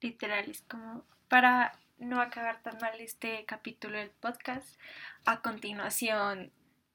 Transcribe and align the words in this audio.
literal, 0.00 0.50
es 0.50 0.62
como 0.62 1.04
para 1.28 1.72
no 1.98 2.20
acabar 2.20 2.62
tan 2.62 2.78
mal 2.80 2.98
este 3.00 3.44
capítulo 3.44 3.98
del 3.98 4.10
podcast. 4.10 4.78
A 5.26 5.42
continuación, 5.42 6.50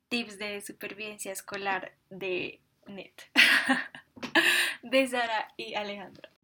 tips 0.10 0.38
de 0.38 0.62
supervivencia 0.62 1.32
escolar 1.32 1.94
de 2.10 2.60
NET, 2.88 3.32
de 4.84 5.08
Sara 5.08 5.54
y 5.58 5.76
Alejandra. 5.76 6.35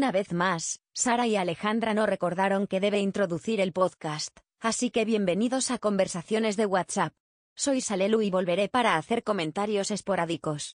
Una 0.00 0.12
vez 0.12 0.32
más, 0.32 0.80
Sara 0.94 1.26
y 1.26 1.36
Alejandra 1.36 1.92
no 1.92 2.06
recordaron 2.06 2.66
que 2.66 2.80
debe 2.80 3.00
introducir 3.00 3.60
el 3.60 3.74
podcast, 3.74 4.34
así 4.58 4.90
que 4.90 5.04
bienvenidos 5.04 5.70
a 5.70 5.76
Conversaciones 5.76 6.56
de 6.56 6.64
WhatsApp. 6.64 7.12
Soy 7.54 7.82
Salelu 7.82 8.22
y 8.22 8.30
volveré 8.30 8.70
para 8.70 8.96
hacer 8.96 9.22
comentarios 9.22 9.90
esporádicos. 9.90 10.78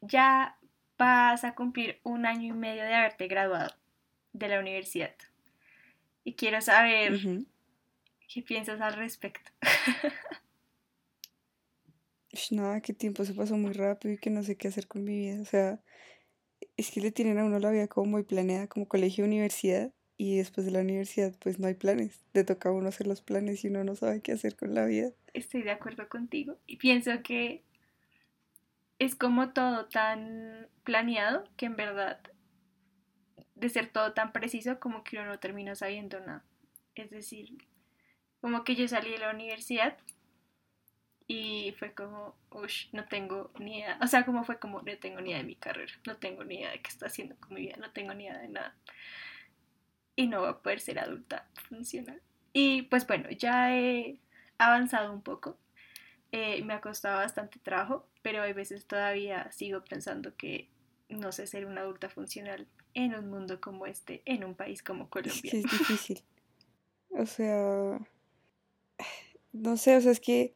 Ya 0.00 0.58
vas 0.98 1.44
a 1.44 1.54
cumplir 1.54 2.00
un 2.02 2.26
año 2.26 2.56
y 2.56 2.58
medio 2.58 2.82
de 2.82 2.92
haberte 2.92 3.28
graduado 3.28 3.72
de 4.32 4.48
la 4.48 4.58
universidad. 4.58 5.14
Y 6.24 6.34
quiero 6.34 6.60
saber 6.60 7.20
qué 8.34 8.42
piensas 8.42 8.80
al 8.80 8.94
respecto. 8.94 9.48
Nada, 12.50 12.80
qué 12.80 12.92
tiempo 12.92 13.24
se 13.24 13.34
pasó 13.34 13.56
muy 13.56 13.74
rápido 13.74 14.12
y 14.12 14.18
que 14.18 14.30
no 14.30 14.42
sé 14.42 14.56
qué 14.56 14.66
hacer 14.66 14.88
con 14.88 15.04
mi 15.04 15.16
vida. 15.16 15.40
O 15.40 15.44
sea, 15.44 15.78
es 16.82 16.90
que 16.90 17.00
le 17.00 17.12
tienen 17.12 17.38
a 17.38 17.44
uno 17.44 17.58
la 17.58 17.70
vida 17.70 17.88
como 17.88 18.10
muy 18.10 18.22
planeada, 18.22 18.66
como 18.66 18.86
colegio, 18.86 19.24
universidad, 19.24 19.92
y 20.16 20.36
después 20.36 20.64
de 20.66 20.72
la 20.72 20.80
universidad 20.80 21.34
pues 21.40 21.58
no 21.58 21.66
hay 21.66 21.74
planes. 21.74 22.24
Le 22.32 22.44
toca 22.44 22.68
a 22.68 22.72
uno 22.72 22.88
hacer 22.88 23.06
los 23.06 23.22
planes 23.22 23.64
y 23.64 23.68
uno 23.68 23.82
no 23.82 23.96
sabe 23.96 24.20
qué 24.20 24.32
hacer 24.32 24.56
con 24.56 24.74
la 24.74 24.84
vida. 24.84 25.10
Estoy 25.34 25.62
de 25.62 25.72
acuerdo 25.72 26.08
contigo 26.08 26.58
y 26.66 26.76
pienso 26.76 27.10
que 27.22 27.64
es 28.98 29.16
como 29.16 29.52
todo 29.52 29.86
tan 29.86 30.68
planeado 30.84 31.44
que 31.56 31.66
en 31.66 31.76
verdad 31.76 32.20
de 33.56 33.68
ser 33.68 33.88
todo 33.88 34.12
tan 34.12 34.32
preciso 34.32 34.78
como 34.78 35.02
que 35.02 35.16
uno 35.16 35.26
no 35.26 35.38
termina 35.38 35.74
sabiendo 35.74 36.20
nada. 36.20 36.44
Es 36.94 37.10
decir, 37.10 37.56
como 38.40 38.64
que 38.64 38.76
yo 38.76 38.86
salí 38.86 39.10
de 39.10 39.18
la 39.18 39.30
universidad 39.30 39.96
y 41.26 41.74
fue 41.78 41.92
como, 41.92 42.34
uff, 42.50 42.92
no 42.92 43.06
tengo 43.06 43.50
ni 43.58 43.78
idea. 43.78 43.98
O 44.02 44.06
sea, 44.06 44.24
como 44.24 44.44
fue 44.44 44.58
como, 44.58 44.82
no 44.82 44.98
tengo 44.98 45.20
ni 45.20 45.30
idea 45.30 45.38
de 45.38 45.46
mi 45.46 45.56
carrera, 45.56 45.92
no 46.06 46.16
tengo 46.16 46.44
ni 46.44 46.56
idea 46.56 46.70
de 46.70 46.82
qué 46.82 46.88
está 46.88 47.06
haciendo 47.06 47.36
con 47.36 47.54
mi 47.54 47.62
vida, 47.62 47.76
no 47.78 47.90
tengo 47.92 48.14
ni 48.14 48.24
idea 48.24 48.38
de 48.38 48.48
nada. 48.48 48.74
Y 50.16 50.26
no 50.26 50.42
va 50.42 50.50
a 50.50 50.62
poder 50.62 50.80
ser 50.80 50.98
adulta 50.98 51.48
funcional. 51.68 52.20
Y 52.52 52.82
pues 52.82 53.06
bueno, 53.06 53.30
ya 53.30 53.74
he 53.74 54.20
avanzado 54.58 55.12
un 55.12 55.22
poco. 55.22 55.58
Eh, 56.32 56.62
me 56.64 56.74
ha 56.74 56.80
costado 56.80 57.18
bastante 57.18 57.58
trabajo, 57.58 58.06
pero 58.22 58.42
hay 58.42 58.52
veces 58.52 58.86
todavía 58.86 59.50
sigo 59.52 59.84
pensando 59.84 60.36
que 60.36 60.68
no 61.08 61.32
sé 61.32 61.46
ser 61.46 61.66
una 61.66 61.82
adulta 61.82 62.08
funcional 62.08 62.66
en 62.94 63.14
un 63.14 63.30
mundo 63.30 63.60
como 63.60 63.86
este, 63.86 64.22
en 64.24 64.44
un 64.44 64.54
país 64.54 64.82
como 64.82 65.08
Colombia. 65.08 65.50
Es, 65.52 65.64
es 65.64 65.70
difícil. 65.70 66.22
O 67.10 67.26
sea, 67.26 67.98
no 69.52 69.76
sé, 69.76 69.96
o 69.96 70.00
sea, 70.00 70.12
es 70.12 70.20
que 70.20 70.54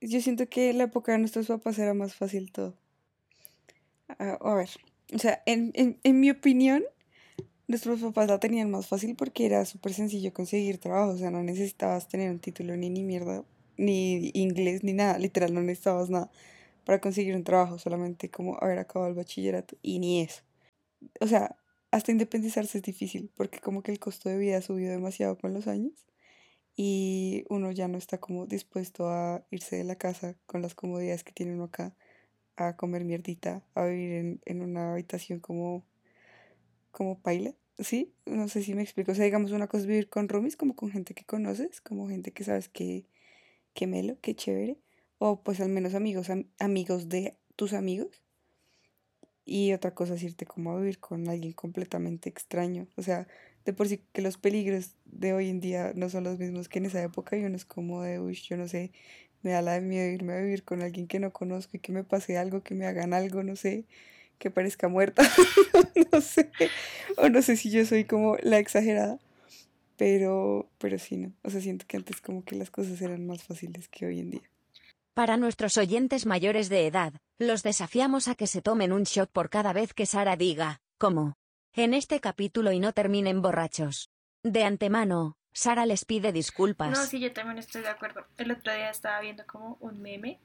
yo 0.00 0.20
siento 0.20 0.48
que 0.48 0.70
en 0.70 0.78
la 0.78 0.84
época 0.84 1.12
de 1.12 1.18
nuestros 1.18 1.46
papás 1.46 1.78
era 1.78 1.94
más 1.94 2.14
fácil 2.14 2.52
todo. 2.52 2.74
Ah, 4.08 4.38
a 4.40 4.54
ver, 4.54 4.70
o 5.14 5.18
sea, 5.18 5.42
en, 5.46 5.72
mi 6.04 6.30
opinión, 6.30 6.82
nuestros 7.66 8.00
papás 8.00 8.28
la 8.28 8.40
tenían 8.40 8.70
más 8.70 8.86
fácil 8.86 9.16
porque 9.16 9.46
era 9.46 9.64
súper 9.64 9.92
sencillo 9.92 10.32
conseguir 10.32 10.78
trabajo, 10.78 11.12
o 11.12 11.18
sea, 11.18 11.30
no 11.30 11.42
necesitabas 11.42 12.08
tener 12.08 12.30
un 12.30 12.38
título 12.38 12.76
ni 12.76 12.90
ni 12.90 13.04
mierda, 13.04 13.44
ni 13.76 14.30
inglés, 14.34 14.84
ni 14.84 14.92
nada, 14.92 15.18
literal, 15.18 15.52
no 15.54 15.60
necesitabas 15.62 16.10
nada 16.10 16.30
para 16.84 17.00
conseguir 17.00 17.36
un 17.36 17.44
trabajo, 17.44 17.78
solamente 17.78 18.30
como 18.30 18.56
haber 18.62 18.78
acabado 18.78 19.10
el 19.10 19.16
bachillerato 19.16 19.76
y 19.82 19.98
ni 19.98 20.22
eso. 20.22 20.42
O 21.20 21.26
sea, 21.26 21.56
hasta 21.90 22.12
independizarse 22.12 22.78
es 22.78 22.84
difícil 22.84 23.30
porque 23.36 23.60
como 23.60 23.82
que 23.82 23.92
el 23.92 23.98
costo 23.98 24.28
de 24.28 24.38
vida 24.38 24.62
subió 24.62 24.90
demasiado 24.90 25.36
con 25.38 25.52
los 25.54 25.66
años 25.68 25.92
y 26.80 27.44
uno 27.48 27.72
ya 27.72 27.88
no 27.88 27.98
está 27.98 28.18
como 28.18 28.46
dispuesto 28.46 29.08
a 29.08 29.44
irse 29.50 29.74
de 29.74 29.82
la 29.82 29.96
casa 29.96 30.36
con 30.46 30.62
las 30.62 30.76
comodidades 30.76 31.24
que 31.24 31.32
tiene 31.32 31.52
uno 31.52 31.64
acá, 31.64 31.92
a 32.54 32.76
comer 32.76 33.04
mierdita, 33.04 33.64
a 33.74 33.86
vivir 33.86 34.38
en, 34.44 34.62
una 34.62 34.92
habitación 34.92 35.40
como, 35.40 35.84
como 36.92 37.18
paila, 37.18 37.52
¿sí? 37.80 38.14
No 38.26 38.46
sé 38.46 38.62
si 38.62 38.74
me 38.74 38.82
explico, 38.82 39.10
o 39.10 39.14
sea, 39.16 39.24
digamos 39.24 39.50
una 39.50 39.66
cosa 39.66 39.80
es 39.80 39.86
vivir 39.88 40.08
con 40.08 40.28
roomies, 40.28 40.56
como 40.56 40.76
con 40.76 40.92
gente 40.92 41.14
que 41.14 41.24
conoces, 41.24 41.80
como 41.80 42.06
gente 42.08 42.30
que 42.30 42.44
sabes 42.44 42.68
que, 42.68 43.06
que 43.74 43.88
melo, 43.88 44.16
que 44.20 44.36
chévere, 44.36 44.78
o 45.18 45.42
pues 45.42 45.60
al 45.60 45.70
menos 45.70 45.94
amigos, 45.94 46.28
amigos 46.60 47.08
de 47.08 47.36
tus 47.56 47.72
amigos, 47.72 48.22
y 49.44 49.72
otra 49.72 49.96
cosa 49.96 50.14
es 50.14 50.22
irte 50.22 50.46
como 50.46 50.70
a 50.70 50.78
vivir 50.78 51.00
con 51.00 51.28
alguien 51.28 51.54
completamente 51.54 52.28
extraño, 52.28 52.86
o 52.96 53.02
sea, 53.02 53.26
de 53.68 53.74
por 53.74 53.86
sí 53.86 54.00
que 54.14 54.22
los 54.22 54.38
peligros 54.38 54.94
de 55.04 55.34
hoy 55.34 55.50
en 55.50 55.60
día 55.60 55.92
no 55.94 56.08
son 56.08 56.24
los 56.24 56.38
mismos 56.38 56.70
que 56.70 56.78
en 56.78 56.86
esa 56.86 57.02
época 57.02 57.36
y 57.36 57.44
uno 57.44 57.54
es 57.54 57.66
como 57.66 58.00
de, 58.00 58.18
uy, 58.18 58.32
yo 58.32 58.56
no 58.56 58.66
sé, 58.66 58.92
me 59.42 59.50
da 59.50 59.60
la 59.60 59.72
de 59.72 59.82
miedo 59.82 60.10
irme 60.10 60.32
a 60.32 60.40
vivir 60.40 60.64
con 60.64 60.80
alguien 60.80 61.06
que 61.06 61.20
no 61.20 61.34
conozco 61.34 61.76
y 61.76 61.80
que 61.80 61.92
me 61.92 62.02
pase 62.02 62.38
algo, 62.38 62.62
que 62.62 62.74
me 62.74 62.86
hagan 62.86 63.12
algo, 63.12 63.42
no 63.42 63.56
sé, 63.56 63.84
que 64.38 64.50
parezca 64.50 64.88
muerta, 64.88 65.22
no 66.12 66.22
sé, 66.22 66.50
o 67.18 67.28
no 67.28 67.42
sé 67.42 67.58
si 67.58 67.70
yo 67.70 67.84
soy 67.84 68.04
como 68.04 68.38
la 68.42 68.58
exagerada, 68.58 69.18
pero, 69.98 70.70
pero 70.78 70.98
sí, 70.98 71.18
no, 71.18 71.34
o 71.42 71.50
sea, 71.50 71.60
siento 71.60 71.84
que 71.86 71.98
antes 71.98 72.22
como 72.22 72.46
que 72.46 72.56
las 72.56 72.70
cosas 72.70 73.02
eran 73.02 73.26
más 73.26 73.42
fáciles 73.42 73.86
que 73.88 74.06
hoy 74.06 74.20
en 74.20 74.30
día. 74.30 74.50
Para 75.12 75.36
nuestros 75.36 75.76
oyentes 75.76 76.24
mayores 76.24 76.70
de 76.70 76.86
edad, 76.86 77.12
los 77.38 77.62
desafiamos 77.62 78.28
a 78.28 78.34
que 78.34 78.46
se 78.46 78.62
tomen 78.62 78.92
un 78.92 79.02
shot 79.02 79.30
por 79.30 79.50
cada 79.50 79.74
vez 79.74 79.92
que 79.92 80.06
Sara 80.06 80.36
diga, 80.36 80.80
¿cómo? 80.96 81.34
En 81.74 81.94
este 81.94 82.20
capítulo 82.20 82.72
y 82.72 82.80
no 82.80 82.92
terminen 82.92 83.42
borrachos. 83.42 84.10
De 84.42 84.64
antemano, 84.64 85.36
Sara 85.52 85.86
les 85.86 86.04
pide 86.04 86.32
disculpas. 86.32 86.90
No, 86.90 87.04
sí, 87.04 87.20
yo 87.20 87.32
también 87.32 87.58
estoy 87.58 87.82
de 87.82 87.88
acuerdo. 87.88 88.26
El 88.36 88.52
otro 88.52 88.72
día 88.72 88.90
estaba 88.90 89.20
viendo 89.20 89.44
como 89.46 89.76
un 89.80 90.00
meme 90.00 90.40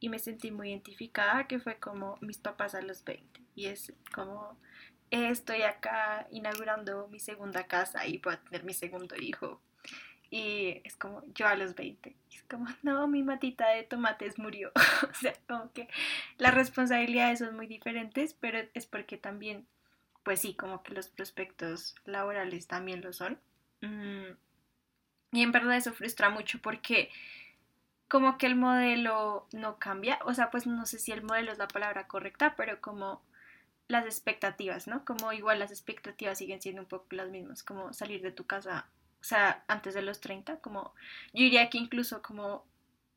y 0.00 0.08
me 0.08 0.18
sentí 0.18 0.50
muy 0.50 0.70
identificada, 0.70 1.46
que 1.46 1.60
fue 1.60 1.76
como 1.78 2.18
mis 2.20 2.38
papás 2.38 2.74
a 2.74 2.82
los 2.82 3.04
20. 3.04 3.40
Y 3.54 3.66
es 3.66 3.92
como, 4.12 4.58
estoy 5.10 5.62
acá 5.62 6.26
inaugurando 6.32 7.06
mi 7.08 7.20
segunda 7.20 7.68
casa 7.68 8.06
y 8.06 8.18
voy 8.18 8.34
a 8.34 8.40
tener 8.40 8.64
mi 8.64 8.74
segundo 8.74 9.14
hijo. 9.16 9.60
Y 10.28 10.80
es 10.84 10.96
como 10.96 11.22
yo 11.34 11.46
a 11.46 11.54
los 11.54 11.74
20. 11.74 12.16
es 12.32 12.42
como, 12.44 12.66
no, 12.82 13.06
mi 13.06 13.22
matita 13.22 13.68
de 13.68 13.84
tomates 13.84 14.38
murió. 14.38 14.72
o 15.08 15.14
sea, 15.14 15.34
como 15.46 15.70
que 15.72 15.88
las 16.38 16.54
responsabilidades 16.54 17.38
son 17.38 17.54
muy 17.54 17.66
diferentes, 17.66 18.34
pero 18.34 18.58
es 18.74 18.86
porque 18.86 19.18
también 19.18 19.68
pues 20.22 20.40
sí, 20.40 20.54
como 20.54 20.82
que 20.82 20.94
los 20.94 21.08
prospectos 21.08 21.94
laborales 22.04 22.66
también 22.66 23.00
lo 23.00 23.12
son. 23.12 23.38
Mm, 23.80 24.36
y 25.32 25.42
en 25.42 25.52
verdad 25.52 25.76
eso 25.76 25.92
frustra 25.92 26.30
mucho 26.30 26.60
porque 26.60 27.10
como 28.08 28.36
que 28.36 28.46
el 28.46 28.56
modelo 28.56 29.46
no 29.52 29.78
cambia, 29.78 30.18
o 30.26 30.34
sea, 30.34 30.50
pues 30.50 30.66
no 30.66 30.84
sé 30.84 30.98
si 30.98 31.12
el 31.12 31.22
modelo 31.22 31.50
es 31.50 31.58
la 31.58 31.68
palabra 31.68 32.06
correcta, 32.06 32.54
pero 32.56 32.80
como 32.80 33.22
las 33.88 34.04
expectativas, 34.04 34.86
¿no? 34.86 35.04
Como 35.04 35.32
igual 35.32 35.58
las 35.58 35.70
expectativas 35.70 36.38
siguen 36.38 36.60
siendo 36.60 36.82
un 36.82 36.88
poco 36.88 37.06
las 37.10 37.30
mismas, 37.30 37.62
como 37.62 37.92
salir 37.92 38.20
de 38.22 38.32
tu 38.32 38.46
casa, 38.46 38.86
o 39.20 39.24
sea, 39.24 39.64
antes 39.68 39.94
de 39.94 40.02
los 40.02 40.20
30, 40.20 40.58
como 40.58 40.94
yo 41.32 41.44
diría 41.44 41.70
que 41.70 41.78
incluso 41.78 42.22
como 42.22 42.66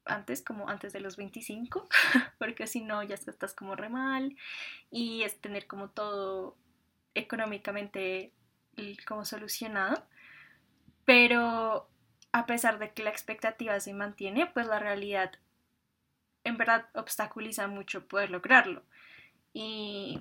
antes, 0.05 0.41
como 0.41 0.69
antes 0.69 0.93
de 0.93 0.99
los 0.99 1.17
25, 1.17 1.87
porque 2.39 2.67
si 2.67 2.81
no 2.81 3.03
ya 3.03 3.15
estás 3.15 3.53
como 3.53 3.75
re 3.75 3.89
mal 3.89 4.37
y 4.91 5.23
es 5.23 5.39
tener 5.41 5.67
como 5.67 5.89
todo 5.89 6.55
económicamente 7.15 8.31
como 9.07 9.25
solucionado, 9.25 10.05
pero 11.05 11.87
a 12.31 12.45
pesar 12.45 12.79
de 12.79 12.91
que 12.91 13.03
la 13.03 13.09
expectativa 13.09 13.79
se 13.79 13.93
mantiene, 13.93 14.45
pues 14.47 14.67
la 14.67 14.79
realidad 14.79 15.31
en 16.43 16.57
verdad 16.57 16.85
obstaculiza 16.93 17.67
mucho 17.67 18.07
poder 18.07 18.29
lograrlo. 18.29 18.83
Y, 19.53 20.19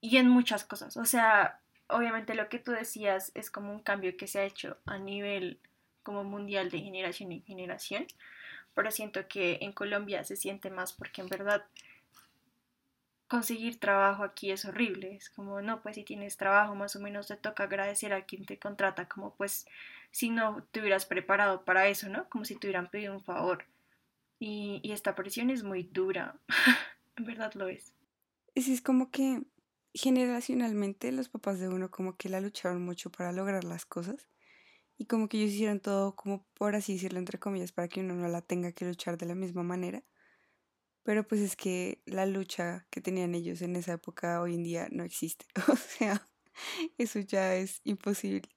y 0.00 0.18
en 0.18 0.28
muchas 0.28 0.64
cosas. 0.64 0.96
O 0.96 1.04
sea, 1.04 1.60
obviamente 1.88 2.34
lo 2.34 2.48
que 2.48 2.58
tú 2.58 2.72
decías 2.72 3.32
es 3.34 3.50
como 3.50 3.72
un 3.72 3.80
cambio 3.80 4.16
que 4.16 4.26
se 4.26 4.40
ha 4.40 4.44
hecho 4.44 4.76
a 4.86 4.98
nivel 4.98 5.58
como 6.02 6.24
mundial 6.24 6.70
de 6.70 6.80
generación 6.80 7.32
en 7.32 7.44
generación, 7.44 8.06
pero 8.74 8.90
siento 8.90 9.28
que 9.28 9.58
en 9.62 9.72
Colombia 9.72 10.24
se 10.24 10.36
siente 10.36 10.70
más 10.70 10.92
porque 10.92 11.20
en 11.20 11.28
verdad 11.28 11.64
conseguir 13.32 13.80
trabajo 13.80 14.24
aquí 14.24 14.50
es 14.50 14.66
horrible. 14.66 15.16
Es 15.16 15.30
como, 15.30 15.62
no, 15.62 15.80
pues 15.80 15.94
si 15.94 16.04
tienes 16.04 16.36
trabajo, 16.36 16.74
más 16.74 16.96
o 16.96 17.00
menos 17.00 17.28
te 17.28 17.36
toca 17.36 17.62
agradecer 17.62 18.12
a 18.12 18.26
quien 18.26 18.44
te 18.44 18.58
contrata, 18.58 19.08
como 19.08 19.34
pues 19.36 19.64
si 20.10 20.28
no 20.28 20.64
te 20.70 20.80
hubieras 20.80 21.06
preparado 21.06 21.64
para 21.64 21.88
eso, 21.88 22.10
¿no? 22.10 22.28
Como 22.28 22.44
si 22.44 22.56
te 22.56 22.66
hubieran 22.66 22.90
pedido 22.90 23.14
un 23.14 23.24
favor. 23.24 23.64
Y, 24.38 24.82
esta 24.92 25.14
presión 25.14 25.48
es 25.48 25.62
muy 25.62 25.84
dura, 25.84 26.36
en 27.16 27.24
verdad 27.24 27.54
lo 27.54 27.68
es. 27.68 27.94
Es 28.54 28.82
como 28.82 29.10
que 29.10 29.40
generacionalmente 29.94 31.10
los 31.10 31.30
papás 31.30 31.58
de 31.58 31.70
uno 31.70 31.90
como 31.90 32.18
que 32.18 32.28
la 32.28 32.42
lucharon 32.42 32.84
mucho 32.84 33.10
para 33.10 33.32
lograr 33.32 33.64
las 33.64 33.86
cosas 33.86 34.28
y 34.98 35.06
como 35.06 35.30
que 35.30 35.38
ellos 35.38 35.52
hicieron 35.52 35.80
todo 35.80 36.16
como 36.16 36.44
por 36.54 36.74
así 36.74 36.94
decirlo 36.94 37.18
entre 37.18 37.38
comillas 37.38 37.72
para 37.72 37.88
que 37.88 38.00
uno 38.00 38.14
no 38.14 38.28
la 38.28 38.42
tenga 38.42 38.72
que 38.72 38.84
luchar 38.84 39.16
de 39.16 39.26
la 39.26 39.34
misma 39.34 39.62
manera. 39.62 40.02
Pero 41.02 41.26
pues 41.26 41.40
es 41.40 41.56
que 41.56 42.02
la 42.06 42.26
lucha 42.26 42.86
que 42.90 43.00
tenían 43.00 43.34
ellos 43.34 43.62
en 43.62 43.76
esa 43.76 43.94
época 43.94 44.40
hoy 44.40 44.54
en 44.54 44.62
día 44.62 44.88
no 44.90 45.04
existe. 45.04 45.46
O 45.68 45.76
sea, 45.76 46.26
eso 46.98 47.18
ya 47.20 47.56
es 47.56 47.80
imposible. 47.84 48.48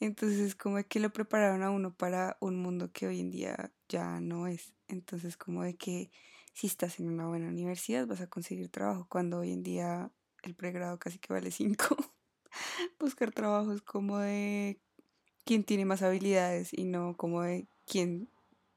Entonces 0.00 0.40
es 0.40 0.54
como 0.56 0.82
que 0.82 1.00
lo 1.00 1.12
prepararon 1.12 1.62
a 1.62 1.70
uno 1.70 1.94
para 1.94 2.36
un 2.40 2.56
mundo 2.56 2.90
que 2.92 3.06
hoy 3.06 3.20
en 3.20 3.30
día 3.30 3.72
ya 3.88 4.20
no 4.20 4.46
es. 4.48 4.74
Entonces 4.88 5.36
como 5.36 5.62
de 5.62 5.76
que 5.76 6.10
si 6.54 6.66
estás 6.66 6.98
en 7.00 7.08
una 7.08 7.28
buena 7.28 7.48
universidad 7.48 8.06
vas 8.06 8.20
a 8.20 8.26
conseguir 8.28 8.68
trabajo 8.68 9.06
cuando 9.08 9.38
hoy 9.38 9.52
en 9.52 9.62
día 9.62 10.10
el 10.42 10.54
pregrado 10.54 10.98
casi 10.98 11.18
que 11.18 11.32
vale 11.32 11.50
5. 11.50 11.96
Buscar 12.98 13.32
trabajo 13.32 13.72
es 13.72 13.82
como 13.82 14.18
de 14.18 14.80
quién 15.44 15.64
tiene 15.64 15.84
más 15.84 16.02
habilidades 16.02 16.70
y 16.72 16.84
no 16.84 17.16
como 17.16 17.42
de 17.42 17.68
quién 17.86 18.28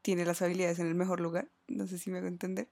tiene 0.05 0.23
las 0.23 0.43
habilidades 0.43 0.77
en 0.77 0.85
el 0.85 0.93
mejor 0.93 1.19
lugar. 1.19 1.49
No 1.67 1.87
sé 1.87 1.97
si 1.97 2.11
me 2.11 2.19
hago 2.19 2.27
entender. 2.27 2.69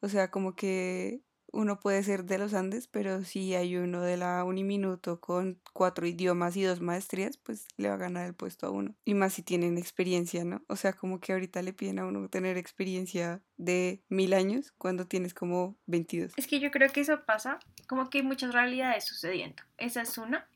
O 0.00 0.10
sea, 0.10 0.30
como 0.30 0.54
que 0.54 1.22
uno 1.50 1.80
puede 1.80 2.02
ser 2.02 2.24
de 2.24 2.36
los 2.36 2.52
Andes, 2.52 2.88
pero 2.88 3.24
si 3.24 3.54
hay 3.54 3.78
uno 3.78 4.02
de 4.02 4.18
la 4.18 4.44
Uniminuto 4.44 5.18
con 5.18 5.62
cuatro 5.72 6.06
idiomas 6.06 6.54
y 6.58 6.64
dos 6.64 6.82
maestrías, 6.82 7.38
pues 7.38 7.68
le 7.78 7.88
va 7.88 7.94
a 7.94 7.98
ganar 7.98 8.26
el 8.26 8.34
puesto 8.34 8.66
a 8.66 8.70
uno. 8.70 8.94
Y 9.06 9.14
más 9.14 9.32
si 9.32 9.42
tienen 9.42 9.78
experiencia, 9.78 10.44
¿no? 10.44 10.62
O 10.68 10.76
sea, 10.76 10.92
como 10.92 11.20
que 11.20 11.32
ahorita 11.32 11.62
le 11.62 11.72
piden 11.72 11.98
a 12.00 12.04
uno 12.04 12.28
tener 12.28 12.58
experiencia 12.58 13.40
de 13.56 14.02
mil 14.10 14.34
años 14.34 14.72
cuando 14.76 15.06
tienes 15.06 15.32
como 15.32 15.78
22. 15.86 16.32
Es 16.36 16.46
que 16.46 16.60
yo 16.60 16.70
creo 16.70 16.92
que 16.92 17.00
eso 17.00 17.24
pasa, 17.24 17.60
como 17.88 18.10
que 18.10 18.18
hay 18.18 18.24
muchas 18.24 18.52
realidades 18.52 19.06
sucediendo. 19.06 19.62
Esa 19.78 20.02
es 20.02 20.18
una, 20.18 20.46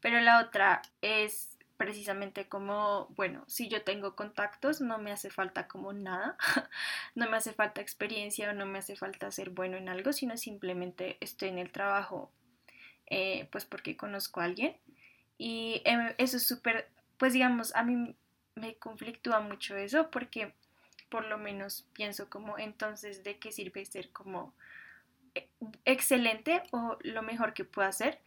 pero 0.00 0.20
la 0.20 0.42
otra 0.42 0.82
es 1.00 1.51
precisamente 1.82 2.46
como, 2.46 3.08
bueno, 3.16 3.42
si 3.48 3.68
yo 3.68 3.82
tengo 3.82 4.14
contactos, 4.14 4.80
no 4.80 4.98
me 4.98 5.10
hace 5.10 5.30
falta 5.30 5.66
como 5.66 5.92
nada, 5.92 6.36
no 7.16 7.28
me 7.28 7.36
hace 7.36 7.52
falta 7.52 7.80
experiencia 7.80 8.48
o 8.50 8.52
no 8.52 8.66
me 8.66 8.78
hace 8.78 8.94
falta 8.94 9.32
ser 9.32 9.50
bueno 9.50 9.76
en 9.76 9.88
algo, 9.88 10.12
sino 10.12 10.36
simplemente 10.36 11.16
estoy 11.20 11.48
en 11.48 11.58
el 11.58 11.72
trabajo, 11.72 12.30
eh, 13.06 13.48
pues 13.50 13.64
porque 13.64 13.96
conozco 13.96 14.40
a 14.40 14.44
alguien. 14.44 14.76
Y 15.38 15.82
em, 15.84 16.14
eso 16.18 16.36
es 16.36 16.46
súper, 16.46 16.88
pues 17.18 17.32
digamos, 17.32 17.74
a 17.74 17.82
mí 17.82 18.14
me 18.54 18.76
conflictúa 18.76 19.40
mucho 19.40 19.76
eso 19.76 20.08
porque 20.08 20.54
por 21.08 21.24
lo 21.24 21.36
menos 21.36 21.88
pienso 21.94 22.30
como 22.30 22.58
entonces 22.58 23.24
de 23.24 23.38
qué 23.40 23.50
sirve 23.50 23.84
ser 23.86 24.10
como 24.10 24.54
eh, 25.34 25.48
excelente 25.84 26.62
o 26.70 26.96
lo 27.00 27.22
mejor 27.22 27.54
que 27.54 27.64
pueda 27.64 27.88
hacer 27.88 28.20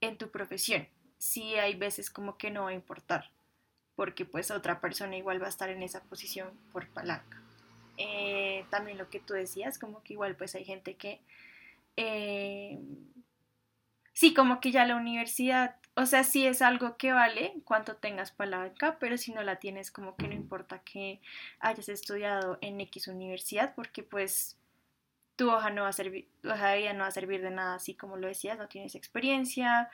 en 0.00 0.18
tu 0.18 0.28
profesión 0.32 0.88
sí 1.20 1.54
hay 1.56 1.74
veces 1.74 2.10
como 2.10 2.38
que 2.38 2.50
no 2.50 2.64
va 2.64 2.70
a 2.70 2.74
importar, 2.74 3.30
porque 3.94 4.24
pues 4.24 4.50
otra 4.50 4.80
persona 4.80 5.16
igual 5.16 5.40
va 5.40 5.46
a 5.46 5.50
estar 5.50 5.68
en 5.68 5.82
esa 5.82 6.02
posición 6.02 6.48
por 6.72 6.88
palanca. 6.88 7.40
Eh, 7.98 8.64
también 8.70 8.96
lo 8.96 9.10
que 9.10 9.20
tú 9.20 9.34
decías, 9.34 9.78
como 9.78 10.02
que 10.02 10.14
igual 10.14 10.34
pues 10.34 10.54
hay 10.54 10.64
gente 10.64 10.94
que... 10.94 11.20
Eh, 11.96 12.78
sí, 14.14 14.32
como 14.32 14.60
que 14.60 14.70
ya 14.70 14.86
la 14.86 14.96
universidad, 14.96 15.76
o 15.94 16.06
sea, 16.06 16.24
sí 16.24 16.46
es 16.46 16.62
algo 16.62 16.96
que 16.96 17.12
vale 17.12 17.52
cuanto 17.64 17.96
tengas 17.96 18.32
palanca, 18.32 18.96
pero 18.98 19.18
si 19.18 19.32
no 19.32 19.42
la 19.42 19.56
tienes, 19.56 19.90
como 19.90 20.16
que 20.16 20.26
no 20.26 20.34
importa 20.34 20.78
que 20.78 21.20
hayas 21.58 21.90
estudiado 21.90 22.56
en 22.62 22.80
X 22.80 23.08
universidad, 23.08 23.74
porque 23.74 24.02
pues 24.02 24.56
tu 25.36 25.50
hoja 25.50 25.68
no 25.68 25.82
va 25.82 25.88
a 25.88 25.92
servir, 25.92 26.28
hoja 26.44 26.68
de 26.68 26.78
vida 26.78 26.92
no 26.94 27.00
va 27.00 27.08
a 27.08 27.10
servir 27.10 27.42
de 27.42 27.50
nada, 27.50 27.74
así 27.74 27.92
como 27.94 28.16
lo 28.16 28.28
decías, 28.28 28.56
no 28.56 28.68
tienes 28.68 28.94
experiencia, 28.94 29.90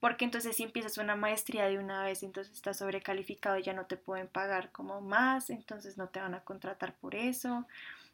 porque 0.00 0.24
entonces 0.24 0.56
si 0.56 0.62
empiezas 0.62 0.98
una 0.98 1.14
maestría 1.14 1.66
de 1.66 1.78
una 1.78 2.02
vez, 2.02 2.22
entonces 2.22 2.54
estás 2.54 2.78
sobrecalificado 2.78 3.58
y 3.58 3.62
ya 3.62 3.74
no 3.74 3.86
te 3.86 3.96
pueden 3.96 4.28
pagar 4.28 4.72
como 4.72 5.00
más, 5.00 5.50
entonces 5.50 5.98
no 5.98 6.08
te 6.08 6.20
van 6.20 6.34
a 6.34 6.40
contratar 6.40 6.94
por 6.94 7.14
eso, 7.14 7.66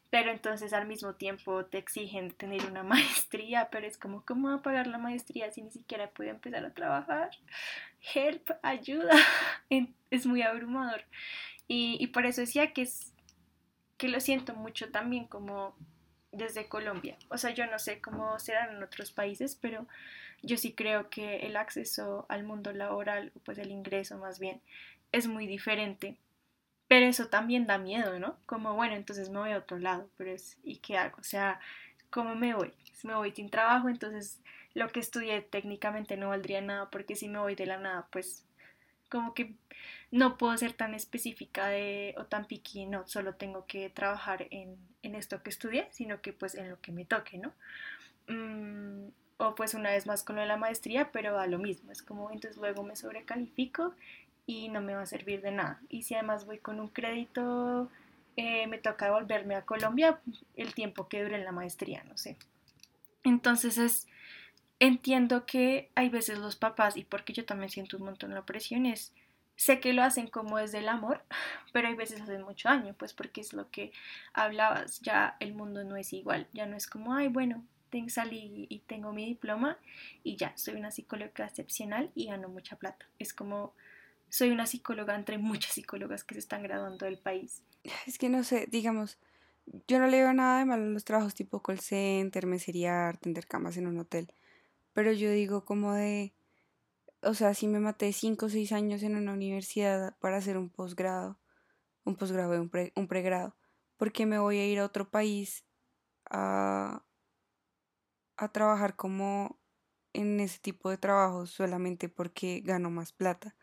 pero 0.09 0.31
entonces 0.31 0.73
al 0.73 0.85
mismo 0.85 1.15
tiempo 1.15 1.65
te 1.65 1.77
exigen 1.77 2.31
tener 2.31 2.65
una 2.65 2.83
maestría, 2.83 3.69
pero 3.71 3.87
es 3.87 3.97
como, 3.97 4.23
¿cómo 4.25 4.49
va 4.49 4.55
a 4.55 4.61
pagar 4.61 4.87
la 4.87 4.97
maestría 4.97 5.51
si 5.51 5.61
ni 5.61 5.71
siquiera 5.71 6.09
puede 6.09 6.29
empezar 6.31 6.65
a 6.65 6.73
trabajar? 6.73 7.31
Help, 8.13 8.51
ayuda, 8.61 9.15
es 10.11 10.25
muy 10.25 10.41
abrumador. 10.41 11.03
Y, 11.69 11.97
y 11.99 12.07
por 12.07 12.25
eso 12.25 12.41
decía 12.41 12.73
que 12.73 12.83
es 12.83 13.13
que 13.97 14.07
lo 14.07 14.19
siento 14.19 14.53
mucho 14.53 14.91
también 14.91 15.25
como 15.25 15.75
desde 16.37 16.67
Colombia. 16.67 17.17
O 17.29 17.37
sea, 17.37 17.51
yo 17.51 17.65
no 17.67 17.79
sé 17.79 18.01
cómo 18.01 18.39
serán 18.39 18.75
en 18.75 18.83
otros 18.83 19.11
países, 19.11 19.57
pero 19.59 19.87
yo 20.41 20.57
sí 20.57 20.73
creo 20.73 21.09
que 21.09 21.37
el 21.47 21.57
acceso 21.57 22.25
al 22.29 22.43
mundo 22.43 22.71
laboral, 22.71 23.31
pues 23.43 23.57
el 23.57 23.71
ingreso 23.71 24.17
más 24.17 24.39
bien, 24.39 24.61
es 25.11 25.27
muy 25.27 25.47
diferente. 25.47 26.17
Pero 26.87 27.05
eso 27.05 27.27
también 27.27 27.67
da 27.67 27.77
miedo, 27.77 28.17
¿no? 28.19 28.37
Como, 28.45 28.73
bueno, 28.73 28.95
entonces 28.95 29.29
me 29.29 29.39
voy 29.39 29.51
a 29.51 29.57
otro 29.57 29.77
lado, 29.77 30.09
pero 30.17 30.31
es, 30.31 30.57
¿y 30.63 30.77
qué 30.77 30.97
hago? 30.97 31.17
O 31.19 31.23
sea, 31.23 31.59
¿cómo 32.09 32.35
me 32.35 32.53
voy? 32.53 32.73
Si 32.93 33.07
me 33.07 33.15
voy 33.15 33.31
sin 33.31 33.49
trabajo, 33.49 33.89
entonces 33.89 34.39
lo 34.73 34.87
que 34.89 34.99
estudié 34.99 35.41
técnicamente 35.41 36.15
no 36.17 36.29
valdría 36.29 36.61
nada, 36.61 36.89
porque 36.89 37.15
si 37.15 37.27
me 37.27 37.39
voy 37.39 37.55
de 37.55 37.65
la 37.65 37.77
nada, 37.77 38.07
pues 38.11 38.45
como 39.09 39.33
que 39.33 39.53
no 40.11 40.37
puedo 40.37 40.57
ser 40.57 40.73
tan 40.73 40.93
específica 40.93 41.67
de, 41.67 42.15
o 42.17 42.25
tan 42.25 42.45
piqui, 42.45 42.85
no, 42.85 43.07
solo 43.07 43.35
tengo 43.35 43.65
que 43.65 43.89
trabajar 43.89 44.47
en, 44.51 44.77
en, 45.03 45.15
esto 45.15 45.43
que 45.43 45.49
estudié, 45.49 45.87
sino 45.91 46.21
que 46.21 46.33
pues 46.33 46.55
en 46.55 46.69
lo 46.69 46.79
que 46.79 46.91
me 46.91 47.05
toque, 47.05 47.37
¿no? 47.37 47.53
Mm, 48.27 49.09
o 49.37 49.55
pues 49.55 49.73
una 49.73 49.91
vez 49.91 50.05
más 50.05 50.23
con 50.23 50.35
lo 50.35 50.41
de 50.41 50.47
la 50.47 50.57
maestría, 50.57 51.11
pero 51.11 51.39
a 51.39 51.47
lo 51.47 51.59
mismo, 51.59 51.91
es 51.91 52.01
como 52.01 52.31
entonces 52.31 52.57
luego 52.57 52.83
me 52.83 52.95
sobrecalifico 52.95 53.93
y 54.45 54.69
no 54.69 54.81
me 54.81 54.95
va 54.95 55.01
a 55.01 55.05
servir 55.05 55.41
de 55.41 55.51
nada. 55.51 55.81
Y 55.89 56.03
si 56.03 56.15
además 56.15 56.45
voy 56.45 56.57
con 56.57 56.79
un 56.79 56.87
crédito, 56.87 57.89
eh, 58.37 58.65
me 58.67 58.77
toca 58.77 59.05
devolverme 59.05 59.55
a 59.55 59.63
Colombia 59.63 60.19
el 60.55 60.73
tiempo 60.73 61.07
que 61.07 61.21
dure 61.21 61.35
en 61.35 61.45
la 61.45 61.51
maestría, 61.51 62.03
no 62.05 62.17
sé. 62.17 62.37
Entonces 63.23 63.77
es, 63.77 64.07
entiendo 64.79 65.45
que 65.45 65.89
hay 65.95 66.09
veces 66.09 66.39
los 66.39 66.55
papás, 66.55 66.97
y 66.97 67.03
porque 67.03 67.33
yo 67.33 67.45
también 67.45 67.69
siento 67.69 67.97
un 67.97 68.03
montón 68.05 68.33
la 68.33 68.45
presión, 68.45 68.85
es, 68.85 69.11
sé 69.57 69.81
que 69.81 69.91
lo 69.91 70.03
hacen 70.03 70.27
como 70.27 70.57
desde 70.57 70.77
el 70.77 70.87
amor, 70.87 71.21
pero 71.73 71.89
hay 71.89 71.95
veces 71.95 72.21
hacen 72.21 72.43
mucho 72.43 72.69
daño, 72.69 72.95
pues 72.97 73.13
porque 73.13 73.41
es 73.41 73.51
lo 73.51 73.69
que 73.69 73.91
hablabas, 74.33 75.01
ya 75.01 75.35
el 75.41 75.53
mundo 75.53 75.83
no 75.83 75.97
es 75.97 76.13
igual, 76.13 76.47
ya 76.53 76.65
no 76.65 76.77
es 76.77 76.87
como, 76.87 77.13
ay, 77.13 77.27
bueno, 77.27 77.65
salí 78.07 78.67
y 78.69 78.79
tengo 78.79 79.11
mi 79.11 79.25
diploma 79.25 79.77
y 80.23 80.35
ya, 80.35 80.55
soy 80.55 80.75
una 80.75 80.91
psicóloga 80.91 81.45
excepcional 81.45 82.11
y 82.15 82.27
gano 82.27 82.49
mucha 82.49 82.75
plata. 82.75 83.07
Es 83.17 83.33
como, 83.33 83.73
soy 84.29 84.51
una 84.51 84.65
psicóloga 84.65 85.15
entre 85.15 85.37
muchas 85.37 85.73
psicólogas 85.73 86.23
que 86.23 86.35
se 86.35 86.39
están 86.39 86.63
graduando 86.63 87.05
del 87.05 87.17
país. 87.17 87.63
Es 88.05 88.17
que 88.17 88.29
no 88.29 88.43
sé, 88.43 88.67
digamos, 88.69 89.17
yo 89.87 89.99
no 89.99 90.07
le 90.07 90.21
veo 90.21 90.33
nada 90.33 90.59
de 90.59 90.65
malo 90.65 90.83
a 90.83 90.87
los 90.87 91.03
trabajos 91.03 91.33
tipo 91.33 91.61
call 91.61 91.79
center, 91.79 92.45
mesería, 92.45 93.09
atender 93.09 93.47
camas 93.47 93.77
en 93.77 93.87
un 93.87 93.99
hotel, 93.99 94.31
pero 94.93 95.11
yo 95.11 95.31
digo 95.31 95.65
como 95.65 95.93
de, 95.93 96.33
o 97.27 97.33
sea, 97.33 97.53
si 97.53 97.67
me 97.67 97.79
maté 97.79 98.13
5 98.13 98.47
o 98.47 98.49
6 98.49 98.71
años 98.71 99.03
en 99.03 99.15
una 99.15 99.33
universidad 99.33 100.17
para 100.19 100.37
hacer 100.37 100.57
un 100.57 100.69
posgrado, 100.69 101.39
un 102.05 102.15
posgrado 102.15 102.55
y 102.55 102.59
un, 102.59 102.71
un 102.95 103.07
pregrado, 103.07 103.55
¿por 103.97 104.11
qué 104.11 104.25
me 104.25 104.39
voy 104.39 104.57
a 104.59 104.67
ir 104.67 104.79
a 104.79 104.85
otro 104.85 105.09
país 105.09 105.65
a, 106.29 107.03
a 108.37 108.51
trabajar 108.51 108.95
como 108.95 109.59
en 110.13 110.39
ese 110.39 110.59
tipo 110.59 110.89
de 110.89 110.97
trabajos 110.97 111.51
solamente 111.51 112.09
porque 112.09 112.61
gano 112.61 112.89
más 112.89 113.11
plata. 113.11 113.55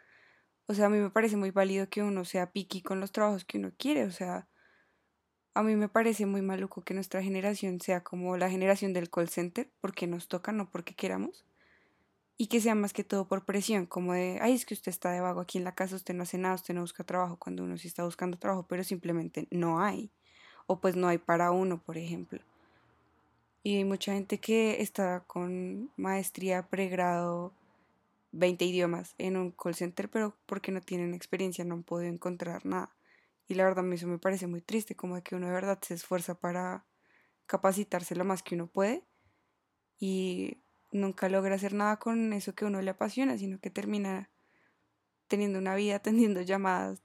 O 0.66 0.74
sea, 0.74 0.86
a 0.86 0.90
mí 0.90 0.98
me 0.98 1.10
parece 1.10 1.36
muy 1.36 1.50
válido 1.50 1.88
que 1.88 2.02
uno 2.02 2.24
sea 2.24 2.52
piqui 2.52 2.82
con 2.82 3.00
los 3.00 3.12
trabajos 3.12 3.44
que 3.44 3.58
uno 3.58 3.72
quiere. 3.76 4.04
O 4.04 4.12
sea, 4.12 4.48
a 5.54 5.62
mí 5.62 5.76
me 5.76 5.88
parece 5.88 6.26
muy 6.26 6.42
maluco 6.42 6.82
que 6.84 6.94
nuestra 6.94 7.22
generación 7.22 7.80
sea 7.80 8.02
como 8.02 8.36
la 8.36 8.50
generación 8.50 8.92
del 8.92 9.10
call 9.10 9.28
center, 9.28 9.72
porque 9.80 10.06
nos 10.06 10.28
toca, 10.28 10.52
no 10.52 10.70
porque 10.70 10.94
queramos. 10.94 11.44
Y 12.36 12.48
que 12.48 12.60
sea 12.60 12.74
más 12.74 12.92
que 12.92 13.04
todo 13.04 13.28
por 13.28 13.44
presión, 13.44 13.86
como 13.86 14.12
de, 14.12 14.38
ay, 14.42 14.54
es 14.54 14.66
que 14.66 14.74
usted 14.74 14.90
está 14.90 15.12
de 15.12 15.20
vago 15.20 15.40
aquí 15.40 15.58
en 15.58 15.64
la 15.64 15.74
casa, 15.74 15.94
usted 15.94 16.14
no 16.14 16.24
hace 16.24 16.36
nada, 16.36 16.56
usted 16.56 16.74
no 16.74 16.80
busca 16.80 17.04
trabajo 17.04 17.36
cuando 17.36 17.62
uno 17.62 17.78
sí 17.78 17.86
está 17.86 18.04
buscando 18.04 18.38
trabajo, 18.38 18.66
pero 18.68 18.82
simplemente 18.82 19.46
no 19.50 19.80
hay. 19.80 20.10
O 20.66 20.80
pues 20.80 20.96
no 20.96 21.08
hay 21.08 21.18
para 21.18 21.52
uno, 21.52 21.80
por 21.80 21.96
ejemplo. 21.96 22.40
Y 23.62 23.76
hay 23.76 23.84
mucha 23.84 24.12
gente 24.12 24.38
que 24.38 24.82
está 24.82 25.20
con 25.20 25.90
maestría, 25.96 26.66
pregrado, 26.68 27.52
20 28.32 28.64
idiomas 28.64 29.14
en 29.18 29.36
un 29.36 29.52
call 29.52 29.74
center, 29.74 30.10
pero 30.10 30.36
porque 30.46 30.72
no 30.72 30.80
tienen 30.80 31.14
experiencia 31.14 31.64
no 31.64 31.74
han 31.74 31.82
podido 31.82 32.12
encontrar 32.12 32.66
nada. 32.66 32.90
Y 33.46 33.54
la 33.54 33.64
verdad 33.64 33.90
eso 33.92 34.06
me 34.06 34.18
parece 34.18 34.46
muy 34.46 34.60
triste, 34.60 34.96
como 34.96 35.16
de 35.16 35.22
que 35.22 35.36
uno 35.36 35.46
de 35.46 35.52
verdad 35.52 35.78
se 35.82 35.94
esfuerza 35.94 36.34
para 36.34 36.84
capacitarse 37.46 38.16
lo 38.16 38.24
más 38.24 38.42
que 38.42 38.54
uno 38.54 38.66
puede 38.66 39.04
y 39.98 40.58
nunca 40.94 41.28
logra 41.28 41.56
hacer 41.56 41.74
nada 41.74 41.98
con 41.98 42.32
eso 42.32 42.54
que 42.54 42.64
uno 42.64 42.80
le 42.80 42.90
apasiona, 42.90 43.36
sino 43.36 43.58
que 43.58 43.68
termina 43.68 44.30
teniendo 45.28 45.58
una 45.58 45.74
vida 45.74 45.96
atendiendo 45.96 46.40
llamadas 46.40 47.02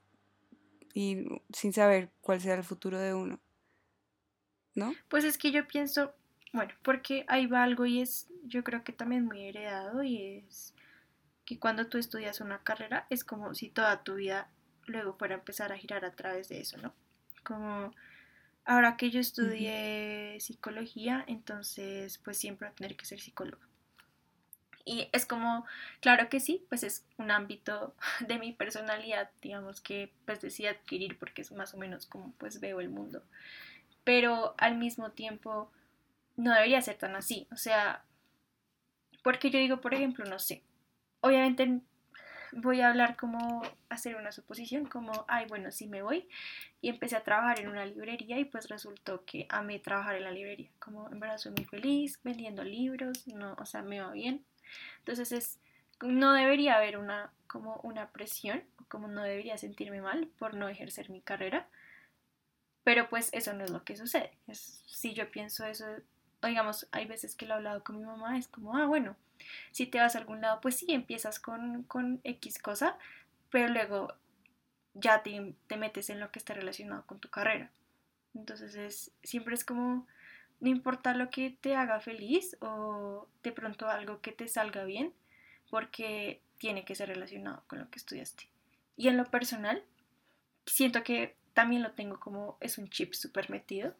y 0.94 1.26
sin 1.52 1.72
saber 1.72 2.10
cuál 2.20 2.40
será 2.40 2.56
el 2.56 2.64
futuro 2.64 2.98
de 2.98 3.14
uno. 3.14 3.40
¿No? 4.74 4.94
Pues 5.08 5.24
es 5.24 5.36
que 5.36 5.50
yo 5.50 5.66
pienso 5.66 6.14
Bueno, 6.52 6.72
porque 6.82 7.24
ahí 7.28 7.46
va 7.46 7.64
algo 7.64 7.86
y 7.86 8.00
es, 8.00 8.28
yo 8.44 8.62
creo 8.62 8.84
que 8.84 8.92
también 8.92 9.24
muy 9.24 9.44
heredado 9.44 10.04
y 10.04 10.44
es 10.46 10.74
que 11.44 11.58
cuando 11.58 11.88
tú 11.88 11.98
estudias 11.98 12.40
una 12.40 12.62
carrera 12.62 13.06
es 13.10 13.24
como 13.24 13.52
si 13.54 13.68
toda 13.68 14.04
tu 14.04 14.14
vida 14.14 14.48
luego 14.86 15.14
fuera 15.14 15.34
a 15.34 15.38
empezar 15.38 15.72
a 15.72 15.76
girar 15.76 16.04
a 16.04 16.12
través 16.12 16.48
de 16.48 16.60
eso, 16.60 16.78
¿no? 16.78 16.94
Como 17.42 17.92
ahora 18.64 18.96
que 18.96 19.10
yo 19.10 19.18
estudié 19.18 20.38
psicología, 20.38 21.24
entonces 21.26 22.18
pues 22.18 22.38
siempre 22.38 22.68
voy 22.68 22.72
a 22.72 22.76
tener 22.76 22.96
que 22.96 23.04
ser 23.04 23.20
psicóloga. 23.20 23.69
Y 24.84 25.08
es 25.12 25.26
como, 25.26 25.66
claro 26.00 26.28
que 26.28 26.40
sí, 26.40 26.64
pues 26.68 26.82
es 26.82 27.06
un 27.18 27.30
ámbito 27.30 27.94
de 28.26 28.38
mi 28.38 28.52
personalidad, 28.52 29.30
digamos 29.42 29.80
que 29.80 30.12
pues 30.24 30.40
decidí 30.40 30.68
adquirir 30.68 31.18
porque 31.18 31.42
es 31.42 31.52
más 31.52 31.74
o 31.74 31.78
menos 31.78 32.06
como 32.06 32.32
pues 32.32 32.60
veo 32.60 32.80
el 32.80 32.88
mundo. 32.88 33.22
Pero 34.04 34.54
al 34.58 34.76
mismo 34.76 35.12
tiempo 35.12 35.70
no 36.36 36.52
debería 36.54 36.80
ser 36.80 36.96
tan 36.96 37.16
así, 37.16 37.46
o 37.52 37.56
sea, 37.56 38.04
porque 39.22 39.50
yo 39.50 39.58
digo, 39.58 39.80
por 39.80 39.94
ejemplo, 39.94 40.24
no 40.24 40.38
sé, 40.38 40.62
obviamente 41.20 41.82
voy 42.52 42.80
a 42.80 42.88
hablar 42.88 43.16
como 43.16 43.62
hacer 43.88 44.16
una 44.16 44.32
suposición, 44.32 44.86
como, 44.86 45.24
ay, 45.28 45.46
bueno, 45.48 45.70
sí 45.70 45.86
me 45.86 46.02
voy. 46.02 46.28
Y 46.80 46.88
empecé 46.88 47.16
a 47.16 47.24
trabajar 47.24 47.60
en 47.60 47.68
una 47.68 47.84
librería 47.84 48.38
y 48.38 48.44
pues 48.44 48.68
resultó 48.68 49.24
que 49.24 49.46
amé 49.48 49.78
trabajar 49.78 50.16
en 50.16 50.24
la 50.24 50.30
librería. 50.32 50.70
Como 50.78 51.10
en 51.10 51.20
verdad 51.20 51.38
soy 51.38 51.52
muy 51.52 51.64
feliz 51.64 52.20
vendiendo 52.22 52.64
libros, 52.64 53.26
no, 53.28 53.54
o 53.58 53.66
sea, 53.66 53.82
me 53.82 54.00
va 54.00 54.12
bien. 54.12 54.44
Entonces 54.98 55.32
es, 55.32 55.58
no 56.00 56.32
debería 56.32 56.76
haber 56.76 56.96
una, 56.98 57.32
como 57.46 57.76
una 57.82 58.10
presión, 58.10 58.62
como 58.88 59.08
no 59.08 59.22
debería 59.22 59.58
sentirme 59.58 60.00
mal 60.00 60.28
por 60.38 60.54
no 60.54 60.68
ejercer 60.68 61.10
mi 61.10 61.20
carrera. 61.20 61.68
Pero 62.84 63.08
pues 63.08 63.30
eso 63.32 63.52
no 63.52 63.64
es 63.64 63.70
lo 63.70 63.84
que 63.84 63.96
sucede. 63.96 64.32
Es, 64.46 64.82
si 64.86 65.14
yo 65.14 65.30
pienso 65.30 65.64
eso, 65.66 65.86
digamos, 66.42 66.88
hay 66.92 67.06
veces 67.06 67.34
que 67.34 67.46
lo 67.46 67.54
he 67.54 67.56
hablado 67.58 67.84
con 67.84 67.98
mi 67.98 68.04
mamá, 68.04 68.38
es 68.38 68.48
como, 68.48 68.76
ah, 68.76 68.86
bueno, 68.86 69.16
si 69.72 69.86
te 69.86 69.98
vas 69.98 70.14
a 70.14 70.18
algún 70.18 70.40
lado, 70.40 70.60
pues 70.60 70.76
sí, 70.76 70.86
empiezas 70.88 71.38
con, 71.38 71.82
con 71.84 72.20
X 72.24 72.58
cosa, 72.58 72.96
pero 73.50 73.68
luego 73.68 74.14
ya 74.94 75.22
te, 75.22 75.54
te, 75.66 75.76
metes 75.76 76.10
en 76.10 76.20
lo 76.20 76.30
que 76.30 76.38
está 76.38 76.54
relacionado 76.54 77.06
con 77.06 77.20
tu 77.20 77.28
carrera. 77.28 77.70
Entonces 78.34 78.74
es, 78.74 79.12
siempre 79.22 79.54
es 79.54 79.64
como, 79.64 80.06
no 80.60 80.68
importa 80.68 81.14
lo 81.14 81.30
que 81.30 81.56
te 81.60 81.74
haga 81.74 82.00
feliz 82.00 82.56
o 82.60 83.26
de 83.42 83.52
pronto 83.52 83.88
algo 83.88 84.20
que 84.20 84.32
te 84.32 84.48
salga 84.48 84.84
bien, 84.84 85.12
porque 85.70 86.40
tiene 86.58 86.84
que 86.84 86.94
ser 86.94 87.08
relacionado 87.08 87.62
con 87.66 87.78
lo 87.78 87.90
que 87.90 87.98
estudiaste. 87.98 88.48
Y 88.96 89.08
en 89.08 89.16
lo 89.16 89.24
personal, 89.24 89.82
siento 90.66 91.02
que 91.02 91.34
también 91.54 91.82
lo 91.82 91.92
tengo 91.92 92.20
como, 92.20 92.58
es 92.60 92.78
un 92.78 92.88
chip 92.88 93.14
súper 93.14 93.50
metido. 93.50 93.94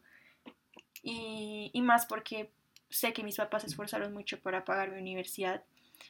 Y, 1.03 1.71
y 1.73 1.81
más 1.81 2.05
porque 2.05 2.51
sé 2.89 3.13
que 3.13 3.23
mis 3.23 3.37
papás 3.37 3.63
se 3.63 3.69
esforzaron 3.69 4.13
mucho 4.13 4.39
para 4.39 4.65
pagar 4.65 4.91
mi 4.91 4.99
universidad. 4.99 5.63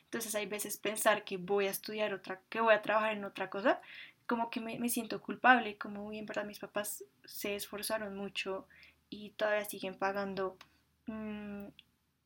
Entonces 0.06 0.36
hay 0.36 0.46
veces 0.46 0.78
pensar 0.78 1.24
que 1.24 1.38
voy 1.38 1.68
a 1.68 1.72
estudiar 1.72 2.14
otra, 2.14 2.42
que 2.50 2.60
voy 2.60 2.74
a 2.74 2.82
trabajar 2.82 3.14
en 3.14 3.24
otra 3.24 3.50
cosa, 3.50 3.82
como 4.28 4.50
que 4.50 4.62
me, 4.62 4.90
siento 4.90 5.22
culpable, 5.22 5.78
como 5.78 6.10
bien 6.10 6.26
verdad 6.26 6.46
mis 6.46 6.60
papás 6.60 7.04
se 7.26 7.56
esforzaron 7.56 8.16
mucho 8.16 8.66
y 9.12 9.32
todavía 9.32 9.66
siguen 9.66 9.96
pagando, 9.96 10.58
mm, 11.06 11.68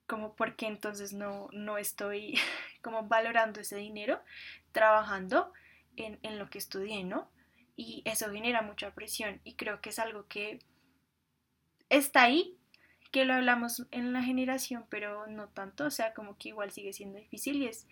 como 0.08 0.36
porque 0.36 0.68
entonces 0.68 1.12
no, 1.12 1.50
no 1.52 1.78
estoy 1.78 2.36
como 2.82 3.10
valorando 3.10 3.60
ese 3.60 3.76
dinero 3.76 4.22
trabajando 4.72 5.52
en, 5.98 6.20
en 6.22 6.40
lo 6.40 6.50
que 6.50 6.60
estudié, 6.60 7.04
¿no? 7.04 7.30
Y 7.76 8.04
eso 8.06 8.32
genera 8.32 8.62
mucha 8.62 8.94
presión 8.94 9.42
y 9.44 9.56
creo 9.56 9.82
que 9.82 9.90
es 9.90 10.00
algo 10.00 10.28
que 10.28 10.60
está 11.90 12.24
ahí, 12.24 12.56
que 13.12 13.26
lo 13.26 13.34
hablamos 13.34 13.86
en 13.92 14.14
la 14.14 14.22
generación, 14.22 14.86
pero 14.90 15.28
no 15.28 15.50
tanto, 15.50 15.86
o 15.86 15.92
sea, 15.92 16.14
como 16.14 16.38
que 16.38 16.50
igual 16.50 16.72
sigue 16.72 16.94
siendo 16.94 17.18
difícil 17.18 17.58
y 17.58 17.68
es 17.68 17.88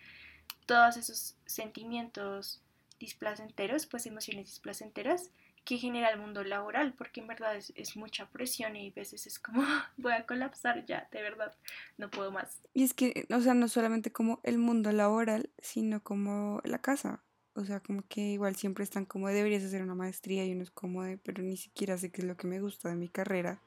todos 0.67 0.97
esos 0.97 1.35
sentimientos 1.45 2.61
displacenteros, 2.99 3.87
pues 3.87 4.05
emociones 4.05 4.45
displacenteras 4.45 5.31
que 5.63 5.77
genera 5.77 6.09
el 6.09 6.19
mundo 6.19 6.43
laboral, 6.43 6.93
porque 6.93 7.21
en 7.21 7.27
verdad 7.27 7.55
es, 7.55 7.95
mucha 7.95 8.29
presión 8.29 8.75
y 8.75 8.89
a 8.89 8.93
veces 8.93 9.27
es 9.27 9.39
como 9.39 9.63
voy 9.97 10.13
a 10.13 10.25
colapsar 10.25 10.85
ya, 10.85 11.07
de 11.11 11.21
verdad, 11.21 11.53
no 11.97 12.09
puedo 12.09 12.31
más. 12.31 12.61
Y 12.73 12.83
es 12.83 12.93
que, 12.93 13.25
o 13.29 13.39
sea, 13.41 13.53
no 13.53 13.67
solamente 13.67 14.11
como 14.11 14.39
el 14.43 14.57
mundo 14.57 14.91
laboral, 14.91 15.49
sino 15.59 16.01
como 16.03 16.61
la 16.63 16.79
casa. 16.79 17.23
O 17.55 17.65
sea, 17.65 17.79
como 17.81 18.01
que 18.07 18.21
igual 18.21 18.55
siempre 18.55 18.83
están 18.83 19.05
como 19.05 19.27
deberías 19.27 19.63
hacer 19.63 19.83
una 19.83 19.93
maestría 19.93 20.43
y 20.43 20.53
uno 20.53 20.63
es 20.63 20.71
como 20.71 21.03
de, 21.03 21.19
pero 21.19 21.43
ni 21.43 21.55
siquiera 21.55 21.97
sé 21.99 22.11
qué 22.11 22.21
es 22.21 22.27
lo 22.27 22.35
que 22.35 22.47
me 22.47 22.59
gusta 22.59 22.89
de 22.89 22.95
mi 22.95 23.09
carrera 23.09 23.61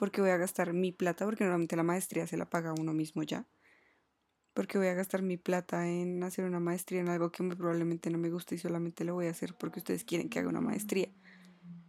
porque 0.00 0.22
voy 0.22 0.30
a 0.30 0.38
gastar 0.38 0.72
mi 0.72 0.92
plata, 0.92 1.26
porque 1.26 1.44
normalmente 1.44 1.76
la 1.76 1.82
maestría 1.82 2.26
se 2.26 2.38
la 2.38 2.48
paga 2.48 2.72
uno 2.72 2.94
mismo 2.94 3.22
ya. 3.22 3.44
Porque 4.54 4.78
voy 4.78 4.86
a 4.86 4.94
gastar 4.94 5.20
mi 5.20 5.36
plata 5.36 5.86
en 5.86 6.22
hacer 6.22 6.46
una 6.46 6.58
maestría 6.58 7.00
en 7.00 7.10
algo 7.10 7.30
que 7.30 7.44
probablemente 7.44 8.08
no 8.08 8.16
me 8.16 8.30
gusta 8.30 8.54
y 8.54 8.58
solamente 8.58 9.04
lo 9.04 9.12
voy 9.12 9.26
a 9.26 9.30
hacer 9.30 9.54
porque 9.54 9.80
ustedes 9.80 10.04
quieren 10.04 10.30
que 10.30 10.38
haga 10.38 10.48
una 10.48 10.62
maestría. 10.62 11.10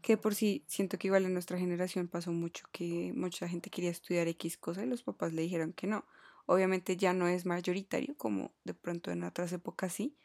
Que 0.02 0.18
por 0.18 0.36
sí 0.36 0.64
siento 0.68 0.98
que 0.98 1.08
igual 1.08 1.26
en 1.26 1.34
nuestra 1.34 1.58
generación 1.58 2.08
pasó 2.08 2.32
mucho 2.32 2.66
que 2.72 3.14
mucha 3.16 3.48
gente 3.48 3.70
quería 3.70 3.92
estudiar 3.92 4.28
X 4.28 4.58
cosa 4.58 4.84
y 4.84 4.88
los 4.88 5.04
papás 5.04 5.34
le 5.34 5.44
dijeron 5.44 5.74
que 5.74 5.88
no. 5.88 6.06
Obviamente 6.46 6.98
ya 6.98 7.14
no 7.14 7.28
es 7.28 7.46
mayoritario 7.46 8.16
como 8.18 8.52
de 8.64 8.74
pronto 8.74 9.12
en 9.12 9.24
otras 9.24 9.54
épocas 9.54 9.94
sí, 9.94 10.16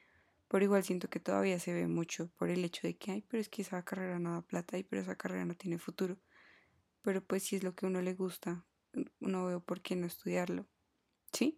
pero 0.48 0.64
igual 0.64 0.82
siento 0.82 1.08
que 1.08 1.20
todavía 1.20 1.58
se 1.60 1.72
ve 1.74 1.86
mucho 1.86 2.30
por 2.38 2.48
el 2.48 2.64
hecho 2.64 2.86
de 2.86 2.96
que, 2.96 3.12
ay, 3.12 3.24
pero 3.28 3.40
es 3.40 3.48
que 3.48 3.62
esa 3.62 3.82
carrera 3.84 4.18
no 4.18 4.32
da 4.32 4.42
plata 4.42 4.78
y 4.78 4.82
pero 4.82 5.02
esa 5.02 5.16
carrera 5.16 5.44
no 5.44 5.54
tiene 5.54 5.78
futuro 5.78 6.18
pero 7.06 7.22
pues 7.22 7.44
si 7.44 7.54
es 7.54 7.62
lo 7.62 7.72
que 7.72 7.86
a 7.86 7.88
uno 7.88 8.02
le 8.02 8.14
gusta, 8.14 8.64
no 9.20 9.46
veo 9.46 9.60
por 9.60 9.80
qué 9.80 9.94
no 9.94 10.08
estudiarlo. 10.08 10.66
¿Sí? 11.32 11.56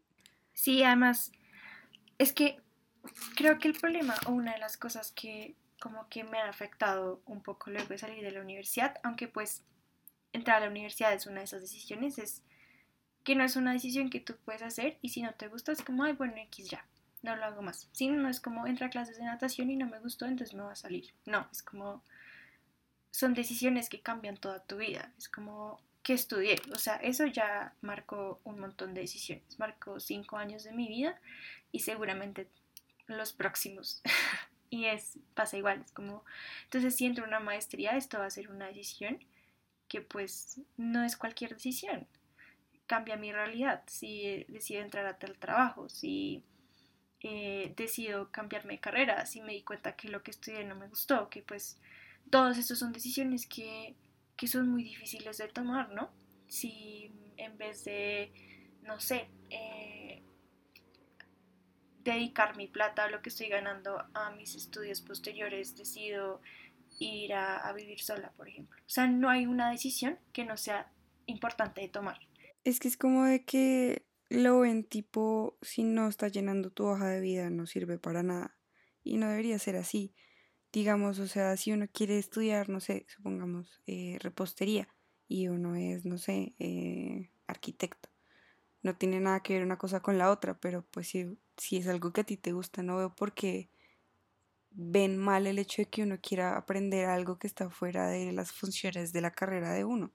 Sí, 0.53 0.83
además, 0.83 1.33
es 2.19 2.35
que 2.35 2.61
creo 3.35 3.59
que 3.59 3.69
el 3.69 3.75
problema 3.75 4.15
o 4.27 4.33
una 4.33 4.53
de 4.53 4.59
las 4.59 4.77
cosas 4.77 5.11
que 5.11 5.57
como 5.81 6.09
que 6.09 6.25
me 6.25 6.39
han 6.39 6.49
afectado 6.49 7.23
un 7.27 7.43
poco 7.43 7.71
luego 7.71 7.89
de 7.89 7.99
salir 7.99 8.23
de 8.23 8.33
la 8.33 8.41
universidad, 8.41 8.97
aunque 9.03 9.29
pues 9.29 9.63
entrar 10.33 10.59
a 10.59 10.67
la 10.67 10.71
universidad 10.71 11.13
es 11.13 11.27
una 11.27 11.39
de 11.39 11.45
esas 11.45 11.61
decisiones, 11.61 12.19
es 12.19 12.43
que 13.25 13.35
no 13.35 13.45
es 13.45 13.57
una 13.57 13.73
decisión 13.73 14.11
que 14.11 14.21
tú 14.21 14.37
puedes 14.45 14.63
hacer 14.63 14.99
y 15.03 15.11
si 15.11 15.23
no 15.23 15.33
te 15.35 15.49
gusta 15.49 15.73
es 15.73 15.83
como, 15.83 16.05
ay, 16.05 16.13
bueno, 16.13 16.35
X 16.37 16.71
ya, 16.71 16.87
no 17.23 17.37
lo 17.37 17.45
hago 17.45 17.63
más. 17.63 17.89
Si 17.93 18.09
no, 18.09 18.29
es 18.29 18.41
como 18.41 18.67
entra 18.67 18.87
a 18.87 18.91
clases 18.91 19.19
de 19.19 19.25
natación 19.25 19.71
y 19.71 19.77
no 19.77 19.87
me 19.87 20.01
gustó, 20.01 20.27
entonces 20.27 20.55
me 20.55 20.63
va 20.63 20.73
a 20.73 20.77
salir. 20.77 21.13
No, 21.27 21.47
es 21.53 21.63
como 21.63 22.03
son 23.11 23.35
decisiones 23.35 23.89
que 23.89 24.01
cambian 24.01 24.37
toda 24.37 24.63
tu 24.65 24.77
vida. 24.77 25.13
Es 25.19 25.29
como 25.29 25.81
que 26.03 26.15
estudié, 26.15 26.57
o 26.73 26.79
sea, 26.79 26.97
eso 26.97 27.27
ya 27.27 27.75
marcó 27.81 28.41
un 28.45 28.61
montón 28.61 28.95
de 28.95 29.03
decisiones, 29.03 29.59
marcó 29.59 30.01
cinco 30.01 30.37
años 30.37 30.65
de 30.65 30.73
mi 30.73 30.89
vida 30.89 31.21
y 31.73 31.81
seguramente 31.81 32.49
los 33.07 33.33
próximos. 33.33 34.03
y 34.71 34.87
es, 34.87 35.19
pasa 35.35 35.57
igual, 35.57 35.83
es 35.85 35.93
como, 35.93 36.25
entonces 36.65 36.95
si 36.97 37.07
entro 37.07 37.25
una 37.25 37.41
maestría, 37.41 37.97
esto 37.97 38.19
va 38.19 38.27
a 38.27 38.31
ser 38.31 38.51
una 38.51 38.67
decisión 38.67 39.19
que 39.89 40.01
pues 40.01 40.61
no 40.77 41.05
es 41.05 41.17
cualquier 41.17 41.55
decisión, 41.55 42.07
cambia 42.87 43.17
mi 43.17 43.33
realidad, 43.33 43.83
si 43.87 44.45
decido 44.49 44.83
entrar 44.83 45.07
a 45.07 45.19
tal 45.19 45.37
trabajo, 45.39 45.89
si 45.89 46.43
eh, 47.21 47.73
decido 47.77 48.31
cambiarme 48.31 48.75
de 48.75 48.81
carrera, 48.81 49.27
si 49.27 49.41
me 49.41 49.53
di 49.53 49.63
cuenta 49.63 49.97
que 49.97 50.09
lo 50.09 50.23
que 50.23 50.31
estudié 50.31 50.65
no 50.65 50.77
me 50.77 50.89
gustó, 50.89 51.29
que 51.29 51.43
pues 51.43 51.79
todos 52.31 52.59
estos 52.59 52.79
son 52.79 52.93
decisiones 52.93 53.47
que, 53.47 53.95
son 54.47 54.69
muy 54.69 54.85
difíciles 54.85 55.39
de 55.39 55.49
tomar, 55.49 55.91
¿no? 55.91 56.11
Si 56.47 57.11
en 57.37 57.59
vez 57.59 57.85
de, 57.85 58.33
no 58.83 59.01
sé, 59.01 59.29
eh, 59.51 60.23
dedicar 62.05 62.57
mi 62.57 62.67
plata 62.67 63.09
lo 63.09 63.23
que 63.23 63.29
estoy 63.29 63.49
ganando 63.49 64.05
a 64.15 64.31
mis 64.31 64.55
estudios 64.55 65.01
posteriores, 65.01 65.77
decido 65.77 66.41
ir 66.99 67.33
a, 67.35 67.59
a, 67.59 67.73
vivir 67.73 68.01
sola, 68.01 68.33
por 68.37 68.49
ejemplo. 68.49 68.77
O 68.81 68.89
sea, 68.89 69.07
no 69.07 69.29
hay 69.29 69.47
una 69.47 69.71
decisión 69.71 70.19
que 70.33 70.45
no 70.45 70.57
sea 70.57 70.91
importante 71.27 71.81
de 71.81 71.89
tomar. 71.89 72.19
Es 72.65 72.81
que 72.81 72.89
es 72.89 72.97
como 72.97 73.25
de 73.25 73.45
que 73.45 74.07
lo 74.29 74.61
ven 74.61 74.85
tipo, 74.85 75.59
si 75.63 75.85
no 75.85 76.09
está 76.09 76.29
llenando 76.29 76.71
tu 76.71 76.87
hoja 76.87 77.09
de 77.09 77.21
vida, 77.21 77.51
no 77.51 77.67
sirve 77.67 77.99
para 77.99 78.23
nada. 78.23 78.57
Y 79.05 79.17
no 79.17 79.29
debería 79.29 79.59
ser 79.59 79.77
así 79.77 80.15
digamos, 80.73 81.19
o 81.19 81.27
sea, 81.27 81.57
si 81.57 81.73
uno 81.73 81.87
quiere 81.93 82.19
estudiar, 82.19 82.69
no 82.69 82.81
sé, 82.81 83.07
supongamos, 83.09 83.81
eh, 83.87 84.19
repostería 84.21 84.89
y 85.27 85.49
uno 85.49 85.75
es, 85.77 86.05
no 86.05 86.19
sé, 86.19 86.55
eh, 86.59 87.31
arquitecto. 87.47 88.09
No 88.83 88.97
tiene 88.97 89.21
nada 89.21 89.41
que 89.41 89.55
ver 89.55 89.65
una 89.65 89.79
cosa 89.79 90.01
con 90.01 90.19
la 90.19 90.31
otra, 90.31 90.59
pero 90.61 90.85
pues 90.91 91.09
si, 91.09 91.39
si 91.59 91.77
es 91.77 91.89
algo 91.89 92.13
que 92.13 92.23
a 92.23 92.25
ti 92.25 92.37
te 92.37 92.53
gusta, 92.53 92.83
no 92.83 92.97
veo 92.97 93.15
por 93.15 93.35
qué 93.35 93.71
ven 94.71 95.19
mal 95.19 95.47
el 95.47 95.59
hecho 95.59 95.83
de 95.83 95.87
que 95.87 96.03
uno 96.03 96.19
quiera 96.21 96.57
aprender 96.57 97.07
algo 97.07 97.39
que 97.39 97.47
está 97.47 97.69
fuera 97.71 98.09
de 98.09 98.33
las 98.33 98.53
funciones 98.53 99.13
de 99.13 99.21
la 99.21 99.33
carrera 99.33 99.73
de 99.73 99.85
uno. 99.85 100.13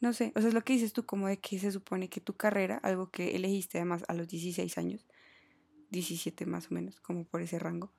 No 0.00 0.12
sé, 0.12 0.32
o 0.36 0.40
sea, 0.40 0.48
es 0.48 0.54
lo 0.54 0.62
que 0.62 0.74
dices 0.74 0.92
tú, 0.92 1.04
como 1.04 1.26
de 1.26 1.38
que 1.38 1.58
se 1.58 1.72
supone 1.72 2.08
que 2.08 2.20
tu 2.20 2.36
carrera, 2.36 2.78
algo 2.82 3.10
que 3.10 3.34
elegiste 3.34 3.78
además 3.78 4.04
a 4.08 4.14
los 4.14 4.28
16 4.28 4.78
años, 4.78 5.06
17 5.90 6.46
más 6.46 6.70
o 6.70 6.74
menos, 6.74 7.00
como 7.00 7.24
por 7.24 7.42
ese 7.42 7.58
rango, 7.58 7.92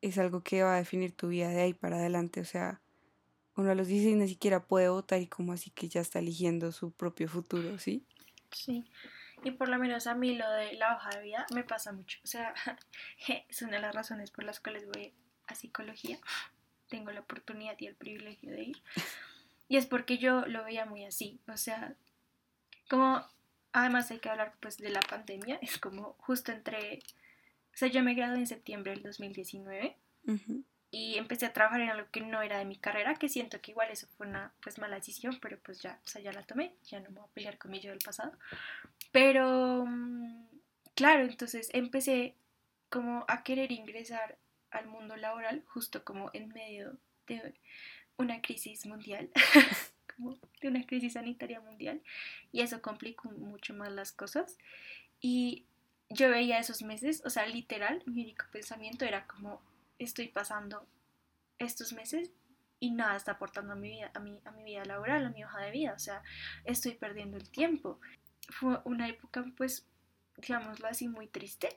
es 0.00 0.18
algo 0.18 0.42
que 0.42 0.62
va 0.62 0.74
a 0.74 0.78
definir 0.78 1.12
tu 1.12 1.28
vida 1.28 1.48
de 1.48 1.60
ahí 1.60 1.74
para 1.74 1.96
adelante. 1.96 2.40
O 2.40 2.44
sea, 2.44 2.80
uno 3.56 3.70
a 3.70 3.74
los 3.74 3.88
16 3.88 4.16
ni 4.16 4.28
siquiera 4.28 4.66
puede 4.66 4.88
votar 4.88 5.20
y 5.20 5.26
como 5.26 5.52
así 5.52 5.70
que 5.70 5.88
ya 5.88 6.00
está 6.00 6.18
eligiendo 6.18 6.72
su 6.72 6.92
propio 6.92 7.28
futuro, 7.28 7.78
¿sí? 7.78 8.06
Sí, 8.50 8.84
y 9.44 9.50
por 9.50 9.68
lo 9.68 9.78
menos 9.78 10.06
a 10.06 10.14
mí 10.14 10.34
lo 10.36 10.48
de 10.50 10.74
la 10.74 10.96
hoja 10.96 11.10
de 11.10 11.22
vida 11.22 11.46
me 11.54 11.64
pasa 11.64 11.92
mucho. 11.92 12.18
O 12.24 12.26
sea, 12.26 12.54
es 13.48 13.62
una 13.62 13.72
de 13.72 13.80
las 13.80 13.94
razones 13.94 14.30
por 14.30 14.44
las 14.44 14.60
cuales 14.60 14.86
voy 14.86 15.12
a 15.46 15.54
psicología. 15.54 16.18
Tengo 16.88 17.10
la 17.10 17.20
oportunidad 17.20 17.76
y 17.78 17.86
el 17.86 17.94
privilegio 17.94 18.50
de 18.50 18.62
ir. 18.62 18.82
Y 19.68 19.76
es 19.76 19.86
porque 19.86 20.18
yo 20.18 20.46
lo 20.46 20.64
veía 20.64 20.84
muy 20.84 21.04
así. 21.04 21.40
O 21.48 21.56
sea, 21.56 21.94
como 22.88 23.24
además 23.72 24.10
hay 24.10 24.18
que 24.18 24.28
hablar 24.28 24.54
pues 24.60 24.78
de 24.78 24.90
la 24.90 25.00
pandemia. 25.00 25.58
Es 25.62 25.78
como 25.78 26.14
justo 26.18 26.52
entre... 26.52 27.00
O 27.74 27.76
sea, 27.76 27.88
yo 27.88 28.02
me 28.02 28.14
gradué 28.14 28.38
en 28.38 28.46
septiembre 28.46 28.92
del 28.92 29.02
2019 29.02 29.96
y 30.94 31.16
empecé 31.16 31.46
a 31.46 31.54
trabajar 31.54 31.80
en 31.80 31.88
algo 31.88 32.06
que 32.10 32.20
no 32.20 32.42
era 32.42 32.58
de 32.58 32.66
mi 32.66 32.76
carrera, 32.76 33.14
que 33.14 33.30
siento 33.30 33.62
que 33.62 33.70
igual 33.70 33.88
eso 33.90 34.06
fue 34.18 34.26
una 34.26 34.52
pues 34.60 34.78
mala 34.78 34.96
decisión, 34.96 35.38
pero 35.40 35.58
pues 35.58 35.80
ya, 35.80 35.98
o 36.04 36.06
sea, 36.06 36.20
ya 36.20 36.32
la 36.32 36.42
tomé, 36.42 36.74
ya 36.84 37.00
no 37.00 37.10
me 37.10 37.20
voy 37.20 37.28
a 37.30 37.32
pelear 37.32 37.56
con 37.56 37.70
mi 37.70 37.80
yo 37.80 37.90
del 37.90 37.98
pasado. 37.98 38.32
Pero, 39.12 39.84
mm, 39.86 40.46
claro, 40.94 41.24
entonces 41.24 41.70
empecé 41.72 42.34
como 42.88 43.24
a 43.28 43.42
querer 43.44 43.70
ingresar 43.72 44.38
al 44.70 44.86
mundo 44.86 45.16
laboral 45.16 45.62
justo 45.66 46.02
como 46.04 46.30
en 46.32 46.48
medio 46.48 46.98
de 47.26 47.54
una 48.16 48.40
crisis 48.40 48.86
mundial, 48.86 49.30
como 50.16 50.38
de 50.60 50.68
una 50.68 50.84
crisis 50.86 51.14
sanitaria 51.14 51.60
mundial, 51.60 52.02
y 52.50 52.62
eso 52.62 52.82
complicó 52.82 53.30
mucho 53.30 53.74
más 53.74 53.92
las 53.92 54.12
cosas. 54.12 54.58
Y 55.20 55.66
yo 56.08 56.28
veía 56.30 56.58
esos 56.58 56.82
meses, 56.82 57.22
o 57.24 57.30
sea, 57.30 57.46
literal, 57.46 58.02
mi 58.06 58.22
único 58.22 58.44
pensamiento 58.50 59.04
era 59.04 59.26
como, 59.26 59.62
estoy 59.98 60.28
pasando 60.28 60.86
estos 61.58 61.92
meses 61.92 62.30
y 62.80 62.90
nada 62.90 63.16
está 63.16 63.32
aportando 63.32 63.74
a 63.74 63.76
mi 63.76 63.90
vida, 63.90 64.10
a 64.14 64.20
mi, 64.20 64.40
a 64.44 64.50
mi 64.50 64.64
vida 64.64 64.84
laboral, 64.84 65.24
a 65.24 65.30
mi 65.30 65.44
hoja 65.44 65.60
de 65.60 65.70
vida, 65.70 65.92
o 65.94 65.98
sea, 65.98 66.22
estoy 66.64 66.92
perdiendo 66.92 67.36
el 67.36 67.48
tiempo. 67.48 68.00
Fue 68.48 68.78
una 68.84 69.08
época, 69.08 69.44
pues, 69.56 69.86
digámoslo 70.36 70.88
así, 70.88 71.08
muy 71.08 71.26
triste, 71.26 71.68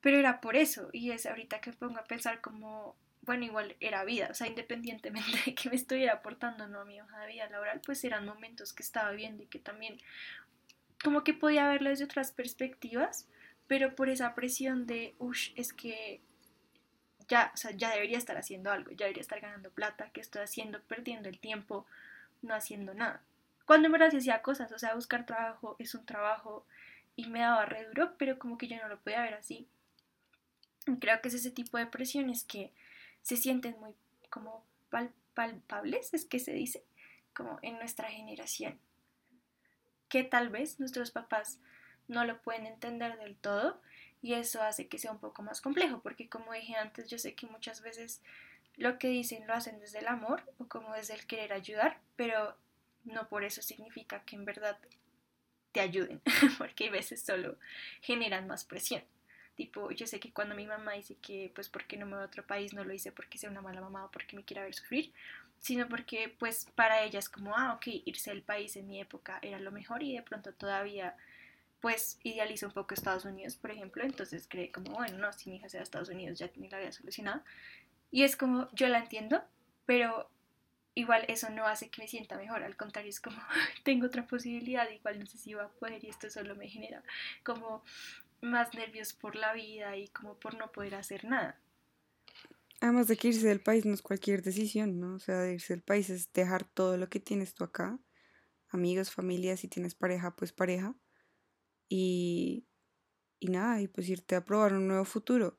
pero 0.00 0.18
era 0.18 0.40
por 0.40 0.56
eso, 0.56 0.88
y 0.92 1.10
es 1.10 1.26
ahorita 1.26 1.60
que 1.60 1.72
pongo 1.72 1.98
a 1.98 2.04
pensar 2.04 2.40
como, 2.40 2.96
bueno, 3.22 3.44
igual 3.44 3.76
era 3.80 4.04
vida, 4.04 4.28
o 4.30 4.34
sea, 4.34 4.46
independientemente 4.46 5.30
de 5.46 5.54
que 5.54 5.68
me 5.68 5.76
estuviera 5.76 6.14
aportando 6.14 6.68
no 6.68 6.80
a 6.80 6.84
mi 6.84 7.00
hoja 7.00 7.20
de 7.20 7.32
vida 7.32 7.48
laboral, 7.48 7.80
pues 7.84 8.04
eran 8.04 8.24
momentos 8.24 8.72
que 8.72 8.82
estaba 8.82 9.10
viendo 9.12 9.42
y 9.42 9.46
que 9.46 9.58
también 9.58 9.98
como 11.02 11.24
que 11.24 11.34
podía 11.34 11.68
verlo 11.68 11.90
desde 11.90 12.04
otras 12.04 12.32
perspectivas, 12.32 13.28
pero 13.66 13.94
por 13.94 14.08
esa 14.08 14.34
presión 14.34 14.86
de, 14.86 15.14
uff, 15.18 15.48
es 15.56 15.72
que 15.72 16.20
ya, 17.28 17.50
o 17.52 17.56
sea, 17.56 17.72
ya 17.72 17.90
debería 17.90 18.18
estar 18.18 18.36
haciendo 18.36 18.70
algo, 18.70 18.90
ya 18.92 19.06
debería 19.06 19.20
estar 19.20 19.40
ganando 19.40 19.70
plata, 19.70 20.10
¿qué 20.12 20.20
estoy 20.20 20.42
haciendo? 20.42 20.80
Perdiendo 20.82 21.28
el 21.28 21.38
tiempo, 21.38 21.86
no 22.42 22.54
haciendo 22.54 22.94
nada. 22.94 23.22
Cuando 23.66 23.86
en 23.86 23.92
verdad 23.92 24.10
se 24.10 24.18
hacía 24.18 24.42
cosas, 24.42 24.72
o 24.72 24.78
sea, 24.78 24.94
buscar 24.94 25.26
trabajo 25.26 25.76
es 25.78 25.94
un 25.94 26.06
trabajo 26.06 26.64
y 27.16 27.26
me 27.26 27.40
daba 27.40 27.66
re 27.66 27.86
duro, 27.86 28.14
pero 28.16 28.38
como 28.38 28.56
que 28.56 28.68
yo 28.68 28.76
no 28.76 28.88
lo 28.88 29.00
podía 29.00 29.22
ver 29.22 29.34
así. 29.34 29.68
creo 31.00 31.20
que 31.20 31.28
es 31.28 31.34
ese 31.34 31.50
tipo 31.50 31.76
de 31.76 31.86
presiones 31.86 32.44
que 32.44 32.72
se 33.22 33.36
sienten 33.36 33.78
muy 33.80 33.94
como 34.30 34.64
palpables, 35.34 36.14
es 36.14 36.24
que 36.24 36.38
se 36.38 36.52
dice, 36.52 36.84
como 37.34 37.58
en 37.62 37.76
nuestra 37.78 38.08
generación. 38.08 38.78
Que 40.08 40.22
tal 40.22 40.48
vez 40.48 40.78
nuestros 40.78 41.10
papás 41.10 41.58
no 42.06 42.24
lo 42.24 42.40
pueden 42.42 42.66
entender 42.66 43.18
del 43.18 43.36
todo, 43.36 43.80
y 44.22 44.34
eso 44.34 44.62
hace 44.62 44.86
que 44.86 44.98
sea 44.98 45.12
un 45.12 45.18
poco 45.18 45.42
más 45.42 45.60
complejo, 45.60 46.00
porque 46.00 46.28
como 46.28 46.52
dije 46.52 46.76
antes, 46.76 47.08
yo 47.08 47.18
sé 47.18 47.34
que 47.34 47.46
muchas 47.46 47.80
veces 47.80 48.22
lo 48.76 48.98
que 48.98 49.08
dicen 49.08 49.46
lo 49.46 49.54
hacen 49.54 49.80
desde 49.80 49.98
el 49.98 50.08
amor 50.08 50.42
o 50.58 50.66
como 50.66 50.92
desde 50.94 51.14
el 51.14 51.26
querer 51.26 51.52
ayudar, 51.52 52.00
pero 52.14 52.56
no 53.06 53.28
por 53.28 53.44
eso 53.44 53.62
significa 53.62 54.22
que 54.24 54.36
en 54.36 54.44
verdad 54.44 54.78
te 55.72 55.80
ayuden, 55.80 56.20
porque 56.58 56.84
hay 56.84 56.90
veces 56.90 57.22
solo 57.22 57.56
generan 58.00 58.46
más 58.46 58.64
presión. 58.64 59.02
Tipo, 59.54 59.90
yo 59.90 60.06
sé 60.06 60.20
que 60.20 60.32
cuando 60.32 60.54
mi 60.54 60.66
mamá 60.66 60.92
dice 60.92 61.16
que, 61.16 61.50
pues, 61.54 61.70
porque 61.70 61.96
no 61.96 62.04
me 62.04 62.12
voy 62.12 62.22
a 62.22 62.26
otro 62.26 62.46
país, 62.46 62.74
no 62.74 62.84
lo 62.84 62.92
hice 62.92 63.10
porque 63.10 63.38
sea 63.38 63.50
una 63.50 63.62
mala 63.62 63.80
mamá 63.80 64.04
o 64.04 64.10
porque 64.10 64.36
me 64.36 64.44
quiera 64.44 64.62
ver 64.62 64.74
sufrir, 64.74 65.12
sino 65.58 65.88
porque, 65.88 66.34
pues, 66.38 66.66
para 66.74 67.02
ella 67.02 67.18
es 67.18 67.30
como, 67.30 67.56
ah, 67.56 67.72
ok, 67.74 67.86
irse 68.04 68.30
al 68.30 68.42
país 68.42 68.76
en 68.76 68.86
mi 68.86 69.00
época 69.00 69.38
era 69.40 69.58
lo 69.58 69.72
mejor 69.72 70.02
y 70.02 70.14
de 70.14 70.22
pronto 70.22 70.52
todavía 70.52 71.16
pues 71.80 72.18
idealiza 72.22 72.66
un 72.66 72.72
poco 72.72 72.94
Estados 72.94 73.24
Unidos, 73.24 73.56
por 73.56 73.70
ejemplo, 73.70 74.02
entonces 74.02 74.46
cree 74.48 74.72
como, 74.72 74.92
bueno, 74.92 75.18
no, 75.18 75.32
si 75.32 75.50
mi 75.50 75.56
hija 75.56 75.68
sea 75.68 75.82
Estados 75.82 76.08
Unidos 76.08 76.38
ya 76.38 76.48
tiene 76.48 76.68
la 76.68 76.78
vida 76.78 76.92
solucionada. 76.92 77.44
Y 78.10 78.22
es 78.24 78.36
como, 78.36 78.68
yo 78.72 78.88
la 78.88 78.98
entiendo, 78.98 79.42
pero 79.84 80.28
igual 80.96 81.24
eso 81.28 81.50
no 81.50 81.66
hace 81.66 81.90
que 81.90 82.02
me 82.02 82.08
sienta 82.08 82.36
mejor, 82.36 82.64
al 82.64 82.76
contrario, 82.76 83.10
es 83.10 83.20
como, 83.20 83.36
tengo 83.84 84.06
otra 84.06 84.26
posibilidad, 84.26 84.90
igual 84.90 85.20
no 85.20 85.26
sé 85.26 85.38
si 85.38 85.54
va 85.54 85.64
a 85.64 85.68
poder 85.68 86.02
y 86.02 86.08
esto 86.08 86.28
solo 86.28 86.56
me 86.56 86.68
genera 86.68 87.04
como 87.44 87.84
más 88.40 88.74
nervios 88.74 89.12
por 89.12 89.36
la 89.36 89.52
vida 89.52 89.96
y 89.96 90.08
como 90.08 90.34
por 90.34 90.56
no 90.56 90.72
poder 90.72 90.96
hacer 90.96 91.24
nada. 91.24 91.60
Además 92.80 93.08
de 93.08 93.16
que 93.16 93.28
irse 93.28 93.46
del 93.46 93.60
país 93.60 93.86
no 93.86 93.94
es 93.94 94.02
cualquier 94.02 94.42
decisión, 94.42 94.98
¿no? 94.98 95.14
O 95.14 95.18
sea, 95.18 95.50
irse 95.50 95.74
del 95.74 95.82
país 95.82 96.10
es 96.10 96.32
dejar 96.32 96.64
todo 96.64 96.96
lo 96.96 97.08
que 97.08 97.20
tienes 97.20 97.54
tú 97.54 97.64
acá, 97.64 97.98
amigos, 98.68 99.10
familia, 99.10 99.56
si 99.56 99.68
tienes 99.68 99.94
pareja, 99.94 100.34
pues 100.34 100.52
pareja, 100.52 100.94
y, 101.88 102.66
y 103.38 103.48
nada, 103.48 103.80
y 103.80 103.88
pues 103.88 104.08
irte 104.08 104.34
a 104.34 104.44
probar 104.44 104.74
un 104.74 104.88
nuevo 104.88 105.04
futuro, 105.04 105.58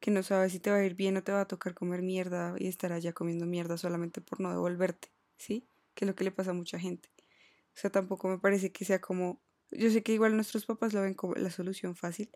que 0.00 0.10
no 0.10 0.22
sabes 0.22 0.52
si 0.52 0.60
te 0.60 0.70
va 0.70 0.76
a 0.76 0.84
ir 0.84 0.94
bien 0.94 1.16
o 1.16 1.22
te 1.22 1.32
va 1.32 1.42
a 1.42 1.48
tocar 1.48 1.74
comer 1.74 2.02
mierda 2.02 2.54
y 2.58 2.68
estar 2.68 2.92
allá 2.92 3.12
comiendo 3.12 3.46
mierda 3.46 3.76
solamente 3.76 4.20
por 4.20 4.40
no 4.40 4.50
devolverte, 4.50 5.08
¿sí? 5.36 5.66
Que 5.94 6.04
es 6.04 6.06
lo 6.08 6.14
que 6.14 6.24
le 6.24 6.30
pasa 6.30 6.52
a 6.52 6.54
mucha 6.54 6.78
gente. 6.78 7.10
O 7.74 7.80
sea, 7.80 7.90
tampoco 7.90 8.28
me 8.28 8.38
parece 8.38 8.72
que 8.72 8.84
sea 8.84 9.00
como, 9.00 9.40
yo 9.70 9.90
sé 9.90 10.02
que 10.02 10.12
igual 10.12 10.34
nuestros 10.34 10.66
papás 10.66 10.92
lo 10.92 11.02
ven 11.02 11.14
como 11.14 11.34
la 11.34 11.50
solución 11.50 11.96
fácil, 11.96 12.30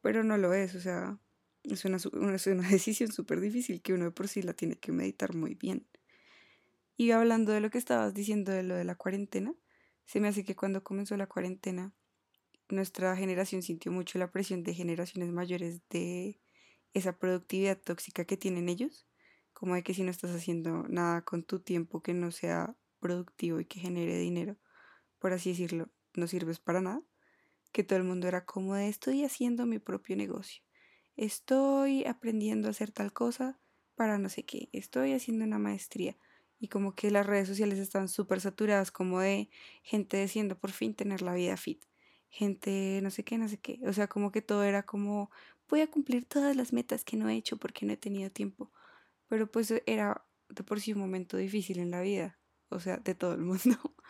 pero 0.00 0.24
no 0.24 0.38
lo 0.38 0.52
es, 0.54 0.74
o 0.74 0.80
sea, 0.80 1.18
es 1.64 1.84
una, 1.84 1.96
es 1.96 2.46
una 2.46 2.68
decisión 2.68 3.12
súper 3.12 3.40
difícil 3.40 3.82
que 3.82 3.92
uno 3.94 4.04
de 4.06 4.10
por 4.10 4.28
sí 4.28 4.42
la 4.42 4.52
tiene 4.52 4.76
que 4.76 4.92
meditar 4.92 5.34
muy 5.34 5.54
bien. 5.54 5.86
Y 6.96 7.10
hablando 7.10 7.52
de 7.52 7.60
lo 7.60 7.70
que 7.70 7.78
estabas 7.78 8.14
diciendo 8.14 8.52
de 8.52 8.62
lo 8.62 8.74
de 8.74 8.84
la 8.84 8.94
cuarentena, 8.94 9.54
se 10.06 10.20
me 10.20 10.28
hace 10.28 10.44
que 10.44 10.56
cuando 10.56 10.82
comenzó 10.82 11.16
la 11.16 11.26
cuarentena 11.26 11.92
nuestra 12.68 13.16
generación 13.16 13.62
sintió 13.62 13.92
mucho 13.92 14.18
la 14.18 14.30
presión 14.30 14.62
de 14.62 14.74
generaciones 14.74 15.32
mayores 15.32 15.80
de 15.90 16.40
esa 16.96 17.18
productividad 17.18 17.78
tóxica 17.78 18.24
que 18.24 18.38
tienen 18.38 18.70
ellos, 18.70 19.06
como 19.52 19.74
de 19.74 19.82
que 19.82 19.92
si 19.92 20.02
no 20.02 20.10
estás 20.10 20.30
haciendo 20.30 20.84
nada 20.88 21.22
con 21.22 21.42
tu 21.42 21.60
tiempo 21.60 22.02
que 22.02 22.14
no 22.14 22.30
sea 22.30 22.74
productivo 23.00 23.60
y 23.60 23.66
que 23.66 23.80
genere 23.80 24.18
dinero, 24.18 24.56
por 25.18 25.34
así 25.34 25.50
decirlo, 25.50 25.90
no 26.14 26.26
sirves 26.26 26.58
para 26.58 26.80
nada, 26.80 27.02
que 27.70 27.84
todo 27.84 27.98
el 27.98 28.04
mundo 28.04 28.28
era 28.28 28.46
como 28.46 28.74
de 28.74 28.88
estoy 28.88 29.24
haciendo 29.24 29.66
mi 29.66 29.78
propio 29.78 30.16
negocio, 30.16 30.62
estoy 31.16 32.06
aprendiendo 32.06 32.68
a 32.68 32.70
hacer 32.70 32.92
tal 32.92 33.12
cosa 33.12 33.60
para 33.94 34.16
no 34.16 34.30
sé 34.30 34.44
qué, 34.46 34.70
estoy 34.72 35.12
haciendo 35.12 35.44
una 35.44 35.58
maestría 35.58 36.16
y 36.58 36.68
como 36.68 36.94
que 36.94 37.10
las 37.10 37.26
redes 37.26 37.46
sociales 37.46 37.78
están 37.78 38.08
súper 38.08 38.40
saturadas 38.40 38.90
como 38.90 39.20
de 39.20 39.50
gente 39.82 40.18
diciendo 40.18 40.58
por 40.58 40.70
fin 40.70 40.94
tener 40.94 41.20
la 41.20 41.34
vida 41.34 41.58
fit 41.58 41.84
gente, 42.36 43.00
no 43.02 43.10
sé 43.10 43.24
qué, 43.24 43.38
no 43.38 43.48
sé 43.48 43.58
qué. 43.58 43.80
O 43.86 43.92
sea, 43.92 44.08
como 44.08 44.30
que 44.30 44.42
todo 44.42 44.62
era 44.62 44.84
como, 44.84 45.30
voy 45.68 45.80
a 45.80 45.90
cumplir 45.90 46.26
todas 46.26 46.56
las 46.56 46.72
metas 46.72 47.04
que 47.04 47.16
no 47.16 47.28
he 47.28 47.36
hecho 47.36 47.56
porque 47.56 47.86
no 47.86 47.92
he 47.92 47.96
tenido 47.96 48.30
tiempo. 48.30 48.72
Pero 49.28 49.50
pues 49.50 49.72
era 49.86 50.24
de 50.48 50.62
por 50.62 50.80
sí 50.80 50.92
un 50.92 51.00
momento 51.00 51.36
difícil 51.36 51.78
en 51.78 51.90
la 51.90 52.00
vida, 52.00 52.38
o 52.68 52.80
sea, 52.80 52.98
de 52.98 53.14
todo 53.14 53.34
el 53.34 53.40
mundo. 53.40 53.76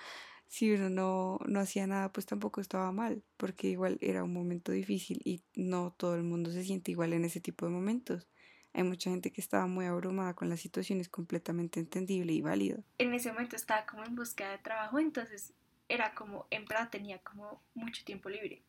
si 0.49 0.73
uno 0.73 0.91
no, 0.91 1.39
no 1.47 1.61
hacía 1.61 1.87
nada, 1.87 2.13
pues 2.13 2.27
tampoco 2.27 2.61
estaba 2.61 2.93
mal, 2.93 3.23
porque 3.37 3.69
igual 3.69 3.99
era 4.01 4.23
un 4.23 4.33
momento 4.33 4.73
difícil 4.73 5.21
y 5.25 5.43
no 5.55 5.95
todo 5.97 6.15
el 6.15 6.23
mundo 6.23 6.51
se 6.51 6.65
siente 6.65 6.91
igual 6.91 7.13
en 7.13 7.25
ese 7.25 7.41
tipo 7.41 7.67
de 7.67 7.73
momentos. 7.73 8.29
Hay 8.73 8.85
mucha 8.85 9.11
gente 9.11 9.33
que 9.33 9.41
estaba 9.41 9.67
muy 9.67 9.87
abrumada 9.87 10.35
con 10.35 10.51
la 10.51 10.59
situación, 10.59 11.01
es 11.01 11.09
completamente 11.09 11.81
entendible 11.81 12.33
y 12.35 12.43
válido. 12.43 12.85
En 12.99 13.15
ese 13.15 13.33
momento 13.33 13.57
estaba 13.57 13.87
como 13.87 14.05
en 14.05 14.15
búsqueda 14.15 14.51
de 14.51 14.59
trabajo, 14.59 14.99
entonces 14.99 15.55
era 15.89 16.15
como, 16.15 16.47
en 16.51 16.67
verdad 16.67 16.91
tenía 16.91 17.19
como 17.21 17.63
mucho 17.75 18.05
tiempo 18.05 18.29
libre. 18.29 18.63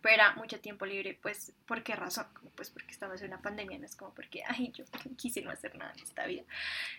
Pero 0.00 0.14
era 0.14 0.34
mucho 0.34 0.60
tiempo 0.60 0.86
libre, 0.86 1.18
pues, 1.20 1.52
¿por 1.66 1.82
qué 1.82 1.94
razón? 1.94 2.26
Como, 2.34 2.50
pues 2.50 2.70
porque 2.70 2.90
estamos 2.90 3.20
en 3.20 3.28
una 3.28 3.42
pandemia, 3.42 3.78
no 3.78 3.84
es 3.84 3.96
como 3.96 4.14
porque, 4.14 4.42
ay, 4.48 4.72
yo 4.72 4.84
quise 5.16 5.42
no 5.42 5.50
hacer 5.50 5.76
nada 5.76 5.92
en 5.96 6.02
esta 6.02 6.26
vida. 6.26 6.44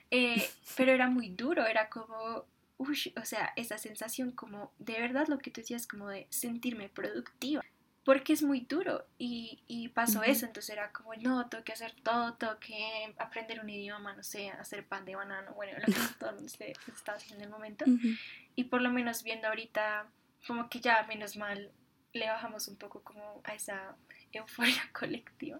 Eh, 0.09 0.49
pero 0.77 0.91
era 0.91 1.09
muy 1.09 1.29
duro, 1.29 1.65
era 1.65 1.89
como, 1.89 2.45
uy, 2.77 3.13
o 3.19 3.25
sea, 3.25 3.53
esa 3.55 3.77
sensación 3.77 4.31
como, 4.31 4.71
de 4.79 4.99
verdad 4.99 5.27
lo 5.27 5.39
que 5.39 5.51
tú 5.51 5.61
decías, 5.61 5.87
como 5.87 6.09
de 6.09 6.27
sentirme 6.29 6.89
productiva 6.89 7.63
porque 8.03 8.33
es 8.33 8.41
muy 8.41 8.61
duro 8.61 9.05
y, 9.17 9.63
y 9.67 9.89
pasó 9.89 10.23
eso, 10.23 10.45
entonces 10.45 10.71
era 10.71 10.91
como, 10.91 11.13
no, 11.15 11.47
tengo 11.47 11.63
que 11.63 11.73
hacer 11.73 11.93
todo, 12.03 12.33
tengo 12.33 12.57
que 12.59 13.13
aprender 13.17 13.59
un 13.59 13.69
idioma, 13.69 14.13
no 14.13 14.23
sé, 14.23 14.49
hacer 14.49 14.87
pan 14.87 15.05
de 15.05 15.15
banano, 15.15 15.53
bueno, 15.53 15.77
lo 15.79 15.85
que 15.85 15.99
todo 16.19 16.47
se, 16.47 16.73
estaba 16.93 17.17
haciendo 17.17 17.43
en 17.43 17.43
el 17.43 17.49
momento. 17.49 17.85
Y 18.55 18.65
por 18.65 18.81
lo 18.81 18.89
menos 18.89 19.23
viendo 19.23 19.47
ahorita, 19.47 20.07
como 20.47 20.67
que 20.67 20.79
ya 20.79 21.03
menos 21.03 21.37
mal 21.37 21.71
le 22.13 22.27
bajamos 22.27 22.67
un 22.67 22.75
poco 22.75 23.01
como 23.01 23.41
a 23.43 23.53
esa 23.53 23.95
euforia 24.31 24.81
colectiva. 24.93 25.59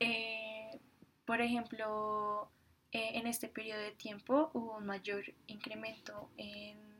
Eh, 0.00 0.78
por 1.24 1.40
ejemplo, 1.40 2.50
eh, 2.92 3.12
en 3.14 3.26
este 3.26 3.48
periodo 3.48 3.80
de 3.80 3.92
tiempo 3.92 4.50
hubo 4.54 4.76
un 4.76 4.86
mayor 4.86 5.24
incremento 5.46 6.30
en 6.36 6.93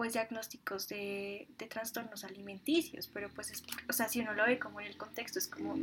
pues 0.00 0.14
diagnósticos 0.14 0.88
de, 0.88 1.46
de, 1.58 1.66
trastornos 1.66 2.24
alimenticios, 2.24 3.06
pero 3.12 3.28
pues 3.34 3.50
es, 3.50 3.62
o 3.86 3.92
sea, 3.92 4.08
si 4.08 4.20
uno 4.20 4.32
lo 4.32 4.46
ve 4.46 4.58
como 4.58 4.80
en 4.80 4.86
el 4.86 4.96
contexto, 4.96 5.38
es 5.38 5.46
como 5.46 5.76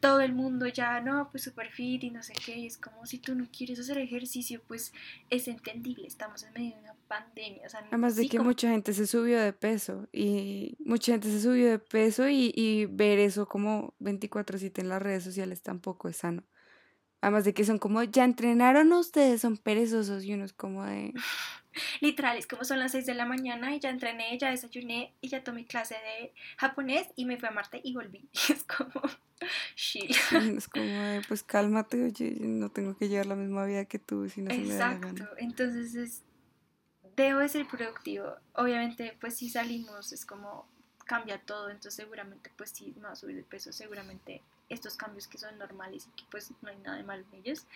todo 0.00 0.20
el 0.22 0.32
mundo 0.32 0.66
ya, 0.66 1.00
no, 1.00 1.30
pues 1.30 1.44
super 1.44 1.70
fit 1.70 2.02
y 2.02 2.10
no 2.10 2.20
sé 2.20 2.32
qué, 2.44 2.58
y 2.58 2.66
es 2.66 2.76
como 2.76 3.06
si 3.06 3.18
tú 3.18 3.36
no 3.36 3.46
quieres 3.56 3.78
hacer 3.78 3.98
ejercicio, 3.98 4.60
pues 4.66 4.92
es 5.30 5.46
entendible, 5.46 6.08
estamos 6.08 6.42
en 6.42 6.52
medio 6.52 6.74
de 6.74 6.80
una 6.82 6.96
pandemia. 7.06 7.62
O 7.64 7.68
sea, 7.68 7.84
Además 7.86 8.16
de 8.16 8.28
que 8.28 8.40
mucha 8.40 8.70
gente 8.70 8.92
se 8.92 9.06
subió 9.06 9.40
de 9.40 9.52
peso 9.52 10.08
y 10.10 10.76
mucha 10.80 11.12
gente 11.12 11.30
se 11.30 11.40
subió 11.40 11.70
de 11.70 11.78
peso 11.78 12.28
y, 12.28 12.52
y 12.56 12.86
ver 12.86 13.20
eso 13.20 13.46
como 13.46 13.94
24/7 14.00 14.80
en 14.80 14.88
las 14.88 15.00
redes 15.00 15.22
sociales 15.22 15.62
tampoco 15.62 16.08
es 16.08 16.16
sano. 16.16 16.42
Además 17.20 17.44
de 17.44 17.54
que 17.54 17.64
son 17.64 17.78
como, 17.78 18.02
ya 18.02 18.24
entrenaron 18.24 18.92
ustedes, 18.94 19.42
son 19.42 19.58
perezosos 19.58 20.24
y 20.24 20.34
uno 20.34 20.44
es 20.44 20.52
como 20.52 20.84
de... 20.84 21.12
Literal, 22.00 22.36
es 22.38 22.46
como 22.46 22.64
son 22.64 22.78
las 22.78 22.92
6 22.92 23.06
de 23.06 23.14
la 23.14 23.26
mañana 23.26 23.74
y 23.74 23.80
ya 23.80 23.90
entrené, 23.90 24.38
ya 24.38 24.50
desayuné 24.50 25.14
y 25.20 25.28
ya 25.28 25.44
tomé 25.44 25.66
clase 25.66 25.94
de 25.94 26.32
japonés 26.56 27.08
y 27.16 27.24
me 27.24 27.36
fui 27.36 27.48
a 27.48 27.52
Marte 27.52 27.80
y 27.82 27.94
volví. 27.94 28.28
es 28.48 28.64
como, 28.64 29.02
chill. 29.74 30.10
es 30.56 30.68
como, 30.68 31.20
pues 31.28 31.42
cálmate, 31.42 32.02
oye, 32.04 32.36
no 32.40 32.70
tengo 32.70 32.96
que 32.96 33.08
llevar 33.08 33.26
la 33.26 33.36
misma 33.36 33.64
vida 33.64 33.84
que 33.84 33.98
tú, 33.98 34.28
si 34.28 34.42
no 34.42 34.50
Exacto, 34.50 35.28
entonces 35.38 35.94
es, 35.94 36.22
debo 37.16 37.40
de 37.40 37.48
ser 37.48 37.66
productivo. 37.66 38.36
Obviamente, 38.54 39.16
pues 39.20 39.36
si 39.36 39.50
salimos 39.50 40.12
es 40.12 40.24
como 40.24 40.68
cambia 41.10 41.40
todo, 41.40 41.70
entonces 41.70 41.94
seguramente 41.94 42.52
pues 42.56 42.70
si 42.70 42.92
me 42.92 43.02
va 43.02 43.10
a 43.10 43.16
subir 43.16 43.34
de 43.34 43.42
peso, 43.42 43.72
seguramente 43.72 44.42
estos 44.68 44.96
cambios 44.96 45.26
que 45.26 45.38
son 45.38 45.58
normales 45.58 46.06
y 46.06 46.16
que 46.16 46.24
pues 46.30 46.52
no 46.62 46.70
hay 46.70 46.76
nada 46.78 46.98
de 46.98 47.02
malo 47.02 47.24
en 47.32 47.40
ellos. 47.40 47.66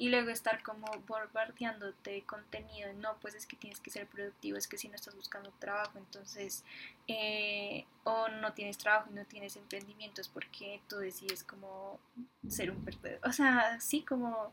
Y 0.00 0.08
luego 0.08 0.30
estar 0.30 0.62
como 0.62 0.86
bombardeándote 1.06 2.10
de 2.10 2.22
contenido, 2.22 2.90
no, 2.94 3.18
pues 3.20 3.34
es 3.34 3.46
que 3.46 3.54
tienes 3.54 3.80
que 3.80 3.90
ser 3.90 4.06
productivo, 4.06 4.56
es 4.56 4.66
que 4.66 4.78
si 4.78 4.88
no 4.88 4.94
estás 4.94 5.14
buscando 5.14 5.52
trabajo, 5.58 5.98
entonces, 5.98 6.64
eh, 7.06 7.84
o 8.04 8.28
no 8.28 8.54
tienes 8.54 8.78
trabajo 8.78 9.10
y 9.12 9.14
no 9.14 9.26
tienes 9.26 9.56
emprendimientos 9.56 10.28
porque 10.28 10.80
tú 10.88 10.96
decides 10.96 11.44
como 11.44 12.00
ser 12.48 12.70
un 12.70 12.82
perdedor. 12.82 13.20
O 13.28 13.32
sea, 13.32 13.78
sí, 13.78 14.00
como, 14.00 14.52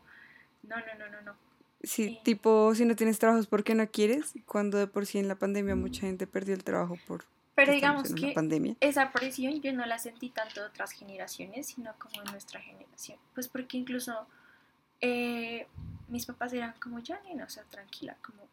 no, 0.64 0.76
no, 0.76 0.94
no, 0.98 1.08
no, 1.08 1.22
no. 1.22 1.34
Sí, 1.82 2.20
tipo, 2.24 2.74
si 2.74 2.84
no 2.84 2.94
tienes 2.94 3.18
trabajo 3.18 3.40
es 3.40 3.46
porque 3.46 3.74
no 3.74 3.90
quieres, 3.90 4.34
cuando 4.44 4.76
de 4.76 4.86
por 4.86 5.06
sí 5.06 5.18
en 5.18 5.28
la 5.28 5.36
pandemia 5.36 5.74
mucha 5.76 6.02
gente 6.02 6.26
perdió 6.26 6.54
el 6.54 6.62
trabajo 6.62 6.98
por 7.06 7.24
pero 7.58 7.72
digamos 7.72 8.14
que 8.14 8.36
esa 8.78 9.10
presión 9.10 9.60
yo 9.60 9.72
no 9.72 9.84
la 9.84 9.98
sentí 9.98 10.30
tanto 10.30 10.60
de 10.60 10.68
otras 10.68 10.92
generaciones, 10.92 11.66
sino 11.66 11.92
como 11.98 12.22
de 12.22 12.30
nuestra 12.30 12.60
generación. 12.60 13.18
Pues 13.34 13.48
porque 13.48 13.76
incluso 13.76 14.28
eh, 15.00 15.66
mis 16.08 16.26
papás 16.26 16.52
eran 16.52 16.72
como, 16.80 16.98
ya, 17.00 17.20
nena, 17.20 17.44
o 17.44 17.50
sea, 17.50 17.64
tranquila, 17.64 18.16
como 18.22 18.48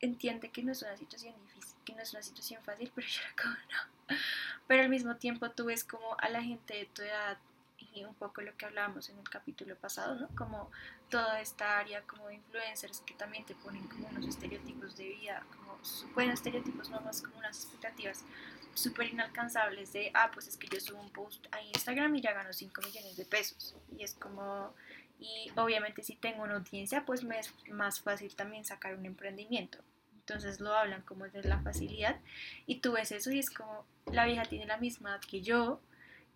entiende 0.00 0.50
que 0.50 0.62
no 0.62 0.72
es 0.72 0.82
una 0.82 0.96
situación 0.96 1.34
difícil, 1.46 1.76
que 1.84 1.94
no 1.94 2.02
es 2.02 2.12
una 2.12 2.22
situación 2.22 2.62
fácil, 2.62 2.90
pero 2.94 3.06
yo 3.06 3.20
era 3.22 3.42
como, 3.42 3.54
no. 3.54 4.18
Pero 4.66 4.82
al 4.82 4.88
mismo 4.88 5.16
tiempo 5.16 5.50
tú 5.50 5.66
ves 5.66 5.84
como 5.84 6.16
a 6.18 6.28
la 6.28 6.42
gente 6.42 6.74
de 6.74 6.86
tu 6.86 7.02
edad 7.02 7.38
y 7.94 8.04
un 8.04 8.14
poco 8.14 8.42
lo 8.42 8.56
que 8.56 8.66
hablábamos 8.66 9.08
en 9.08 9.18
el 9.18 9.28
capítulo 9.28 9.76
pasado, 9.76 10.14
¿no? 10.16 10.28
Como 10.36 10.70
toda 11.08 11.40
esta 11.40 11.78
área 11.78 12.02
como 12.02 12.30
influencers 12.30 13.00
que 13.00 13.14
también 13.14 13.44
te 13.44 13.54
ponen 13.54 13.86
como 13.88 14.08
unos 14.08 14.26
estereotipos 14.26 14.96
de 14.96 15.08
vida, 15.08 15.44
como, 15.56 15.78
bueno, 16.14 16.32
estereotipos 16.32 16.90
no 16.90 17.00
más 17.00 17.22
como 17.22 17.38
unas 17.38 17.56
expectativas 17.56 18.24
súper 18.74 19.08
inalcanzables 19.08 19.92
de, 19.92 20.10
ah, 20.14 20.30
pues 20.32 20.46
es 20.46 20.56
que 20.56 20.68
yo 20.68 20.80
subo 20.80 21.00
un 21.00 21.10
post 21.10 21.46
a 21.50 21.60
Instagram 21.60 22.14
y 22.16 22.20
ya 22.20 22.32
gano 22.32 22.52
5 22.52 22.80
millones 22.82 23.16
de 23.16 23.24
pesos. 23.24 23.74
Y 23.96 24.04
es 24.04 24.14
como, 24.14 24.74
y 25.18 25.50
obviamente 25.56 26.02
si 26.02 26.14
tengo 26.16 26.42
una 26.42 26.56
audiencia, 26.56 27.04
pues 27.04 27.24
me 27.24 27.38
es 27.38 27.52
más 27.70 28.00
fácil 28.00 28.34
también 28.34 28.64
sacar 28.64 28.94
un 28.94 29.06
emprendimiento. 29.06 29.78
Entonces 30.12 30.60
lo 30.60 30.74
hablan 30.74 31.02
como 31.02 31.26
de 31.26 31.42
la 31.42 31.60
facilidad 31.60 32.20
y 32.66 32.80
tú 32.80 32.92
ves 32.92 33.12
eso 33.12 33.30
y 33.30 33.38
es 33.38 33.50
como, 33.50 33.86
la 34.12 34.26
vieja 34.26 34.42
tiene 34.42 34.66
la 34.66 34.76
misma 34.76 35.10
edad 35.10 35.20
que 35.20 35.40
yo, 35.40 35.80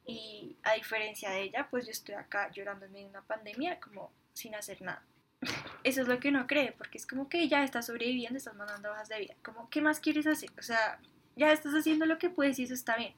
y 0.04 0.56
a 0.64 0.74
diferencia 0.74 1.30
de 1.30 1.42
ella, 1.42 1.68
pues 1.70 1.84
yo 1.84 1.92
estoy 1.92 2.14
acá 2.14 2.50
llorando 2.50 2.86
en 2.86 2.92
medio 2.92 3.04
de 3.06 3.10
una 3.10 3.22
pandemia 3.22 3.78
como 3.80 4.10
sin 4.32 4.54
hacer 4.54 4.82
nada. 4.82 5.02
Eso 5.84 6.02
es 6.02 6.08
lo 6.08 6.18
que 6.18 6.28
uno 6.28 6.46
cree, 6.46 6.72
porque 6.72 6.98
es 6.98 7.06
como 7.06 7.28
que 7.28 7.48
ya 7.48 7.62
estás 7.62 7.86
sobreviviendo, 7.86 8.36
estás 8.36 8.54
mandando 8.54 8.90
hojas 8.90 9.08
de 9.08 9.20
vida. 9.20 9.34
Como, 9.42 9.68
¿qué 9.70 9.80
más 9.80 10.00
quieres 10.00 10.26
hacer? 10.26 10.50
O 10.58 10.62
sea, 10.62 10.98
ya 11.36 11.52
estás 11.52 11.74
haciendo 11.74 12.06
lo 12.06 12.18
que 12.18 12.30
puedes 12.30 12.58
y 12.58 12.64
eso 12.64 12.74
está 12.74 12.96
bien. 12.96 13.14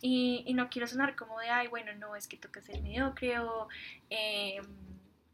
Y, 0.00 0.42
y 0.46 0.54
no 0.54 0.68
quiero 0.68 0.86
sonar 0.86 1.16
como 1.16 1.38
de, 1.40 1.48
ay, 1.48 1.68
bueno, 1.68 1.94
no, 1.94 2.16
es 2.16 2.26
que 2.26 2.36
toca 2.36 2.60
ser 2.60 2.82
mediocre 2.82 3.38
o, 3.38 3.68
eh, 4.10 4.60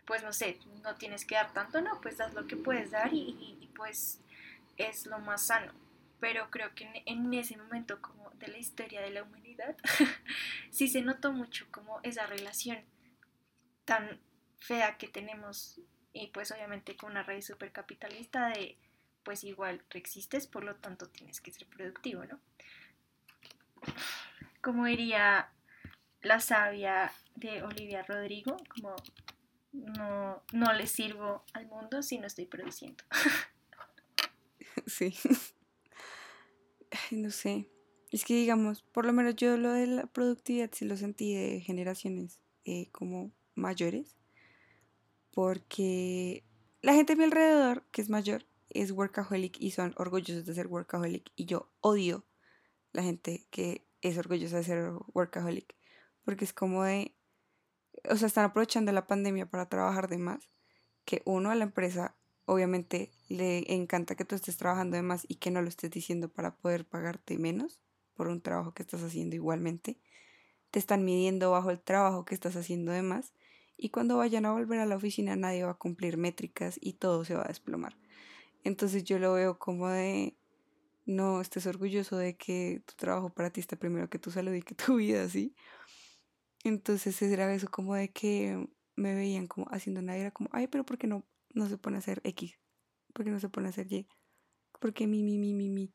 pues 0.05 0.23
no 0.23 0.33
sé, 0.33 0.59
no 0.83 0.95
tienes 0.97 1.25
que 1.25 1.35
dar 1.35 1.53
tanto, 1.53 1.81
no, 1.81 2.01
pues 2.01 2.19
das 2.19 2.35
lo 2.35 2.47
que 2.47 2.57
puedes 2.57 2.91
dar 2.91 3.13
y, 3.13 3.71
pues 3.77 4.21
es 4.77 5.07
lo 5.07 5.19
más 5.19 5.47
sano. 5.47 5.73
Pero 6.21 6.51
creo 6.51 6.75
que 6.75 7.03
en, 7.07 7.33
ese 7.35 7.57
momento 7.57 8.01
como 8.01 8.31
de 8.31 8.49
la 8.49 8.59
historia 8.59 9.01
de 9.01 9.11
la 9.11 9.23
humanidad, 9.23 9.77
sí 10.71 10.89
se 10.89 11.03
notó 11.03 11.33
mucho 11.33 11.67
como 11.71 12.01
esa 12.03 12.27
relación 12.27 12.79
tan 13.85 14.21
fea 14.59 14.97
que 14.97 15.09
tenemos 15.09 15.81
y 16.13 16.29
pues 16.29 16.53
obviamente 16.53 16.97
con 16.97 17.11
una 17.13 17.23
raíz 17.23 17.47
súper 17.47 17.73
capitalista 17.73 18.49
de 18.49 18.77
pues 19.25 19.45
igual 19.45 19.83
existes, 19.95 20.47
por 20.47 20.65
lo 20.65 20.77
tanto 20.77 21.09
tienes 21.09 21.41
que 21.41 21.53
ser 21.53 21.67
productivo, 21.69 22.25
¿no? 22.25 22.41
Como 24.61 24.87
diría 24.87 25.51
la 26.23 26.41
sabia 26.41 27.13
de 27.35 27.63
Olivia 27.63 28.03
Rodrigo, 28.03 28.57
como 28.69 28.95
no, 29.73 30.43
no 30.53 30.73
le 30.73 30.87
sirvo 30.87 31.45
al 31.55 31.67
mundo 31.67 32.03
si 32.03 32.19
no 32.19 32.27
estoy 32.27 32.47
produciendo. 32.47 33.05
Sí. 34.87 35.15
No 37.11 37.31
sé. 37.31 37.69
Es 38.11 38.25
que 38.25 38.35
digamos, 38.35 38.83
por 38.83 39.07
lo 39.07 39.13
menos 39.13 39.37
yo 39.37 39.57
lo 39.57 39.73
de 39.73 39.87
la 39.87 40.07
productividad 40.07 40.71
sí 40.73 40.85
lo 40.85 40.97
sentí 40.97 41.35
de 41.35 41.61
generaciones 41.61 42.41
eh, 42.65 42.89
como 42.93 43.33
mayores, 43.55 44.17
porque 45.33 46.45
la 46.83 46.93
gente 46.93 47.15
a 47.15 47.17
mi 47.17 47.25
alrededor, 47.25 47.85
que 47.91 48.03
es 48.03 48.11
mayor, 48.11 48.45
es 48.69 48.93
workaholic 48.93 49.57
y 49.61 49.71
son 49.71 49.95
orgullosos 49.97 50.45
de 50.45 50.55
ser 50.55 50.67
workaholic 50.67 51.31
y 51.37 51.47
yo 51.47 51.71
odio 51.81 52.25
la 52.93 53.03
gente 53.03 53.47
que 53.51 53.87
es 54.03 54.19
orgullosa 54.19 54.59
de 54.59 54.65
ser 54.65 54.93
workaholic, 55.15 55.75
porque 56.25 56.45
es 56.45 56.53
como 56.53 56.85
de, 56.85 57.15
o 58.09 58.17
sea, 58.17 58.27
están 58.27 58.45
aprovechando 58.45 58.93
la 58.93 59.07
pandemia 59.07 59.47
para 59.47 59.69
trabajar 59.69 60.09
de 60.09 60.19
más, 60.19 60.51
que 61.05 61.23
uno 61.25 61.51
a 61.51 61.55
la 61.55 61.65
empresa 61.65 62.17
obviamente 62.45 63.13
le 63.29 63.73
encanta 63.73 64.15
que 64.15 64.25
tú 64.25 64.35
estés 64.35 64.57
trabajando 64.57 64.97
de 64.97 65.03
más 65.03 65.25
y 65.29 65.37
que 65.37 65.51
no 65.51 65.63
lo 65.63 65.69
estés 65.69 65.91
diciendo 65.91 66.29
para 66.29 66.57
poder 66.57 66.85
pagarte 66.85 67.39
menos 67.39 67.81
por 68.15 68.29
un 68.29 68.41
trabajo 68.41 68.75
que 68.75 68.83
estás 68.83 69.03
haciendo 69.03 69.37
igualmente. 69.37 69.99
Te 70.71 70.79
están 70.79 71.05
midiendo 71.05 71.51
bajo 71.51 71.71
el 71.71 71.81
trabajo 71.81 72.25
que 72.25 72.35
estás 72.35 72.57
haciendo 72.57 72.93
de 72.93 73.03
más 73.03 73.35
y 73.77 73.91
cuando 73.91 74.17
vayan 74.17 74.47
a 74.47 74.53
volver 74.53 74.81
a 74.81 74.87
la 74.87 74.97
oficina 74.97 75.37
nadie 75.37 75.65
va 75.65 75.73
a 75.73 75.79
cumplir 75.79 76.17
métricas 76.17 76.79
y 76.81 76.95
todo 76.95 77.25
se 77.25 77.35
va 77.35 77.45
a 77.45 77.49
desplomar. 77.49 77.97
Entonces 78.65 79.05
yo 79.05 79.19
lo 79.19 79.35
veo 79.35 79.59
como 79.59 79.89
de, 79.89 80.37
no 81.05 81.41
estés 81.41 81.67
orgulloso 81.67 82.17
de 82.17 82.37
que 82.37 82.83
tu 82.87 82.95
trabajo 82.95 83.31
para 83.31 83.51
ti 83.51 83.61
está 83.61 83.77
primero 83.77 84.09
que 84.09 84.19
tu 84.19 84.31
salud 84.31 84.53
y 84.53 84.63
que 84.63 84.75
tu 84.75 84.97
vida, 84.97 85.29
¿sí? 85.29 85.55
Entonces 86.65 87.21
era 87.23 87.53
eso 87.55 87.69
como 87.71 87.95
de 87.95 88.11
que 88.11 88.69
me 88.97 89.15
veían 89.15 89.47
como 89.47 89.67
haciendo 89.71 90.03
nada, 90.03 90.19
era 90.19 90.31
como, 90.31 90.49
ay, 90.53 90.69
pero 90.69 90.85
¿por 90.85 90.99
qué 90.99 91.07
no, 91.07 91.25
no 91.55 91.69
se 91.69 91.79
pone 91.79 91.97
a 91.97 91.99
hacer 92.01 92.21
X? 92.25 92.59
¿Por 93.13 93.25
qué 93.25 93.31
no 93.31 93.41
se 93.41 93.49
pone 93.49 93.69
a 93.69 93.71
hacer 93.71 93.93
Y? 93.93 94.07
¿Por 94.81 94.95
qué 94.95 95.07
mi, 95.07 95.23
mi, 95.23 95.39
mi, 95.39 95.55
mi, 95.55 95.71
mi? 95.71 95.93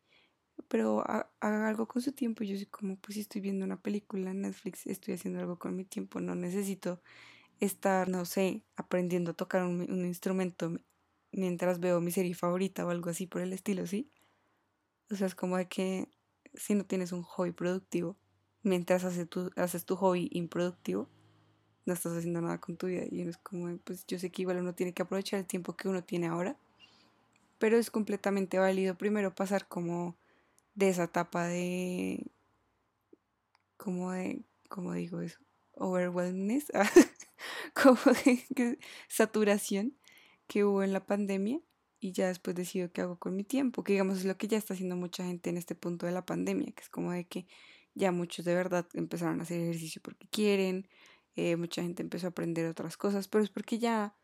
pero 0.68 1.04
haga 1.08 1.68
algo 1.70 1.88
con 1.88 2.02
su 2.02 2.12
tiempo. 2.12 2.44
Yo 2.44 2.56
soy 2.58 2.66
como, 2.68 2.98
pues 2.98 3.16
si 3.16 3.22
estoy 3.22 3.42
viendo 3.42 3.66
una 3.66 3.82
película 3.82 4.32
en 4.32 4.42
Netflix, 4.42 4.88
estoy 4.88 5.14
haciendo 5.16 5.40
algo 5.40 5.60
con 5.60 5.76
mi 5.76 5.86
tiempo, 5.86 6.20
no 6.20 6.36
necesito 6.36 7.02
estar, 7.60 8.10
no 8.10 8.26
sé, 8.26 8.64
aprendiendo 8.76 9.32
a 9.32 9.34
tocar 9.36 9.64
un, 9.64 9.82
un 9.92 10.06
instrumento 10.06 10.74
mientras 11.32 11.80
veo 11.80 12.02
mi 12.02 12.12
serie 12.12 12.36
favorita 12.36 12.86
o 12.86 12.90
algo 12.90 13.10
así 13.10 13.28
por 13.28 13.42
el 13.42 13.54
estilo, 13.54 13.88
¿sí? 13.88 14.12
O 15.10 15.16
sea, 15.16 15.28
es 15.28 15.36
como 15.36 15.58
de 15.58 15.68
que 15.68 16.10
si 16.54 16.76
no 16.76 16.86
tienes 16.86 17.12
un 17.12 17.24
hobby 17.24 17.52
productivo, 17.52 18.18
mientras 18.68 19.04
haces 19.04 19.30
tu, 19.30 19.52
haces 19.56 19.86
tu 19.86 19.96
hobby 19.96 20.30
improductivo, 20.32 21.08
no 21.86 21.94
estás 21.94 22.14
haciendo 22.18 22.42
nada 22.42 22.60
con 22.60 22.78
tu 22.78 22.88
vida. 22.88 23.04
Y 23.10 23.22
uno 23.22 23.32
es 23.32 23.38
como, 23.38 23.76
pues 23.80 24.06
yo 24.08 24.20
sé 24.20 24.30
que 24.30 24.44
igual 24.44 24.58
uno 24.60 24.76
tiene 24.76 24.94
que 24.94 25.02
aprovechar 25.02 25.40
el 25.40 25.46
tiempo 25.46 25.76
que 25.76 25.88
uno 25.88 26.04
tiene 26.04 26.28
ahora, 26.28 26.58
pero 27.60 27.78
es 27.78 27.90
completamente 27.90 28.60
válido 28.60 28.98
primero 28.98 29.34
pasar 29.34 29.68
como 29.68 30.16
de 30.76 30.90
esa 30.90 31.06
etapa 31.06 31.48
de, 31.48 32.28
como 33.78 34.12
de, 34.12 34.42
como 34.70 34.94
digo 34.94 35.22
eso, 35.22 35.40
overwhelmness, 35.74 36.72
como 37.74 38.00
de 38.26 38.80
saturación 39.08 39.98
que 40.48 40.66
hubo 40.66 40.84
en 40.84 40.94
la 40.94 41.06
pandemia 41.06 41.60
y 42.00 42.12
ya 42.12 42.28
después 42.28 42.56
decido 42.56 42.92
qué 42.92 43.02
hago 43.02 43.18
con 43.18 43.36
mi 43.36 43.44
tiempo, 43.44 43.84
que 43.84 43.94
digamos 43.94 44.20
es 44.20 44.26
lo 44.26 44.38
que 44.38 44.48
ya 44.48 44.58
está 44.58 44.74
haciendo 44.74 44.96
mucha 44.96 45.24
gente 45.24 45.50
en 45.50 45.58
este 45.58 45.74
punto 45.76 46.06
de 46.06 46.12
la 46.12 46.26
pandemia, 46.26 46.72
que 46.74 46.82
es 46.82 46.90
como 46.90 47.12
de 47.12 47.26
que 47.26 47.48
ya 47.98 48.12
muchos 48.12 48.46
de 48.46 48.56
verdad 48.56 48.88
empezaron 48.94 49.40
a 49.40 49.44
hacer 49.44 49.60
ejercicio 49.60 50.02
porque 50.02 50.28
quieren, 50.28 50.88
eh, 51.36 51.56
mucha 51.56 51.82
gente 51.82 52.04
empezó 52.04 52.28
a 52.28 52.30
aprender 52.30 52.68
otras 52.68 52.98
cosas, 52.98 53.28
pero 53.28 53.44
es 53.44 53.50
porque 53.50 53.80
ya 53.80 54.16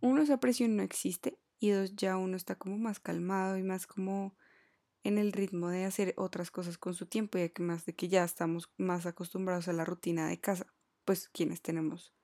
uno 0.00 0.22
esa 0.22 0.40
presión 0.40 0.76
no 0.76 0.82
existe 0.82 1.38
y 1.58 1.70
dos 1.70 1.94
ya 1.94 2.16
uno 2.16 2.36
está 2.36 2.56
como 2.56 2.78
más 2.78 3.00
calmado 3.00 3.56
y 3.56 3.62
más 3.62 3.86
como 3.86 4.36
en 5.04 5.18
el 5.18 5.32
ritmo 5.32 5.68
de 5.68 5.84
hacer 5.84 6.14
otras 6.16 6.50
cosas 6.50 6.78
con 6.78 6.94
su 6.94 7.06
tiempo 7.06 7.38
y 7.38 7.42
además 7.42 7.84
de 7.86 7.94
que 7.94 8.08
ya 8.08 8.24
estamos 8.24 8.70
más 8.78 9.06
acostumbrados 9.06 9.68
a 9.68 9.72
la 9.72 9.84
rutina 9.84 10.28
de 10.28 10.40
casa, 10.40 10.66
pues 11.04 11.28
quienes 11.28 11.60
tenemos 11.62 12.14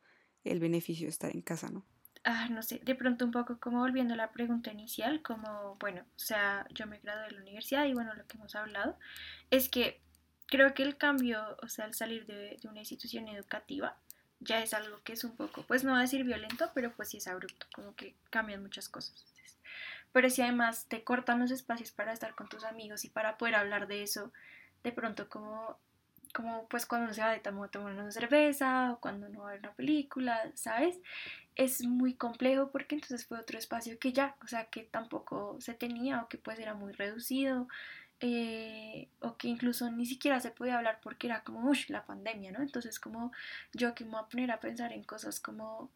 el 0.44 0.60
beneficio 0.60 1.06
de 1.06 1.10
estar 1.10 1.30
en 1.34 1.42
casa, 1.42 1.70
¿no? 1.70 1.84
Ah, 2.24 2.48
no 2.50 2.62
sé, 2.62 2.80
de 2.84 2.94
pronto 2.94 3.24
un 3.24 3.30
poco 3.30 3.58
como 3.60 3.78
volviendo 3.78 4.14
a 4.14 4.16
la 4.16 4.32
pregunta 4.32 4.72
inicial, 4.72 5.22
como, 5.22 5.76
bueno, 5.80 6.02
o 6.02 6.18
sea, 6.18 6.66
yo 6.70 6.86
me 6.86 6.98
gradué 6.98 7.24
de 7.24 7.30
la 7.32 7.42
universidad 7.42 7.86
y 7.86 7.94
bueno, 7.94 8.14
lo 8.14 8.26
que 8.26 8.36
hemos 8.36 8.54
hablado 8.54 8.98
es 9.50 9.68
que 9.68 10.02
creo 10.48 10.74
que 10.74 10.82
el 10.82 10.96
cambio, 10.96 11.56
o 11.62 11.68
sea, 11.68 11.84
al 11.84 11.94
salir 11.94 12.26
de, 12.26 12.58
de 12.60 12.68
una 12.68 12.80
institución 12.80 13.28
educativa, 13.28 13.96
ya 14.40 14.62
es 14.62 14.74
algo 14.74 15.00
que 15.04 15.12
es 15.12 15.24
un 15.24 15.36
poco, 15.36 15.62
pues 15.62 15.84
no 15.84 15.90
voy 15.92 16.00
a 16.00 16.02
decir 16.02 16.24
violento, 16.24 16.70
pero 16.74 16.92
pues 16.92 17.08
sí 17.08 17.16
es 17.18 17.28
abrupto, 17.28 17.66
como 17.74 17.94
que 17.94 18.14
cambian 18.30 18.62
muchas 18.62 18.88
cosas. 18.88 19.24
Pero 20.12 20.30
si 20.30 20.42
además 20.42 20.86
te 20.88 21.04
cortan 21.04 21.40
los 21.40 21.50
espacios 21.50 21.92
para 21.92 22.12
estar 22.12 22.34
con 22.34 22.48
tus 22.48 22.64
amigos 22.64 23.04
y 23.04 23.10
para 23.10 23.36
poder 23.36 23.56
hablar 23.56 23.86
de 23.86 24.02
eso, 24.02 24.32
de 24.82 24.92
pronto 24.92 25.28
como, 25.28 25.78
como 26.34 26.66
pues 26.68 26.86
cuando 26.86 27.12
se 27.12 27.20
va 27.20 27.30
de 27.30 27.40
tomar 27.40 27.70
una 27.76 28.10
cerveza 28.10 28.92
o 28.92 29.00
cuando 29.00 29.28
no 29.28 29.42
va 29.42 29.50
a 29.50 29.52
ver 29.52 29.60
una 29.60 29.72
película, 29.72 30.50
¿sabes? 30.54 30.98
Es 31.56 31.84
muy 31.84 32.14
complejo 32.14 32.70
porque 32.70 32.94
entonces 32.94 33.26
fue 33.26 33.38
otro 33.38 33.58
espacio 33.58 33.98
que 33.98 34.12
ya, 34.12 34.36
o 34.42 34.48
sea, 34.48 34.66
que 34.66 34.82
tampoco 34.82 35.56
se 35.60 35.74
tenía 35.74 36.22
o 36.22 36.28
que 36.28 36.38
pues 36.38 36.58
era 36.58 36.74
muy 36.74 36.92
reducido. 36.92 37.68
Eh, 38.20 39.08
o 39.20 39.36
que 39.36 39.46
incluso 39.46 39.88
ni 39.92 40.04
siquiera 40.04 40.40
se 40.40 40.50
podía 40.50 40.76
hablar 40.76 40.98
porque 41.00 41.28
era 41.28 41.44
como, 41.44 41.70
uff, 41.70 41.88
la 41.88 42.04
pandemia, 42.04 42.50
¿no? 42.50 42.62
Entonces 42.62 42.98
como 42.98 43.32
yo 43.72 43.94
que 43.94 44.04
me 44.04 44.10
voy 44.12 44.20
a 44.20 44.28
poner 44.28 44.50
a 44.50 44.60
pensar 44.60 44.92
en 44.92 45.04
cosas 45.04 45.38
como 45.38 45.90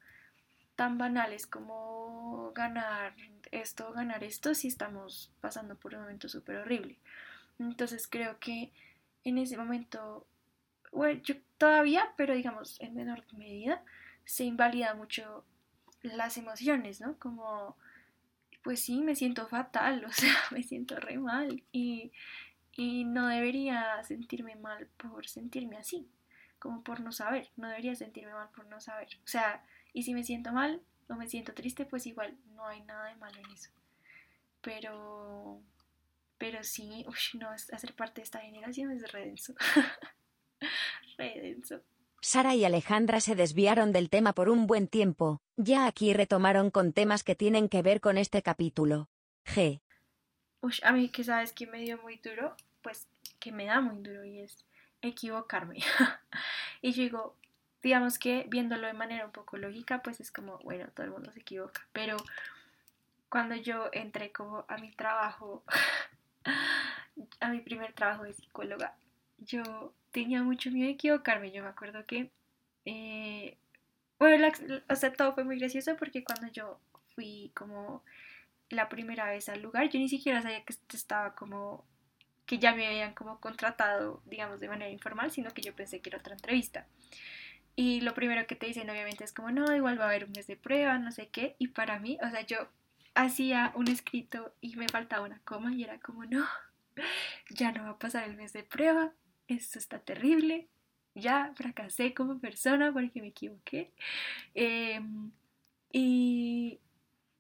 tan 0.76 0.98
banales 0.98 1.46
como 1.46 2.52
ganar 2.54 3.14
esto, 3.50 3.92
ganar 3.92 4.24
esto, 4.24 4.54
si 4.54 4.68
estamos 4.68 5.32
pasando 5.40 5.76
por 5.76 5.94
un 5.94 6.02
momento 6.02 6.28
súper 6.28 6.56
horrible. 6.56 6.98
Entonces 7.58 8.08
creo 8.08 8.38
que 8.38 8.72
en 9.24 9.38
ese 9.38 9.56
momento, 9.56 10.26
bueno, 10.90 11.20
yo 11.22 11.35
todavía, 11.58 12.12
pero 12.16 12.35
digamos 12.35 12.80
en 12.80 12.94
menor 12.94 13.24
medida, 13.35 13.82
se 14.24 14.44
invalida 14.44 14.94
mucho 14.94 15.44
las 16.02 16.37
emociones, 16.37 17.00
¿no? 17.00 17.18
Como, 17.18 17.76
pues 18.62 18.81
sí, 18.81 19.03
me 19.03 19.14
siento 19.14 19.46
fatal, 19.46 20.05
o 20.09 20.12
sea, 20.12 20.35
me 20.51 20.62
siento 20.62 20.96
re 20.96 21.18
mal 21.18 21.62
y, 21.72 22.12
y 22.72 23.05
no 23.05 23.29
debería 23.29 24.03
sentirme 24.05 24.57
mal 24.57 24.87
por 24.96 25.27
sentirme 25.27 25.77
así, 25.77 26.09
como 26.59 26.83
por 26.83 27.01
no 27.01 27.12
saber, 27.12 27.51
no 27.57 27.68
debería 27.68 27.94
sentirme 27.94 28.33
mal 28.33 28.48
por 28.55 28.66
no 28.66 28.81
saber. 28.81 29.09
O 29.25 29.29
sea, 29.29 29.64
y 29.92 30.05
si 30.05 30.14
me 30.14 30.25
siento 30.25 30.53
mal 30.53 30.81
o 31.09 31.14
me 31.14 31.29
siento 31.29 31.55
triste, 31.55 31.85
pues 31.85 32.07
igual 32.07 32.37
no 32.55 32.66
hay 32.66 32.83
nada 32.83 33.09
de 33.09 33.16
malo 33.16 33.38
en 33.38 33.51
eso. 33.51 33.70
Pero, 34.61 35.61
pero 36.38 36.62
sí, 36.62 37.05
uy, 37.07 37.40
no, 37.40 37.51
hacer 37.51 37.94
parte 37.94 38.20
de 38.20 38.25
esta 38.25 38.40
generación 38.40 38.92
es 38.92 39.11
redenso. 39.11 39.55
redenso. 41.18 41.83
Sara 42.24 42.54
y 42.54 42.64
Alejandra 42.64 43.20
se 43.20 43.35
desviaron 43.35 43.90
del 43.90 44.08
tema 44.08 44.32
por 44.32 44.48
un 44.48 44.68
buen 44.68 44.87
tiempo, 44.87 45.42
ya 45.56 45.87
aquí 45.87 46.14
retomaron 46.14 46.70
con 46.70 46.92
temas 46.92 47.24
que 47.24 47.35
tienen 47.35 47.68
que 47.68 47.82
ver 47.82 48.00
con 48.00 48.16
este 48.16 48.42
capítulo. 48.42 49.08
G. 49.44 49.80
Uy, 50.61 50.74
a 50.85 50.92
mí 50.92 51.08
que 51.08 51.24
sabes 51.24 51.52
que 51.52 51.66
me 51.66 51.78
dio 51.78 51.98
muy 51.98 52.18
duro, 52.18 52.54
pues 52.80 53.08
que 53.40 53.50
me 53.50 53.64
da 53.64 53.80
muy 53.80 54.00
duro 54.04 54.24
y 54.24 54.38
es 54.38 54.64
equivocarme. 55.00 55.80
y 56.80 56.92
yo 56.92 57.02
digo, 57.02 57.37
digamos 57.82 58.20
que 58.20 58.46
viéndolo 58.48 58.87
de 58.87 58.92
manera 58.92 59.26
un 59.26 59.32
poco 59.32 59.56
lógica, 59.56 60.00
pues 60.00 60.20
es 60.20 60.30
como, 60.30 60.58
bueno, 60.58 60.87
todo 60.94 61.04
el 61.06 61.11
mundo 61.11 61.32
se 61.32 61.40
equivoca, 61.40 61.88
pero 61.92 62.16
cuando 63.28 63.56
yo 63.56 63.88
entré 63.90 64.30
como 64.30 64.64
a 64.68 64.76
mi 64.76 64.92
trabajo, 64.92 65.64
a 67.40 67.48
mi 67.48 67.58
primer 67.58 67.92
trabajo 67.94 68.22
de 68.22 68.32
psicóloga, 68.32 68.94
yo 69.44 69.94
tenía 70.11 70.42
mucho 70.42 70.70
miedo 70.70 70.87
de 70.87 70.94
equivocarme, 70.94 71.52
yo 71.52 71.62
me 71.62 71.68
acuerdo 71.68 72.05
que, 72.07 72.31
eh, 72.85 73.57
bueno, 74.18 74.48
o 74.88 74.96
sea, 74.96 75.12
todo 75.12 75.35
fue 75.35 75.44
muy 75.44 75.59
gracioso 75.59 75.96
porque 75.96 76.24
cuando 76.24 76.48
yo 76.52 76.81
fui 77.14 77.50
como 77.55 78.02
la 78.70 78.88
primera 78.88 79.26
vez 79.26 79.48
al 79.48 79.62
lugar, 79.62 79.88
yo 79.88 79.98
ni 79.98 80.09
siquiera 80.09 80.42
sabía 80.42 80.64
que 80.64 80.74
estaba 80.92 81.35
como 81.35 81.85
que 82.46 82.59
ya 82.59 82.74
me 82.74 82.87
habían 82.87 83.14
como 83.14 83.40
contratado, 83.40 84.22
digamos, 84.26 84.61
de 84.61 84.68
manera 84.68 84.90
informal, 84.90 85.31
sino 85.31 85.50
que 85.52 85.62
yo 85.62 85.74
pensé 85.74 86.00
que 86.00 86.11
era 86.11 86.18
otra 86.18 86.35
entrevista. 86.35 86.87
Y 87.76 88.00
lo 88.02 88.14
primero 88.14 88.46
que 88.46 88.57
te 88.57 88.66
dicen 88.66 88.90
obviamente 88.90 89.24
es 89.24 89.33
como, 89.33 89.50
no, 89.50 89.74
igual 89.74 89.98
va 89.98 90.05
a 90.05 90.09
haber 90.09 90.24
un 90.24 90.33
mes 90.33 90.46
de 90.46 90.57
prueba, 90.57 90.98
no 90.98 91.11
sé 91.12 91.28
qué. 91.28 91.57
Y 91.59 91.68
para 91.68 91.98
mí, 91.98 92.18
o 92.22 92.31
sea, 92.31 92.42
yo 92.42 92.68
hacía 93.14 93.72
un 93.74 93.88
escrito 93.88 94.55
y 94.61 94.76
me 94.76 94.88
faltaba 94.88 95.26
una 95.26 95.40
coma 95.40 95.72
y 95.74 95.85
era 95.85 95.98
como, 96.00 96.24
no, 96.24 96.46
ya 97.50 97.72
no 97.72 97.85
va 97.85 97.90
a 97.90 97.98
pasar 97.98 98.24
el 98.24 98.37
mes 98.37 98.52
de 98.52 98.64
prueba, 98.64 99.12
esto 99.48 99.78
está 99.78 99.98
terrible, 99.98 100.68
ya 101.14 101.52
fracasé 101.55 102.14
como 102.14 102.38
persona 102.38 102.92
porque 102.92 103.20
me 103.20 103.28
equivoqué. 103.28 103.92
Em, 104.55 105.31
y, 105.92 106.81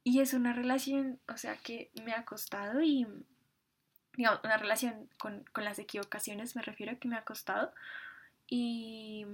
y 0.04 0.20
es 0.20 0.34
una 0.34 0.52
relación, 0.52 1.18
o 1.28 1.36
sea, 1.36 1.56
que 1.56 1.90
me 2.04 2.12
ha 2.12 2.24
costado 2.24 2.82
y, 2.82 3.06
digamos, 4.16 4.40
una 4.44 4.56
relación 4.56 5.08
con, 5.18 5.44
con 5.52 5.64
las 5.64 5.78
equivocaciones 5.78 6.56
me 6.56 6.62
refiero 6.62 6.92
a 6.92 6.96
que 6.96 7.08
me 7.08 7.16
ha 7.16 7.24
costado. 7.24 7.72
Y 8.48 9.26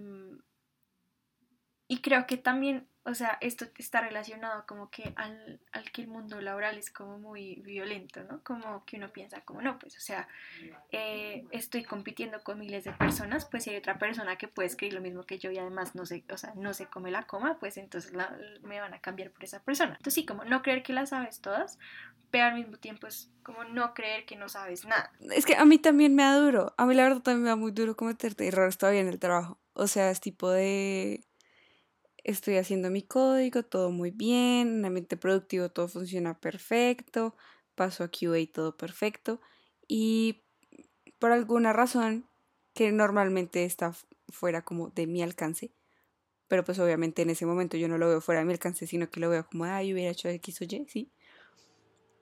y 1.89 2.03
creo 2.03 2.27
que 2.27 2.37
también, 2.37 2.87
o 3.09 3.15
sea, 3.15 3.39
esto 3.41 3.67
está 3.79 4.03
relacionado 4.03 4.65
como 4.67 4.91
que 4.91 5.13
al, 5.17 5.61
al, 5.73 5.91
que 5.91 6.03
el 6.03 6.09
mundo 6.09 6.41
laboral 6.41 6.77
es 6.77 6.91
como 6.91 7.19
muy 7.19 7.57
violento, 7.65 8.23
¿no? 8.25 8.43
Como 8.45 8.85
que 8.85 8.97
uno 8.97 9.11
piensa 9.11 9.41
como, 9.41 9.63
no, 9.63 9.79
pues, 9.79 9.97
o 9.97 10.01
sea, 10.01 10.29
eh, 10.93 11.47
estoy 11.51 11.85
compitiendo 11.85 12.43
con 12.43 12.59
miles 12.59 12.85
de 12.85 12.93
personas, 12.93 13.47
pues 13.47 13.65
si 13.65 13.71
hay 13.71 13.77
otra 13.77 13.99
persona 13.99 14.37
que 14.37 14.47
puede 14.47 14.69
escribir 14.69 14.93
lo 14.95 15.01
mismo 15.01 15.25
que 15.25 15.39
yo 15.39 15.51
y 15.51 15.59
además 15.59 15.95
no 15.95 16.05
se, 16.05 16.23
o 16.31 16.37
sea, 16.37 16.53
no 16.55 16.75
se 16.75 16.87
come 16.87 17.11
la 17.11 17.27
coma, 17.27 17.59
pues 17.59 17.79
entonces 17.79 18.13
me 18.63 18.81
van 18.81 18.93
a 18.93 19.01
cambiar 19.01 19.31
por 19.31 19.43
esa 19.43 19.63
persona. 19.63 19.93
Entonces 19.93 20.15
sí, 20.15 20.27
como 20.27 20.45
no 20.45 20.61
creer 20.61 20.83
que 20.83 20.93
las 20.93 21.09
sabes 21.09 21.41
todas, 21.41 21.79
pero 22.31 22.45
al 22.45 22.55
mismo 22.55 22.77
tiempo 22.77 23.07
es 23.07 23.31
como 23.43 23.65
no 23.65 23.95
creer 23.95 24.27
que 24.27 24.37
no 24.37 24.51
sabes 24.51 24.85
nada. 24.85 25.11
Es 25.35 25.47
que 25.47 25.57
a 25.57 25.65
mí 25.65 25.79
también 25.79 26.15
me 26.15 26.25
da 26.25 26.37
duro, 26.37 26.75
a 26.77 26.85
mí 26.85 26.95
la 26.95 27.05
verdad 27.05 27.23
también 27.23 27.45
me 27.45 27.49
da 27.49 27.57
muy 27.57 27.73
duro 27.73 27.97
cometerte 27.97 28.47
errores 28.47 28.77
todavía 28.77 29.01
en 29.01 29.09
el 29.09 29.19
trabajo. 29.19 29.59
O 29.73 29.87
sea, 29.87 30.11
es 30.11 30.21
tipo 30.21 30.51
de 30.51 31.25
estoy 32.25 32.57
haciendo 32.57 32.91
mi 32.91 33.03
código, 33.03 33.63
todo 33.63 33.91
muy 33.91 34.11
bien, 34.11 34.79
en 34.79 34.85
ambiente 34.85 35.17
productivo 35.17 35.71
todo 35.71 35.89
funciona 35.89 36.39
perfecto, 36.39 37.37
paso 37.75 38.05
a 38.05 38.09
QA 38.09 38.47
todo 38.53 38.77
perfecto 38.77 39.41
y 39.87 40.43
por 41.19 41.33
alguna 41.33 41.73
razón 41.73 42.29
que 42.75 42.93
normalmente 42.93 43.65
está 43.65 43.95
fuera 44.29 44.63
como 44.63 44.91
de 44.91 45.07
mi 45.07 45.23
alcance, 45.23 45.73
pero 46.49 46.65
pues 46.65 46.79
obviamente 46.79 47.23
en 47.23 47.31
ese 47.31 47.47
momento 47.47 47.77
yo 47.77 47.89
no 47.89 47.99
lo 47.99 48.09
veo 48.09 48.21
fuera 48.21 48.41
de 48.41 48.47
mi 48.47 48.53
alcance, 48.53 48.87
sino 48.87 49.11
que 49.11 49.21
lo 49.21 49.31
veo 49.31 49.47
como, 49.47 49.65
ay, 49.65 49.93
hubiera 49.93 50.11
hecho 50.11 50.29
X 50.29 50.61
o 50.61 50.65
Y, 50.65 50.87
sí. 50.89 51.13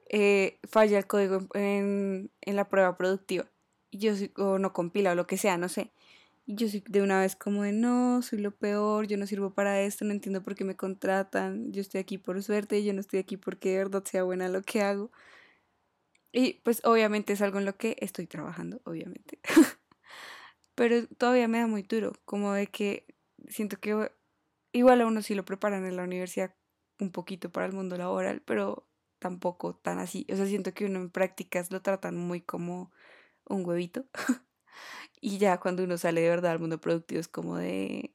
Eh, 0.09 0.61
falla 0.69 0.99
el 0.99 1.07
código 1.07 1.49
en, 1.55 2.31
en 2.41 2.57
la 2.57 2.69
prueba 2.69 2.97
productiva 2.97 3.51
yo 3.93 4.13
o 4.37 4.59
no 4.59 4.73
compila 4.73 5.13
o 5.13 5.15
lo 5.15 5.27
que 5.27 5.39
sea, 5.39 5.59
no 5.59 5.69
sé. 5.69 5.91
Y 6.47 6.55
yo 6.57 6.69
soy 6.69 6.83
de 6.89 7.03
una 7.03 7.21
vez 7.21 7.35
como 7.37 7.63
de 7.65 7.73
no, 7.73 8.23
soy 8.23 8.39
lo 8.39 8.53
peor, 8.57 9.07
yo 9.09 9.17
no 9.17 9.27
sirvo 9.27 9.53
para 9.53 9.81
esto, 9.83 10.05
no 10.05 10.13
entiendo 10.13 10.43
por 10.43 10.55
qué 10.55 10.65
me 10.65 10.77
contratan, 10.77 11.73
yo 11.73 11.81
estoy 11.81 12.01
aquí 12.01 12.19
por 12.19 12.41
suerte, 12.43 12.85
yo 12.85 12.93
no 12.95 13.01
estoy 13.01 13.19
aquí 13.19 13.37
porque 13.37 13.71
de 13.71 13.79
verdad 13.79 14.05
sea 14.05 14.23
buena 14.23 14.49
lo 14.49 14.63
que 14.63 14.81
hago. 14.83 15.11
Y 16.33 16.55
pues 16.65 16.83
obviamente 16.85 17.33
es 17.33 17.43
algo 17.43 17.59
en 17.59 17.65
lo 17.65 17.77
que 17.77 17.97
estoy 18.01 18.27
trabajando, 18.27 18.81
obviamente. 18.85 19.39
Pero 20.75 21.07
todavía 21.19 21.49
me 21.49 21.59
da 21.59 21.67
muy 21.67 21.83
duro, 21.83 22.13
como 22.25 22.53
de 22.53 22.67
que 22.67 23.07
siento 23.49 23.79
que 23.81 24.11
igual 24.73 25.01
a 25.01 25.07
uno 25.07 25.23
sí 25.23 25.35
lo 25.35 25.45
preparan 25.45 25.87
en 25.87 25.97
la 25.97 26.05
universidad 26.05 26.55
un 27.01 27.13
poquito 27.13 27.51
para 27.51 27.67
el 27.67 27.73
mundo 27.73 27.97
laboral, 27.97 28.43
pero 28.43 28.89
tampoco 29.19 29.75
tan 29.77 29.99
así. 29.99 30.27
O 30.33 30.37
sea, 30.37 30.47
siento 30.47 30.75
que 30.75 30.87
uno 30.87 31.01
en 31.01 31.11
prácticas 31.11 31.71
lo 31.73 31.83
tratan 31.83 32.17
muy 32.17 32.41
como 32.43 32.93
un 33.47 33.67
huevito. 33.67 34.07
Y 35.21 35.39
ya 35.39 35.59
cuando 35.59 35.85
uno 35.85 35.99
sale 35.99 36.21
de 36.21 36.29
verdad 36.29 36.53
al 36.53 36.59
mundo 36.59 36.81
productivo 36.81 37.21
es 37.21 37.29
como 37.29 37.57
de, 37.57 38.15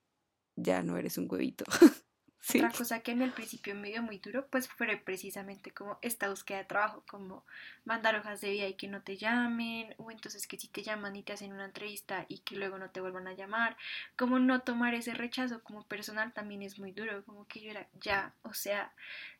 ya 0.55 0.83
no 0.83 0.97
eres 0.97 1.17
un 1.17 1.27
huevito. 1.29 1.65
Otra 2.49 2.71
cosa 2.71 3.01
que 3.01 3.13
mí 3.13 3.23
al 3.23 3.33
principio 3.33 3.75
me 3.75 3.89
dio 3.89 4.01
muy 4.01 4.17
duro, 4.17 4.47
pues 4.47 4.67
fue 4.67 4.97
precisamente 4.97 5.71
como 5.71 5.99
esta 6.01 6.27
búsqueda 6.27 6.57
de 6.57 6.65
trabajo, 6.65 7.03
como 7.07 7.45
mandar 7.85 8.15
hojas 8.15 8.41
de 8.41 8.49
vida 8.49 8.67
y 8.67 8.73
que 8.73 8.87
no 8.87 9.03
te 9.03 9.15
llamen, 9.15 9.93
o 9.97 10.09
entonces 10.09 10.47
que 10.47 10.57
si 10.59 10.67
te 10.67 10.81
llaman 10.81 11.15
y 11.15 11.23
te 11.23 11.33
hacen 11.33 11.53
una 11.53 11.65
entrevista 11.65 12.25
y 12.27 12.39
que 12.39 12.55
luego 12.55 12.79
no 12.79 12.89
te 12.89 12.99
vuelvan 12.99 13.27
a 13.27 13.33
llamar, 13.33 13.77
como 14.17 14.39
no 14.39 14.61
tomar 14.61 14.95
ese 14.95 15.13
rechazo 15.13 15.63
como 15.63 15.85
personal 15.87 16.33
también 16.33 16.63
es 16.63 16.79
muy 16.79 16.91
duro, 16.91 17.23
como 17.25 17.47
que 17.47 17.61
yo 17.61 17.69
era 17.69 17.87
ya, 18.01 18.33
o 18.41 18.53
sea, 18.53 18.91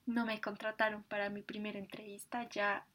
no 0.06 0.26
me 0.26 0.40
contrataron 0.40 1.04
para 1.04 1.30
mi 1.32 1.42
primera 1.42 1.80
entrevista, 1.80 2.48
ya, 2.50 2.86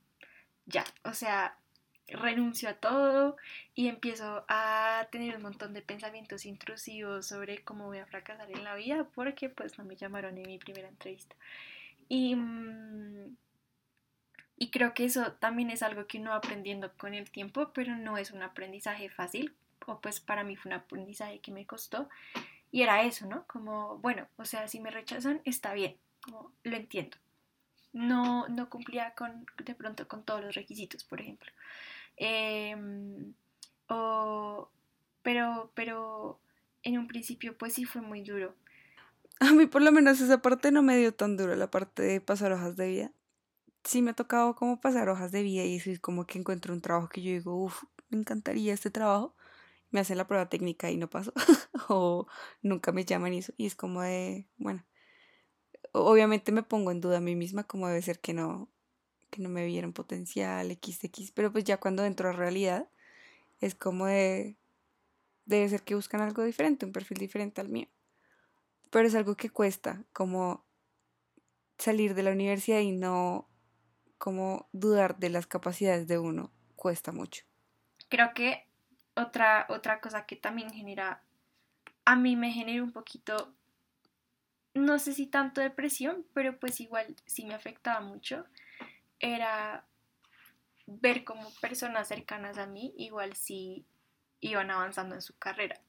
ya, 0.66 0.85
o 1.02 1.14
sea, 1.14 1.59
renuncio 2.08 2.68
a 2.68 2.74
todo 2.74 3.36
y 3.74 3.88
empiezo 3.88 4.44
a 4.48 5.08
tener 5.10 5.36
un 5.36 5.42
montón 5.42 5.74
de 5.74 5.82
pensamientos 5.82 6.46
intrusivos 6.46 7.26
sobre 7.26 7.64
cómo 7.64 7.86
voy 7.86 7.98
a 7.98 8.06
fracasar 8.06 8.50
en 8.50 8.64
la 8.64 8.74
vida 8.76 9.08
porque 9.14 9.48
pues 9.50 9.78
no 9.78 9.84
me 9.84 9.96
llamaron 9.96 10.38
en 10.38 10.46
mi 10.46 10.58
primera 10.58 10.88
entrevista. 10.88 11.36
Y, 12.08 12.34
mm, 12.36 13.36
Y 14.58 14.70
creo 14.70 14.94
que 14.94 15.04
eso 15.04 15.32
también 15.34 15.70
es 15.70 15.82
algo 15.82 16.06
que 16.06 16.18
uno 16.18 16.30
va 16.30 16.36
aprendiendo 16.36 16.92
con 16.96 17.14
el 17.14 17.30
tiempo, 17.30 17.72
pero 17.74 17.96
no 17.96 18.16
es 18.16 18.30
un 18.30 18.42
aprendizaje 18.42 19.10
fácil, 19.10 19.54
o 19.86 20.00
pues 20.00 20.20
para 20.20 20.44
mí 20.44 20.56
fue 20.56 20.70
un 20.70 20.78
aprendizaje 20.78 21.40
que 21.40 21.52
me 21.52 21.66
costó. 21.66 22.08
Y 22.70 22.82
era 22.82 23.02
eso, 23.02 23.26
¿no? 23.26 23.46
Como, 23.46 23.98
bueno, 23.98 24.28
o 24.36 24.44
sea, 24.44 24.68
si 24.68 24.80
me 24.80 24.90
rechazan, 24.90 25.40
está 25.44 25.74
bien, 25.74 25.96
lo 26.64 26.76
entiendo. 26.76 27.16
No, 27.96 28.46
no 28.48 28.68
cumplía 28.68 29.14
con, 29.14 29.46
de 29.64 29.74
pronto 29.74 30.06
con 30.06 30.22
todos 30.22 30.44
los 30.44 30.54
requisitos, 30.54 31.02
por 31.02 31.18
ejemplo. 31.22 31.50
Em, 32.18 33.32
o, 33.88 34.68
pero, 35.22 35.72
pero 35.74 36.38
en 36.82 36.98
un 36.98 37.09
principio 37.09 37.56
pues 37.56 37.72
sí 37.72 37.87
fue 37.87 38.02
muy 38.02 38.20
duro. 38.20 38.54
A 39.40 39.50
mí 39.52 39.64
por 39.64 39.80
lo 39.80 39.92
menos 39.92 40.20
esa 40.20 40.42
parte 40.42 40.72
no 40.72 40.82
me 40.82 40.98
dio 40.98 41.14
tan 41.14 41.38
duro, 41.38 41.56
la 41.56 41.70
parte 41.70 42.02
de 42.02 42.20
pasar 42.20 42.52
hojas 42.52 42.76
de 42.76 42.87
vida. 42.87 43.12
Sí 43.82 44.02
me 44.02 44.11
ha 44.11 44.14
tocado 44.14 44.56
como 44.56 44.78
pasar 44.78 45.09
hojas 45.09 45.32
de 45.32 45.42
vida 45.42 45.64
y 45.64 45.76
es 45.76 45.98
como 46.00 46.26
que 46.26 46.38
encuentro 46.38 46.74
un 46.74 46.82
trabajo 46.82 47.09
que 47.09 47.22
yo 47.22 47.30
digo, 47.30 47.56
uff, 47.56 47.82
me 48.11 48.18
encantaría 48.18 48.74
este 48.74 48.90
trabajo. 48.90 49.35
Me 49.90 50.00
hacen 50.00 50.18
la 50.18 50.26
prueba 50.26 50.50
técnica 50.50 50.90
y 50.90 50.98
no 50.98 51.09
paso. 51.09 51.32
o 51.88 52.26
nunca 52.61 52.92
me 52.92 53.06
llaman 53.06 53.32
y 53.32 53.38
eso. 53.38 53.54
Y 53.56 53.64
es 53.64 53.74
como 53.74 54.02
de, 54.02 54.48
bueno, 54.59 54.85
obviamente 56.04 56.52
me 56.52 56.62
pongo 56.62 56.90
en 56.90 57.00
duda 57.00 57.18
a 57.18 57.20
mí 57.20 57.35
misma 57.35 57.64
como 57.64 57.88
debe 57.88 58.02
ser 58.02 58.18
que 58.20 58.35
no, 58.35 58.68
que 59.30 59.40
no 59.42 59.48
me 59.48 59.66
vieron 59.66 59.92
potencial, 59.92 60.70
XX, 60.70 61.32
pero 61.32 61.52
pues 61.52 61.64
ya 61.64 61.78
cuando 61.78 62.04
entro 62.04 62.28
a 62.28 62.32
realidad 62.32 62.88
es 63.61 63.74
como 63.74 64.06
de, 64.06 64.56
debe 65.44 65.68
ser 65.68 65.82
que 65.82 65.94
buscan 65.94 66.20
algo 66.20 66.44
diferente, 66.44 66.87
un 66.87 66.92
perfil 66.92 67.18
diferente 67.18 67.61
al 67.61 67.68
mío. 67.68 67.88
Pero 68.90 69.09
es 69.09 69.14
algo 69.14 69.37
que 69.37 69.50
cuesta, 69.50 70.04
como 70.12 70.64
salir 71.78 72.14
de 72.14 72.22
la 72.22 72.32
universidad 72.32 72.80
y 72.80 72.92
no 72.92 73.48
como 74.18 74.68
dudar 74.72 75.18
de 75.18 75.30
las 75.30 75.46
capacidades 75.46 76.06
de 76.06 76.18
uno, 76.18 76.50
cuesta 76.74 77.12
mucho. 77.12 77.44
Creo 78.09 78.32
que 78.35 78.66
otra, 79.14 79.66
otra 79.68 80.00
cosa 80.00 80.26
que 80.26 80.37
también 80.37 80.70
genera, 80.70 81.22
a 82.04 82.16
mí 82.16 82.37
me 82.37 82.52
genera 82.52 82.82
un 82.82 82.92
poquito, 82.92 83.54
no 84.76 84.98
sé 84.98 85.12
si 85.12 85.26
tanto 85.26 85.60
depresión, 85.60 86.24
pero 86.32 86.58
pues 86.58 86.80
igual 86.80 87.16
sí 87.26 87.44
me 87.44 87.54
afectaba 87.54 88.00
mucho, 88.00 88.46
era 89.18 89.86
ver 90.86 91.24
como 91.24 91.50
personas 91.60 92.08
cercanas 92.08 92.58
a 92.58 92.66
mí 92.66 92.94
igual 92.96 93.34
sí 93.34 93.84
iban 94.40 94.70
avanzando 94.70 95.14
en 95.14 95.22
su 95.22 95.36
carrera. 95.38 95.80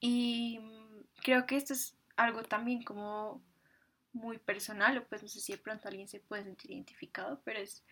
Y 0.00 0.58
mm, 0.60 1.22
creo 1.22 1.46
que 1.46 1.56
esto 1.56 1.72
es 1.72 1.96
algo 2.16 2.42
también 2.42 2.82
como 2.82 3.42
muy 4.12 4.38
personal, 4.38 4.98
o 4.98 5.04
pues 5.06 5.22
no 5.22 5.28
sé 5.28 5.40
si 5.40 5.52
de 5.52 5.58
pronto 5.58 5.88
alguien 5.88 6.08
se 6.08 6.20
puede 6.20 6.44
sentir 6.44 6.70
identificado, 6.70 7.40
pero 7.44 7.58
es, 7.58 7.84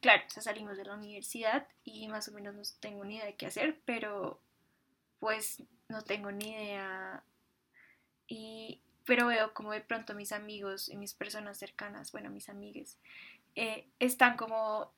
claro, 0.00 0.22
salimos 0.28 0.76
de 0.76 0.84
la 0.84 0.94
universidad 0.94 1.66
y 1.84 2.08
más 2.08 2.28
o 2.28 2.32
menos 2.32 2.54
no 2.54 2.62
tengo 2.80 3.04
ni 3.04 3.16
idea 3.16 3.26
de 3.26 3.36
qué 3.36 3.46
hacer, 3.46 3.80
pero 3.84 4.40
pues 5.18 5.62
no 5.88 6.02
tengo 6.02 6.30
ni 6.30 6.50
idea 6.50 7.24
y 8.28 8.80
pero 9.04 9.26
veo 9.26 9.52
como 9.54 9.72
de 9.72 9.80
pronto 9.80 10.14
mis 10.14 10.32
amigos 10.32 10.88
y 10.88 10.96
mis 10.96 11.14
personas 11.14 11.58
cercanas, 11.58 12.12
bueno, 12.12 12.30
mis 12.30 12.48
amigues, 12.48 12.98
eh, 13.54 13.86
están 13.98 14.36
como 14.36 14.92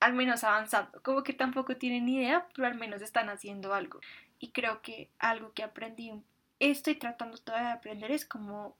al 0.00 0.12
menos 0.12 0.44
avanzando, 0.44 1.02
como 1.02 1.22
que 1.22 1.32
tampoco 1.32 1.76
tienen 1.76 2.08
idea, 2.08 2.46
pero 2.54 2.68
al 2.68 2.74
menos 2.74 3.00
están 3.00 3.30
haciendo 3.30 3.72
algo. 3.72 4.00
Y 4.38 4.50
creo 4.50 4.82
que 4.82 5.08
algo 5.18 5.52
que 5.54 5.62
aprendí, 5.62 6.12
estoy 6.58 6.96
tratando 6.96 7.38
todavía 7.38 7.68
de 7.68 7.74
aprender, 7.74 8.10
es 8.10 8.26
como 8.26 8.76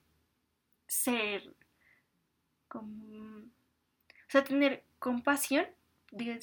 ser, 0.87 1.55
como, 2.69 3.39
o 3.39 4.29
sea, 4.29 4.45
tener 4.45 4.85
compasión, 4.99 5.67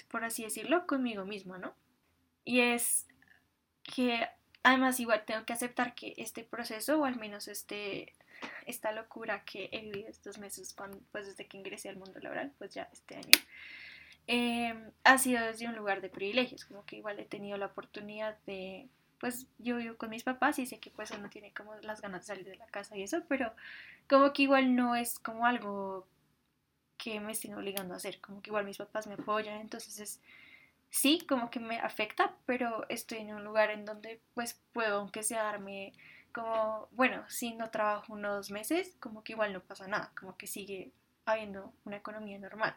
por 0.10 0.24
así 0.24 0.44
decirlo, 0.44 0.88
conmigo 0.88 1.26
mismo, 1.26 1.58
¿no? 1.58 1.76
Y 2.44 2.62
es 2.62 3.08
que 3.84 4.28
además 4.64 5.00
igual 5.00 5.24
tengo 5.26 5.46
que 5.46 5.54
aceptar 5.54 5.94
que 5.94 6.14
este 6.18 6.44
proceso, 6.44 7.00
o 7.00 7.06
al 7.06 7.18
menos 7.18 7.48
este 7.48 8.16
esta 8.66 8.92
locura 8.92 9.44
que 9.44 9.70
he 9.72 9.82
vivido 9.82 10.10
estos 10.10 10.38
meses, 10.38 10.76
pues 11.12 11.28
desde 11.28 11.48
que 11.48 11.58
ingresé 11.58 11.90
al 11.90 11.98
mundo 11.98 12.20
laboral, 12.20 12.52
pues 12.58 12.74
ya 12.74 12.90
este 12.92 13.16
año, 13.16 13.32
em, 14.28 14.92
ha 15.04 15.18
sido 15.18 15.46
desde 15.46 15.68
un 15.68 15.76
lugar 15.76 16.02
de 16.02 16.10
privilegios, 16.10 16.66
como 16.66 16.86
que 16.86 16.98
igual 16.98 17.20
he 17.20 17.26
tenido 17.26 17.58
la 17.58 17.68
oportunidad 17.68 18.38
de, 18.46 18.88
pues 19.20 19.48
yo 19.60 19.78
vivo 19.78 19.98
con 19.98 20.10
mis 20.10 20.24
papás 20.24 20.60
y 20.60 20.66
sé 20.66 20.80
que 20.80 20.90
pues 20.90 21.12
uno 21.12 21.30
tiene 21.30 21.54
como 21.54 21.76
las 21.76 22.02
ganas 22.02 22.22
de 22.22 22.28
salir 22.28 22.46
de 22.46 22.56
la 22.58 22.68
casa 22.68 22.98
y 22.98 23.04
eso, 23.04 23.24
pero 23.28 23.54
como 24.10 24.34
que 24.34 24.44
igual 24.44 24.76
no 24.76 24.96
es 24.96 25.20
como 25.20 25.46
algo 25.46 26.08
que 26.98 27.20
me 27.20 27.32
estén 27.32 27.56
obligando 27.56 27.94
a 27.94 27.98
hacer, 27.98 28.20
como 28.22 28.42
que 28.42 28.50
igual 28.50 28.66
mis 28.66 28.78
papás 28.78 29.08
me 29.08 29.16
apoyan, 29.16 29.60
entonces 29.60 30.00
es, 30.00 30.22
sí, 30.90 31.26
como 31.28 31.50
que 31.50 31.60
me 31.60 31.80
afecta, 31.80 32.36
pero 32.46 32.86
estoy 32.90 33.20
en 33.20 33.34
un 33.34 33.44
lugar 33.44 33.72
en 33.72 33.86
donde 33.86 34.22
pues 34.34 34.60
puedo, 34.74 35.00
aunque 35.00 35.24
sea 35.24 35.44
darme 35.44 35.94
como, 36.32 36.88
bueno, 36.92 37.24
si 37.30 37.54
no 37.54 37.70
trabajo 37.70 38.14
unos 38.14 38.52
meses, 38.52 38.96
como 39.00 39.24
que 39.24 39.34
igual 39.34 39.54
no 39.54 39.62
pasa 39.62 39.88
nada, 39.88 40.12
como 40.20 40.38
que 40.38 40.48
sigue 40.48 40.92
habiendo 41.26 41.74
una 41.86 41.98
economía 41.98 42.40
normal. 42.40 42.76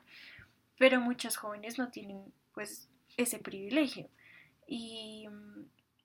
Pero 0.78 1.00
muchos 1.00 1.36
jóvenes 1.36 1.78
no 1.78 1.90
tienen 1.90 2.32
pues 2.52 2.88
ese 3.16 3.38
privilegio. 3.38 4.08
Y, 4.66 5.28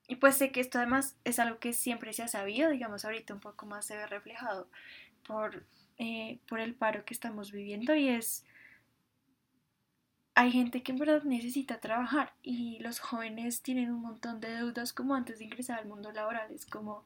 y 0.08 0.16
pues 0.16 0.36
sé 0.36 0.52
que 0.52 0.60
esto 0.60 0.78
además 0.78 1.16
es 1.24 1.40
algo 1.40 1.60
que 1.60 1.74
siempre 1.74 2.14
se 2.14 2.24
ha 2.24 2.28
sabido, 2.28 2.70
digamos 2.70 3.06
ahorita 3.06 3.34
un 3.34 3.40
poco 3.40 3.66
más 3.66 3.86
se 3.86 3.96
ve 3.96 4.06
reflejado 4.08 4.68
por, 5.26 5.66
eh, 5.98 6.40
por 6.48 6.60
el 6.60 6.76
paro 6.76 7.06
que 7.06 7.14
estamos 7.14 7.52
viviendo 7.52 7.96
y 7.96 8.10
es 8.10 8.46
hay 10.40 10.54
gente 10.54 10.84
que 10.84 10.94
en 10.94 10.98
verdad 11.00 11.24
necesita 11.24 11.82
trabajar 11.82 12.34
y 12.42 12.80
los 12.80 13.02
jóvenes 13.02 13.62
tienen 13.62 13.92
un 13.92 14.00
montón 14.00 14.40
de 14.40 14.50
deudas 14.50 14.94
como 14.94 15.14
antes 15.14 15.40
de 15.40 15.44
ingresar 15.44 15.80
al 15.80 15.86
mundo 15.86 16.14
laboral. 16.14 16.50
Es 16.54 16.66
como, 16.66 17.04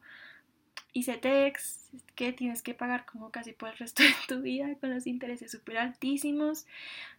ICETEX, 0.94 1.90
que 2.14 2.32
tienes 2.32 2.62
que 2.62 2.72
pagar 2.72 3.04
como 3.04 3.30
casi 3.30 3.52
por 3.52 3.68
el 3.68 3.76
resto 3.76 4.02
de 4.02 4.14
tu 4.26 4.40
vida 4.40 4.74
con 4.80 4.94
los 4.94 5.06
intereses 5.06 5.50
súper 5.50 5.78
altísimos, 5.78 6.66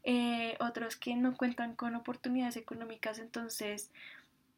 eh, 0.03 0.57
otros 0.59 0.95
que 0.95 1.15
no 1.15 1.35
cuentan 1.37 1.75
con 1.75 1.93
oportunidades 1.95 2.57
económicas, 2.57 3.19
entonces 3.19 3.91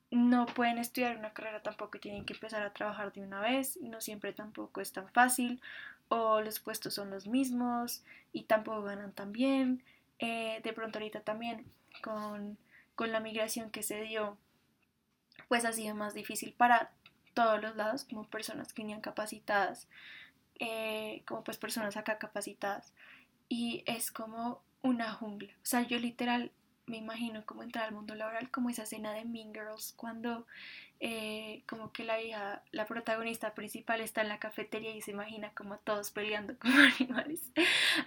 no 0.09 0.45
pueden 0.45 0.77
estudiar 0.77 1.17
una 1.17 1.33
carrera 1.33 1.61
tampoco 1.61 1.99
tienen 1.99 2.23
que 2.23 2.33
empezar 2.33 2.61
a 2.61 2.73
trabajar 2.73 3.11
de 3.11 3.21
una 3.21 3.41
vez, 3.41 3.77
no 3.81 3.99
siempre 3.99 4.31
tampoco 4.31 4.79
es 4.79 4.93
tan 4.93 5.09
fácil, 5.09 5.61
o 6.09 6.39
los 6.41 6.59
puestos 6.59 6.93
son 6.93 7.09
los 7.09 7.27
mismos 7.27 8.03
y 8.31 8.43
tampoco 8.43 8.83
ganan 8.83 9.11
tan 9.11 9.31
bien, 9.33 9.83
eh, 10.19 10.61
de 10.63 10.73
pronto 10.73 10.99
ahorita 10.99 11.21
también 11.21 11.65
con, 12.01 12.57
con 12.95 13.11
la 13.11 13.19
migración 13.19 13.71
que 13.71 13.83
se 13.83 14.01
dio, 14.03 14.37
pues 15.49 15.65
ha 15.65 15.73
sido 15.73 15.95
más 15.95 16.13
difícil 16.13 16.53
para 16.53 16.91
todos 17.37 17.61
los 17.61 17.75
lados, 17.75 18.03
como 18.05 18.27
personas 18.27 18.73
que 18.73 18.81
venían 18.81 18.99
capacitadas, 18.99 19.87
eh, 20.57 21.21
como 21.27 21.43
pues 21.43 21.59
personas 21.59 21.95
acá 21.95 22.17
capacitadas. 22.17 22.95
Y 23.47 23.83
es 23.85 24.11
como 24.11 24.63
una 24.81 25.13
jungla. 25.13 25.53
O 25.53 25.65
sea, 25.65 25.83
yo 25.83 25.99
literal 25.99 26.51
me 26.87 26.97
imagino 26.97 27.45
como 27.45 27.61
entrar 27.61 27.85
al 27.85 27.93
mundo 27.93 28.15
laboral 28.15 28.49
como 28.49 28.71
esa 28.71 28.83
escena 28.83 29.13
de 29.13 29.23
Mean 29.23 29.53
Girls 29.53 29.93
cuando 29.95 30.47
eh, 30.99 31.61
como 31.67 31.91
que 31.91 32.03
la 32.03 32.19
hija, 32.19 32.63
la 32.71 32.87
protagonista 32.87 33.53
principal 33.53 34.01
está 34.01 34.21
en 34.21 34.29
la 34.29 34.39
cafetería 34.39 34.95
y 34.95 35.03
se 35.03 35.11
imagina 35.11 35.51
como 35.53 35.77
todos 35.77 36.09
peleando 36.09 36.57
como 36.59 36.73
animales. 36.99 37.51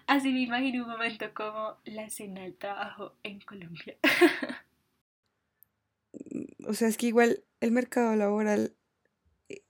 Así 0.08 0.32
me 0.32 0.40
imagino 0.40 0.82
un 0.82 0.90
momento 0.90 1.32
como 1.34 1.76
la 1.84 2.02
escena 2.02 2.40
del 2.40 2.56
trabajo 2.56 3.14
en 3.22 3.38
Colombia. 3.42 3.96
O 6.66 6.74
sea, 6.74 6.88
es 6.88 6.96
que 6.96 7.06
igual 7.06 7.42
el 7.60 7.72
mercado 7.72 8.14
laboral 8.14 8.74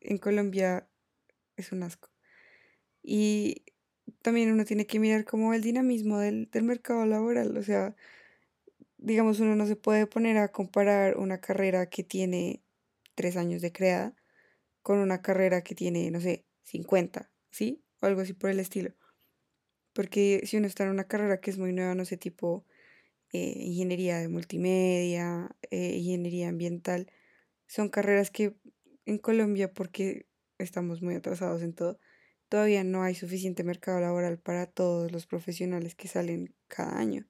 en 0.01 0.19
Colombia 0.19 0.89
es 1.57 1.73
un 1.73 1.83
asco. 1.83 2.11
Y 3.03 3.65
también 4.23 4.53
uno 4.53 4.65
tiene 4.65 4.87
que 4.87 4.99
mirar 4.99 5.25
como 5.25 5.55
el 5.55 5.63
dinamismo 5.63 6.19
del, 6.19 6.49
mercado 6.63 7.07
laboral. 7.07 7.57
O 7.57 7.63
sea, 7.63 7.95
digamos, 8.99 9.41
uno 9.41 9.57
no 9.57 9.67
se 9.67 9.77
puede 9.77 10.07
poner 10.07 10.39
a 10.39 10.53
comparar 10.53 11.17
una 11.19 11.41
carrera 11.41 11.89
que 11.89 12.05
tiene 12.05 12.63
tres 13.15 13.37
años 13.37 13.63
de 13.63 13.73
creada 13.73 14.15
con 14.83 14.99
una 14.99 15.23
carrera 15.23 15.63
que 15.63 15.75
tiene, 15.75 16.11
no 16.11 16.21
sé, 16.21 16.47
50, 16.65 17.31
¿sí? 17.51 17.83
O 18.01 18.07
algo 18.07 18.23
así 18.23 18.33
por 18.33 18.51
el 18.51 18.61
estilo. 18.61 18.95
Porque 19.93 20.43
si 20.47 20.57
uno 20.57 20.67
está 20.67 20.85
en 20.85 20.91
una 20.91 21.05
carrera 21.05 21.41
que 21.41 21.51
es 21.51 21.59
muy 21.59 21.73
nueva, 21.73 21.95
no 21.95 22.05
sé, 22.05 22.17
tipo 22.17 22.65
eh, 23.33 23.55
ingeniería 23.59 24.19
de 24.19 24.29
multimedia, 24.29 25.55
eh, 25.71 25.97
ingeniería 25.99 26.49
ambiental, 26.49 27.11
son 27.67 27.89
carreras 27.89 28.31
que 28.31 28.55
en 29.07 29.19
Colombia, 29.19 29.73
porque 29.73 30.27
estamos 30.59 31.03
muy 31.03 31.15
atrasados 31.15 31.63
en 31.63 31.73
todo, 31.73 31.99
todavía 32.49 32.85
no 32.85 33.03
hay 33.03 33.15
suficiente 33.15 33.65
mercado 33.65 34.01
laboral 34.01 34.39
para 34.39 34.67
todos 34.67 35.13
los 35.13 35.27
profesionales 35.27 35.95
que 35.95 36.09
salen 36.09 36.55
cada 36.69 36.99
año. 36.99 37.27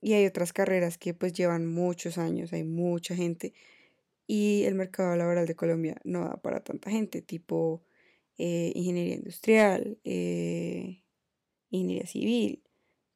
Y 0.00 0.12
hay 0.12 0.26
otras 0.26 0.52
carreras 0.52 0.98
que 0.98 1.14
pues 1.14 1.32
llevan 1.32 1.66
muchos 1.66 2.18
años, 2.18 2.52
hay 2.52 2.64
mucha 2.64 3.14
gente 3.16 3.52
y 4.28 4.64
el 4.64 4.74
mercado 4.74 5.16
laboral 5.16 5.46
de 5.46 5.56
Colombia 5.56 5.96
no 6.04 6.20
da 6.20 6.36
para 6.36 6.62
tanta 6.62 6.90
gente, 6.90 7.22
tipo 7.22 7.82
eh, 8.36 8.72
ingeniería 8.74 9.14
industrial, 9.14 9.98
eh, 10.04 11.02
ingeniería 11.70 12.06
civil, 12.06 12.62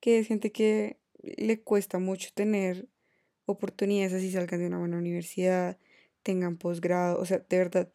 que 0.01 0.19
es 0.19 0.27
gente 0.27 0.51
que 0.51 0.99
le 1.23 1.61
cuesta 1.61 1.99
mucho 1.99 2.31
tener 2.35 2.89
oportunidades 3.45 4.15
así 4.15 4.33
salgan 4.33 4.61
de 4.61 4.67
una 4.67 4.79
buena 4.79 4.97
universidad, 4.97 5.79
tengan 6.23 6.57
posgrado, 6.57 7.19
o 7.21 7.27
sea, 7.27 7.39
de 7.49 7.59
verdad, 7.59 7.93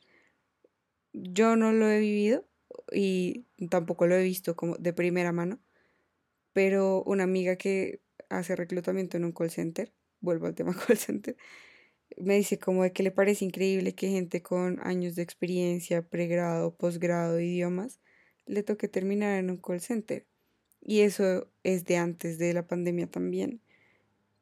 yo 1.13 1.55
no 1.55 1.71
lo 1.71 1.89
he 1.89 1.99
vivido 1.99 2.47
y 2.91 3.45
tampoco 3.69 4.07
lo 4.07 4.15
he 4.15 4.23
visto 4.23 4.55
como 4.55 4.75
de 4.77 4.93
primera 4.93 5.31
mano, 5.31 5.59
pero 6.53 7.03
una 7.03 7.23
amiga 7.23 7.55
que 7.55 8.01
hace 8.29 8.55
reclutamiento 8.55 9.17
en 9.17 9.25
un 9.25 9.31
call 9.31 9.51
center, 9.51 9.93
vuelvo 10.19 10.47
al 10.47 10.55
tema 10.55 10.75
call 10.87 10.97
center, 10.97 11.35
me 12.17 12.35
dice 12.35 12.57
como 12.57 12.83
de 12.83 12.93
que 12.93 13.03
le 13.03 13.11
parece 13.11 13.45
increíble 13.45 13.93
que 13.93 14.09
gente 14.09 14.41
con 14.41 14.79
años 14.81 15.15
de 15.15 15.23
experiencia, 15.23 16.01
pregrado, 16.07 16.75
posgrado, 16.75 17.39
idiomas, 17.39 17.99
le 18.45 18.63
toque 18.63 18.87
terminar 18.87 19.39
en 19.39 19.49
un 19.49 19.57
call 19.57 19.81
center. 19.81 20.25
Y 20.81 21.01
eso 21.01 21.51
es 21.63 21.85
de 21.85 21.97
antes 21.97 22.37
de 22.37 22.53
la 22.53 22.65
pandemia 22.65 23.07
también, 23.07 23.61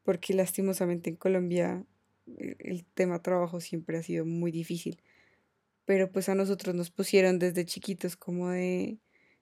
porque 0.03 0.33
lastimosamente 0.33 1.09
en 1.09 1.15
Colombia 1.15 1.85
el 2.27 2.85
tema 2.93 3.21
trabajo 3.21 3.59
siempre 3.59 3.97
ha 3.97 4.03
sido 4.03 4.25
muy 4.25 4.51
difícil. 4.51 5.01
Pero 5.85 6.11
pues 6.11 6.29
a 6.29 6.35
nosotros 6.35 6.73
nos 6.75 6.89
pusieron 6.89 7.39
desde 7.39 7.65
chiquitos 7.65 8.17
como 8.17 8.49
de, 8.49 8.97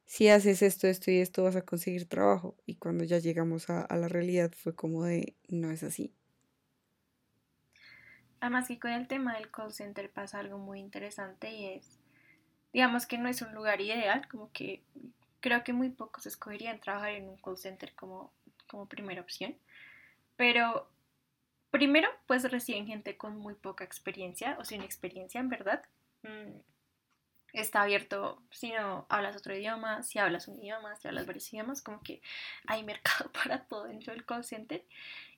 si 0.05 0.27
haces 0.27 0.61
esto, 0.61 0.87
esto 0.87 1.09
y 1.11 1.19
esto 1.19 1.43
vas 1.43 1.55
a 1.55 1.61
conseguir 1.61 2.07
trabajo. 2.07 2.57
Y 2.65 2.75
cuando 2.75 3.03
ya 3.03 3.19
llegamos 3.19 3.69
a, 3.69 3.81
a 3.81 3.97
la 3.97 4.07
realidad 4.07 4.51
fue 4.55 4.75
como 4.75 5.03
de, 5.05 5.35
no 5.47 5.71
es 5.71 5.83
así. 5.83 6.13
Además 8.43 8.67
que 8.67 8.77
con 8.77 8.91
el 8.91 9.07
tema 9.07 9.35
del 9.35 9.49
call 9.49 9.71
center 9.71 10.11
pasa 10.11 10.39
algo 10.39 10.57
muy 10.57 10.81
interesante 10.81 11.49
y 11.49 11.65
es, 11.65 11.97
digamos 12.73 13.05
que 13.05 13.17
no 13.17 13.29
es 13.29 13.41
un 13.41 13.53
lugar 13.53 13.79
ideal, 13.79 14.27
como 14.27 14.51
que 14.51 14.83
creo 15.39 15.63
que 15.63 15.71
muy 15.71 15.89
pocos 15.89 16.25
escogerían 16.25 16.81
trabajar 16.81 17.11
en 17.11 17.29
un 17.29 17.37
call 17.37 17.57
center 17.57 17.93
como, 17.95 18.33
como 18.67 18.85
primera 18.87 19.21
opción, 19.21 19.55
pero 20.35 20.89
primero 21.73 22.07
pues 22.27 22.49
reciben 22.51 22.85
gente 22.85 23.17
con 23.17 23.35
muy 23.35 23.55
poca 23.55 23.83
experiencia 23.83 24.55
o 24.59 24.63
sin 24.63 24.83
experiencia 24.83 25.41
en 25.41 25.49
verdad. 25.49 25.83
Mm, 26.21 26.59
está 27.51 27.81
abierto 27.81 28.43
si 28.51 28.71
no 28.71 29.07
hablas 29.09 29.35
otro 29.35 29.55
idioma, 29.55 30.03
si 30.03 30.19
hablas 30.19 30.47
un 30.47 30.59
idioma, 30.59 30.95
si 30.95 31.07
hablas 31.07 31.25
varios 31.25 31.51
idiomas, 31.51 31.81
como 31.81 32.03
que 32.03 32.21
hay 32.67 32.83
mercado 32.83 33.31
para 33.43 33.65
todo 33.65 33.85
dentro 33.85 34.13
del 34.13 34.23
call 34.23 34.43
center. 34.43 34.85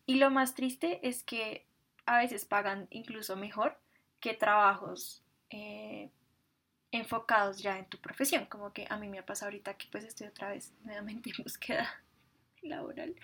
Y 0.05 0.15
lo 0.15 0.29
más 0.29 0.55
triste 0.55 0.99
es 1.07 1.23
que 1.23 1.65
a 2.05 2.17
veces 2.17 2.43
pagan 2.43 2.87
incluso 2.89 3.37
mejor 3.37 3.79
que 4.19 4.33
trabajos 4.33 5.23
eh, 5.51 6.11
enfocados 6.91 7.61
ya 7.61 7.79
en 7.79 7.85
tu 7.85 7.97
profesión, 7.99 8.45
como 8.47 8.73
que 8.73 8.87
a 8.89 8.97
mí 8.97 9.07
me 9.07 9.19
ha 9.19 9.25
pasado 9.25 9.47
ahorita 9.47 9.75
que 9.75 9.87
pues 9.89 10.03
estoy 10.03 10.27
otra 10.27 10.49
vez 10.49 10.73
nuevamente 10.83 11.29
en 11.29 11.43
búsqueda 11.43 12.03
laboral, 12.61 13.15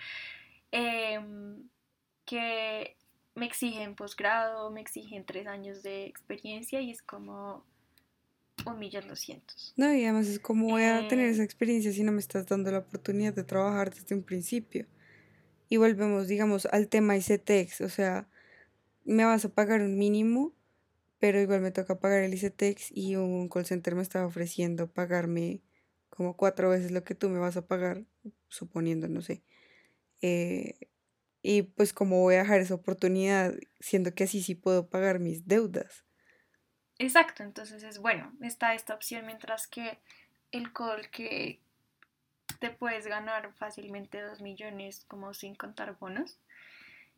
em, 0.70 1.68
que 2.24 2.96
me 3.34 3.46
exigen 3.46 3.94
posgrado, 3.94 4.70
me 4.70 4.80
exigen 4.80 5.24
tres 5.24 5.46
años 5.46 5.82
de 5.82 6.06
experiencia 6.06 6.80
y 6.80 6.90
es 6.90 7.02
como 7.02 7.64
un 8.66 8.78
millón 8.78 9.08
doscientos. 9.08 9.72
No, 9.76 9.92
y 9.92 10.04
además 10.04 10.28
es 10.28 10.38
como 10.38 10.68
voy 10.68 10.84
a 10.84 11.08
tener 11.08 11.28
esa 11.28 11.42
eh, 11.42 11.44
experiencia 11.44 11.92
si 11.92 12.02
no 12.02 12.12
me 12.12 12.20
estás 12.20 12.46
dando 12.46 12.70
la 12.70 12.78
oportunidad 12.78 13.34
de 13.34 13.44
trabajar 13.44 13.92
desde 13.92 14.14
un 14.14 14.22
principio. 14.22 14.86
Y 15.68 15.78
volvemos, 15.78 16.28
digamos, 16.28 16.66
al 16.66 16.88
tema 16.88 17.16
ICTEX, 17.16 17.80
o 17.80 17.88
sea, 17.88 18.28
me 19.04 19.24
vas 19.24 19.44
a 19.44 19.48
pagar 19.48 19.80
un 19.80 19.98
mínimo, 19.98 20.52
pero 21.18 21.40
igual 21.40 21.60
me 21.60 21.70
toca 21.70 21.98
pagar 21.98 22.22
el 22.22 22.34
ICETEX 22.34 22.90
y 22.92 23.16
un 23.16 23.48
call 23.48 23.64
center 23.64 23.94
me 23.94 24.02
estaba 24.02 24.26
ofreciendo 24.26 24.88
pagarme 24.88 25.62
como 26.10 26.36
cuatro 26.36 26.68
veces 26.68 26.90
lo 26.90 27.04
que 27.04 27.14
tú 27.14 27.28
me 27.28 27.38
vas 27.38 27.56
a 27.56 27.66
pagar, 27.66 28.04
suponiendo, 28.48 29.08
no 29.08 29.22
sé. 29.22 29.42
Eh, 30.20 30.74
y 31.42 31.62
pues 31.62 31.92
como 31.92 32.20
voy 32.20 32.36
a 32.36 32.38
dejar 32.38 32.60
esa 32.60 32.74
oportunidad, 32.74 33.54
siendo 33.80 34.14
que 34.14 34.24
así 34.24 34.42
sí 34.42 34.54
puedo 34.54 34.88
pagar 34.88 35.18
mis 35.18 35.46
deudas. 35.46 36.04
Exacto, 36.98 37.42
entonces 37.42 37.82
es 37.82 37.98
bueno, 37.98 38.32
está 38.40 38.74
esta 38.74 38.94
opción 38.94 39.26
mientras 39.26 39.66
que 39.66 39.98
el 40.52 40.72
call 40.72 41.10
que 41.10 41.60
te 42.60 42.70
puedes 42.70 43.06
ganar 43.06 43.52
fácilmente 43.54 44.20
dos 44.20 44.40
millones 44.40 45.04
como 45.08 45.34
sin 45.34 45.54
contar 45.54 45.98
bonos. 45.98 46.38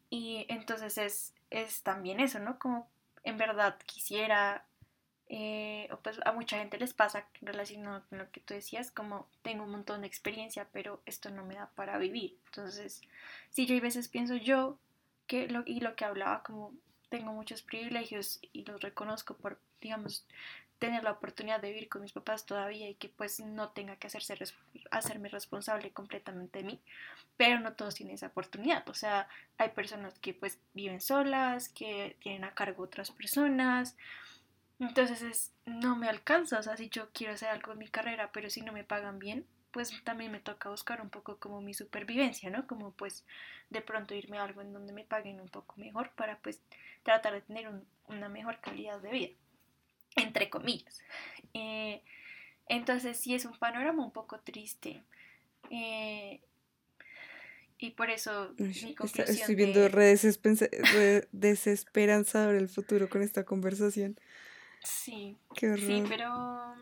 Y 0.08 0.46
entonces 0.48 0.96
es 0.96 1.34
es 1.54 1.82
también 1.82 2.20
eso, 2.20 2.40
¿no? 2.40 2.58
Como 2.58 2.88
en 3.22 3.38
verdad 3.38 3.78
quisiera, 3.86 4.66
eh, 5.36 5.88
pues 6.04 6.20
a 6.24 6.30
mucha 6.30 6.58
gente 6.58 6.78
les 6.78 6.94
pasa 6.94 7.26
relacionado 7.42 8.04
con 8.08 8.18
lo 8.18 8.30
que 8.30 8.40
tú 8.40 8.54
decías, 8.54 8.92
como 8.92 9.26
tengo 9.42 9.64
un 9.64 9.72
montón 9.72 10.02
de 10.02 10.06
experiencia, 10.06 10.68
pero 10.72 11.02
esto 11.06 11.28
no 11.30 11.44
me 11.44 11.56
da 11.56 11.70
para 11.74 11.98
vivir. 11.98 12.38
Entonces, 12.46 13.02
sí, 13.50 13.66
yo 13.66 13.76
a 13.76 13.80
veces 13.80 14.06
pienso 14.06 14.36
yo 14.36 14.78
que, 15.26 15.48
lo, 15.48 15.64
y 15.66 15.80
lo 15.80 15.96
que 15.96 16.04
hablaba, 16.04 16.44
como 16.44 16.72
tengo 17.08 17.32
muchos 17.32 17.62
privilegios 17.62 18.38
y 18.52 18.64
los 18.64 18.80
reconozco 18.80 19.34
por, 19.34 19.58
digamos, 19.80 20.24
tener 20.78 21.02
la 21.02 21.10
oportunidad 21.10 21.60
de 21.60 21.70
vivir 21.72 21.88
con 21.88 22.02
mis 22.02 22.12
papás 22.12 22.46
todavía 22.46 22.88
y 22.88 22.94
que 22.94 23.08
pues 23.08 23.40
no 23.40 23.70
tenga 23.70 23.96
que 23.96 24.06
hacerse, 24.06 24.36
hacerme 24.92 25.30
responsable 25.30 25.90
completamente 25.90 26.60
de 26.60 26.64
mí, 26.64 26.80
pero 27.36 27.58
no 27.58 27.72
todos 27.72 27.96
tienen 27.96 28.14
esa 28.14 28.28
oportunidad, 28.28 28.88
o 28.88 28.94
sea, 28.94 29.28
hay 29.58 29.70
personas 29.70 30.16
que 30.20 30.32
pues 30.32 30.60
viven 30.74 31.00
solas, 31.00 31.68
que 31.70 32.16
tienen 32.20 32.44
a 32.44 32.54
cargo 32.54 32.84
otras 32.84 33.10
personas, 33.10 33.96
entonces 34.78 35.22
es, 35.22 35.52
no 35.66 35.96
me 35.96 36.08
alcanza, 36.08 36.58
o 36.58 36.62
sea, 36.62 36.76
si 36.76 36.88
yo 36.88 37.10
quiero 37.12 37.34
hacer 37.34 37.48
algo 37.48 37.72
en 37.72 37.78
mi 37.78 37.88
carrera, 37.88 38.30
pero 38.32 38.50
si 38.50 38.62
no 38.62 38.72
me 38.72 38.84
pagan 38.84 39.18
bien, 39.18 39.46
pues 39.70 39.92
también 40.04 40.30
me 40.30 40.40
toca 40.40 40.68
buscar 40.68 41.00
un 41.00 41.10
poco 41.10 41.38
como 41.38 41.60
mi 41.60 41.74
supervivencia, 41.74 42.48
¿no? 42.50 42.66
Como 42.66 42.92
pues 42.92 43.24
de 43.70 43.80
pronto 43.80 44.14
irme 44.14 44.38
a 44.38 44.44
algo 44.44 44.60
en 44.60 44.72
donde 44.72 44.92
me 44.92 45.04
paguen 45.04 45.40
un 45.40 45.48
poco 45.48 45.74
mejor 45.78 46.10
para 46.10 46.38
pues 46.38 46.60
tratar 47.02 47.34
de 47.34 47.40
tener 47.40 47.68
una 48.06 48.28
mejor 48.28 48.60
calidad 48.60 49.00
de 49.00 49.10
vida 49.10 49.34
entre 50.16 50.50
comillas. 50.50 51.00
Eh, 51.54 52.02
entonces 52.68 53.16
sí 53.18 53.34
es 53.34 53.44
un 53.44 53.58
panorama 53.58 54.04
un 54.04 54.12
poco 54.12 54.40
triste. 54.40 55.02
Eh, 55.70 56.40
y 57.78 57.90
por 57.90 58.10
eso 58.10 58.54
mi 58.58 58.94
conclusión 58.94 59.28
Estoy 59.28 59.54
viendo 59.54 59.80
de... 59.80 61.28
desesperanzador 61.32 62.54
el 62.54 62.68
futuro 62.68 63.08
con 63.08 63.22
esta 63.22 63.44
conversación. 63.44 64.18
Sí. 64.84 65.36
Sí, 65.58 66.04
pero... 66.08 66.74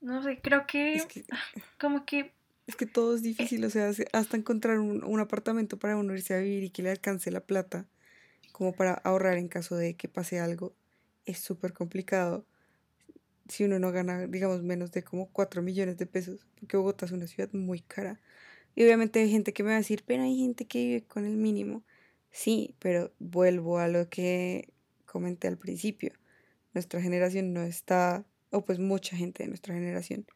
No 0.00 0.22
sé, 0.22 0.40
creo 0.42 0.66
que, 0.66 1.02
como 1.80 2.04
que... 2.04 2.32
Es 2.66 2.76
que 2.76 2.86
todo 2.86 3.14
es 3.14 3.22
difícil, 3.22 3.64
o 3.64 3.70
sea, 3.70 3.90
hasta 4.12 4.36
encontrar 4.36 4.78
un, 4.78 5.04
un 5.04 5.20
apartamento 5.20 5.78
para 5.78 5.96
uno 5.96 6.14
irse 6.14 6.34
a 6.34 6.38
vivir 6.38 6.64
y 6.64 6.70
que 6.70 6.82
le 6.82 6.90
alcance 6.90 7.30
la 7.30 7.40
plata, 7.40 7.86
como 8.52 8.72
para 8.72 8.94
ahorrar 8.94 9.36
en 9.36 9.48
caso 9.48 9.76
de 9.76 9.96
que 9.96 10.08
pase 10.08 10.40
algo, 10.40 10.74
es 11.26 11.38
súper 11.38 11.72
complicado 11.72 12.46
si 13.48 13.64
uno 13.64 13.78
no 13.78 13.92
gana, 13.92 14.26
digamos, 14.26 14.62
menos 14.62 14.92
de 14.92 15.02
como 15.02 15.26
4 15.30 15.62
millones 15.62 15.98
de 15.98 16.06
pesos, 16.06 16.46
porque 16.58 16.76
Bogotá 16.76 17.06
es 17.06 17.12
una 17.12 17.26
ciudad 17.26 17.52
muy 17.52 17.80
cara. 17.80 18.20
Y 18.74 18.84
obviamente 18.84 19.20
hay 19.20 19.30
gente 19.30 19.52
que 19.52 19.62
me 19.62 19.70
va 19.70 19.76
a 19.76 19.78
decir, 19.78 20.02
pero 20.06 20.22
hay 20.22 20.36
gente 20.38 20.66
que 20.66 20.78
vive 20.78 21.04
con 21.04 21.26
el 21.26 21.36
mínimo. 21.36 21.82
Sí, 22.30 22.74
pero 22.78 23.12
vuelvo 23.18 23.78
a 23.78 23.88
lo 23.88 24.08
que 24.08 24.72
comenté 25.06 25.48
al 25.48 25.58
principio. 25.58 26.12
Nuestra 26.74 27.00
generación 27.00 27.52
no 27.52 27.62
está, 27.62 28.26
o 28.50 28.64
pues 28.64 28.78
mucha 28.78 29.16
gente 29.16 29.44
de 29.44 29.48
nuestra 29.48 29.74
generación, 29.74 30.26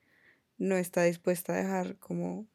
no 0.56 0.76
está 0.76 1.02
dispuesta 1.02 1.52
a 1.52 1.56
dejar 1.56 1.98
como 1.98 2.46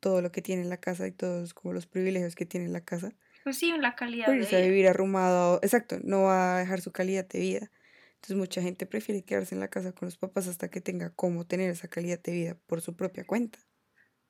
todo 0.00 0.22
lo 0.22 0.32
que 0.32 0.42
tiene 0.42 0.62
en 0.62 0.70
la 0.70 0.78
casa 0.78 1.06
y 1.06 1.12
todos 1.12 1.52
como 1.52 1.74
los 1.74 1.86
privilegios 1.86 2.34
que 2.34 2.46
tiene 2.46 2.66
en 2.66 2.72
la 2.72 2.82
casa 2.82 3.14
pues 3.46 3.58
sí, 3.58 3.72
la 3.78 3.94
calidad 3.94 4.26
de 4.26 4.38
vida. 4.38 4.60
vivir 4.60 4.88
arrumado, 4.88 5.60
exacto, 5.62 6.00
no 6.02 6.22
va 6.22 6.56
a 6.56 6.58
dejar 6.58 6.80
su 6.80 6.90
calidad 6.90 7.28
de 7.28 7.38
vida. 7.38 7.70
Entonces 8.14 8.36
mucha 8.36 8.60
gente 8.60 8.86
prefiere 8.86 9.22
quedarse 9.22 9.54
en 9.54 9.60
la 9.60 9.68
casa 9.68 9.92
con 9.92 10.06
los 10.06 10.16
papás 10.16 10.48
hasta 10.48 10.68
que 10.68 10.80
tenga 10.80 11.10
cómo 11.10 11.46
tener 11.46 11.70
esa 11.70 11.86
calidad 11.86 12.20
de 12.20 12.32
vida 12.32 12.56
por 12.66 12.80
su 12.80 12.96
propia 12.96 13.24
cuenta. 13.24 13.60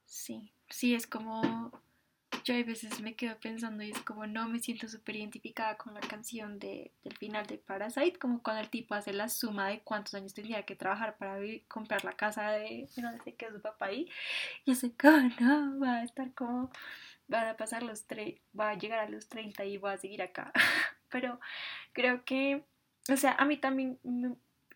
Sí, 0.04 0.52
sí, 0.68 0.94
es 0.94 1.06
como 1.06 1.72
yo 2.46 2.54
a 2.54 2.62
veces 2.62 3.00
me 3.00 3.16
quedo 3.16 3.36
pensando 3.40 3.82
y 3.82 3.90
es 3.90 4.00
como 4.02 4.24
no 4.28 4.48
me 4.48 4.60
siento 4.60 4.88
súper 4.88 5.16
identificada 5.16 5.76
con 5.76 5.94
la 5.94 6.00
canción 6.00 6.60
de, 6.60 6.92
del 7.02 7.16
final 7.16 7.44
de 7.44 7.58
Parasite, 7.58 8.20
como 8.20 8.40
cuando 8.40 8.62
el 8.62 8.70
tipo 8.70 8.94
hace 8.94 9.12
la 9.12 9.28
suma 9.28 9.68
de 9.68 9.80
cuántos 9.80 10.14
años 10.14 10.32
tendría 10.32 10.62
que 10.62 10.76
trabajar 10.76 11.16
para 11.18 11.40
comprar 11.66 12.04
la 12.04 12.12
casa 12.12 12.52
de 12.52 12.88
no 12.98 13.10
sé 13.24 13.34
qué 13.34 13.46
es 13.46 13.52
su 13.52 13.60
papá 13.60 13.86
ahí. 13.86 14.08
Y 14.64 14.70
ese 14.70 14.92
como 14.96 15.28
no, 15.40 15.80
va 15.80 15.96
a 15.96 16.04
estar 16.04 16.32
como 16.34 16.70
van 17.26 17.48
a 17.48 17.56
pasar 17.56 17.82
los 17.82 18.06
tres, 18.06 18.36
va 18.58 18.70
a 18.70 18.78
llegar 18.78 19.00
a 19.00 19.08
los 19.08 19.28
30 19.28 19.64
y 19.64 19.78
voy 19.78 19.92
a 19.92 19.98
seguir 19.98 20.22
acá. 20.22 20.52
Pero 21.10 21.40
creo 21.92 22.24
que, 22.24 22.64
o 23.10 23.16
sea, 23.16 23.32
a 23.32 23.44
mí 23.44 23.56
también 23.56 23.98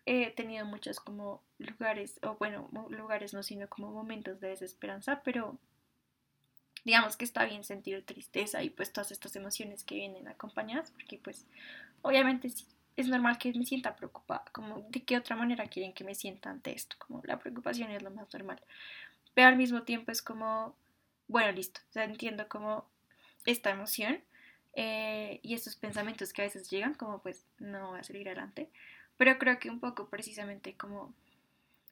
he 0.05 0.31
tenido 0.31 0.65
muchos 0.65 0.99
como 0.99 1.41
lugares, 1.57 2.19
o 2.21 2.35
bueno, 2.35 2.69
lugares 2.89 3.33
no, 3.33 3.43
sino 3.43 3.69
como 3.69 3.91
momentos 3.91 4.41
de 4.41 4.49
desesperanza, 4.49 5.21
pero 5.23 5.59
digamos 6.83 7.17
que 7.17 7.25
está 7.25 7.45
bien 7.45 7.63
sentir 7.63 8.03
tristeza 8.05 8.63
y 8.63 8.69
pues 8.69 8.91
todas 8.91 9.11
estas 9.11 9.35
emociones 9.35 9.83
que 9.83 9.95
vienen 9.95 10.27
acompañadas, 10.27 10.91
porque 10.91 11.17
pues 11.17 11.45
obviamente 12.01 12.49
es 12.97 13.07
normal 13.07 13.37
que 13.37 13.53
me 13.53 13.65
sienta 13.65 13.95
preocupada, 13.95 14.45
como 14.51 14.85
de 14.89 15.03
qué 15.03 15.17
otra 15.17 15.35
manera 15.35 15.67
quieren 15.67 15.93
que 15.93 16.03
me 16.03 16.15
sienta 16.15 16.49
ante 16.49 16.73
esto, 16.73 16.95
como 16.99 17.21
la 17.23 17.39
preocupación 17.39 17.91
es 17.91 18.03
lo 18.03 18.11
más 18.11 18.27
normal, 18.33 18.61
pero 19.33 19.47
al 19.47 19.57
mismo 19.57 19.83
tiempo 19.83 20.11
es 20.11 20.21
como 20.21 20.75
bueno, 21.31 21.53
listo, 21.53 21.79
entiendo 21.95 22.47
como 22.49 22.85
esta 23.45 23.69
emoción 23.69 24.19
eh, 24.73 25.39
y 25.43 25.53
estos 25.53 25.77
pensamientos 25.77 26.33
que 26.33 26.41
a 26.41 26.45
veces 26.45 26.69
llegan, 26.69 26.93
como 26.93 27.21
pues 27.21 27.45
no 27.57 27.91
voy 27.91 27.99
a 27.99 28.03
salir 28.03 28.27
adelante, 28.27 28.69
pero 29.15 29.37
creo 29.37 29.57
que 29.57 29.69
un 29.69 29.79
poco 29.79 30.09
precisamente 30.09 30.75
como, 30.75 31.13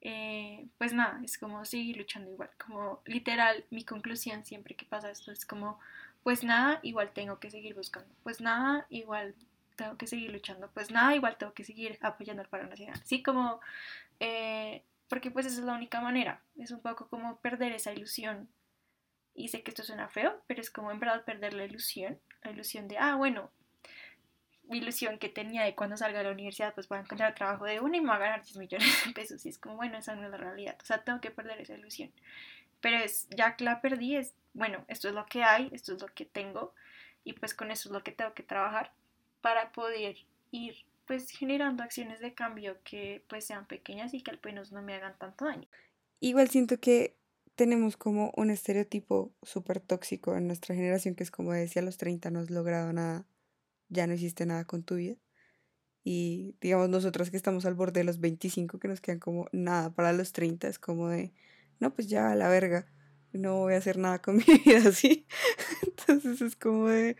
eh, 0.02 0.68
pues 0.78 0.94
nada, 0.94 1.20
es 1.24 1.38
como 1.38 1.66
seguir 1.66 1.98
luchando 1.98 2.32
igual, 2.32 2.50
como 2.64 3.02
literal 3.06 3.66
mi 3.70 3.84
conclusión 3.84 4.46
siempre 4.46 4.76
que 4.76 4.86
pasa 4.86 5.12
esto 5.12 5.32
es 5.32 5.46
como, 5.46 5.80
pues 6.24 6.44
nada, 6.44 6.80
igual 6.84 7.12
tengo 7.14 7.40
que 7.40 7.52
seguir 7.52 7.76
buscando, 7.76 8.10
pues 8.24 8.42
nada, 8.42 8.86
igual 8.90 9.36
tengo 9.76 9.98
que 9.98 10.08
seguir 10.08 10.32
luchando, 10.32 10.70
pues 10.74 10.92
nada, 10.92 11.16
igual 11.16 11.38
tengo 11.38 11.54
que 11.54 11.64
seguir 11.64 11.98
apoyando 12.02 12.42
al 12.42 12.50
paro 12.50 12.68
nacional, 12.68 13.02
sí, 13.04 13.24
como, 13.24 13.60
eh, 14.20 14.84
porque 15.10 15.32
pues 15.32 15.46
esa 15.46 15.60
es 15.60 15.66
la 15.66 15.74
única 15.74 16.02
manera, 16.02 16.42
es 16.58 16.72
un 16.72 16.82
poco 16.82 17.08
como 17.10 17.38
perder 17.38 17.74
esa 17.74 17.92
ilusión. 17.92 18.50
Y 19.36 19.48
sé 19.48 19.64
que 19.64 19.72
esto 19.72 19.84
suena 19.84 20.10
feo, 20.10 20.42
pero 20.48 20.60
es 20.60 20.70
como 20.70 20.92
en 20.92 21.00
verdad 21.00 21.24
perder 21.24 21.54
la 21.54 21.64
ilusión, 21.64 22.20
la 22.44 22.52
ilusión 22.52 22.90
de, 22.90 22.98
ah, 22.98 23.16
bueno, 23.16 23.52
ilusión 24.76 25.18
que 25.20 25.30
tenía 25.30 25.64
de 25.64 25.76
cuando 25.76 25.98
salga 25.98 26.20
de 26.20 26.26
la 26.26 26.32
universidad, 26.32 26.74
pues 26.74 26.88
voy 26.88 27.00
a 27.00 27.02
encontrar 27.02 27.36
trabajo 27.36 27.66
de 27.66 27.80
uno 27.80 27.96
y 27.96 28.02
me 28.02 28.08
voy 28.08 28.16
a 28.16 28.20
ganar 28.20 28.44
10 28.44 28.58
millones 28.58 29.06
de 29.06 29.14
pesos. 29.14 29.46
Y 29.46 29.50
es 29.50 29.58
como, 29.58 29.76
bueno, 29.76 29.98
esa 29.98 30.16
no 30.16 30.26
es 30.26 30.32
la 30.32 30.38
realidad. 30.38 30.78
O 30.82 30.86
sea, 30.86 31.04
tengo 31.04 31.22
que 31.22 31.32
perder 31.32 31.62
esa 31.62 31.74
ilusión. 31.74 32.12
Pero 32.82 32.98
es, 32.98 33.28
ya 33.30 33.56
que 33.56 33.64
la 33.64 33.82
perdí, 33.82 34.16
es, 34.16 34.36
bueno, 34.54 34.86
esto 34.88 35.10
es 35.10 35.14
lo 35.14 35.26
que 35.26 35.44
hay, 35.44 35.70
esto 35.72 35.94
es 35.94 36.02
lo 36.02 36.08
que 36.08 36.26
tengo. 36.26 36.74
Y 37.24 37.34
pues 37.34 37.54
con 37.54 37.72
eso 37.72 37.90
es 37.90 37.94
lo 37.94 38.04
que 38.04 38.12
tengo 38.12 38.34
que 38.34 38.44
trabajar 38.44 38.92
para 39.42 39.72
poder 39.72 40.18
ir 40.52 40.76
pues 41.06 41.32
generando 41.32 41.82
acciones 41.82 42.20
de 42.20 42.36
cambio 42.36 42.78
que 42.84 43.24
pues 43.28 43.44
sean 43.44 43.66
pequeñas 43.66 44.14
y 44.14 44.22
que 44.22 44.30
al 44.30 44.40
menos 44.44 44.72
no 44.72 44.84
me 44.84 44.94
hagan 44.94 45.18
tanto 45.18 45.46
daño. 45.46 45.68
Igual 46.20 46.50
siento 46.50 46.80
que 46.80 47.16
tenemos 47.56 47.98
como 47.98 48.32
un 48.38 48.52
estereotipo 48.52 49.34
súper 49.42 49.80
tóxico 49.80 50.36
en 50.38 50.46
nuestra 50.46 50.76
generación 50.76 51.16
que 51.16 51.24
es 51.24 51.32
como 51.32 51.52
decía 51.52 51.82
a 51.82 51.86
los 51.86 51.98
30 51.98 52.30
no 52.30 52.40
has 52.40 52.52
logrado 52.52 52.94
nada, 52.94 53.26
ya 53.90 54.08
no 54.08 54.14
hiciste 54.14 54.46
nada 54.46 54.66
con 54.66 54.84
tu 54.84 54.96
vida. 54.96 55.18
Y 56.04 56.56
digamos 56.62 56.90
nosotros 56.90 57.30
que 57.30 57.38
estamos 57.38 57.66
al 57.66 57.76
borde 57.76 58.02
de 58.02 58.04
los 58.06 58.20
25 58.20 58.80
que 58.80 58.88
nos 58.88 59.02
quedan 59.02 59.20
como 59.20 59.48
nada 59.52 59.94
para 59.94 60.14
los 60.14 60.32
30 60.34 60.68
es 60.68 60.80
como 60.80 61.10
de, 61.10 61.34
no 61.80 61.94
pues 61.94 62.08
ya 62.08 62.34
la 62.36 62.50
verga, 62.50 62.88
no 63.34 63.58
voy 63.60 63.74
a 63.74 63.78
hacer 63.78 63.98
nada 63.98 64.22
con 64.22 64.38
mi 64.38 64.44
vida 64.66 64.90
así. 64.90 65.28
Entonces 65.84 66.42
es 66.42 66.56
como 66.56 66.88
de, 66.88 67.18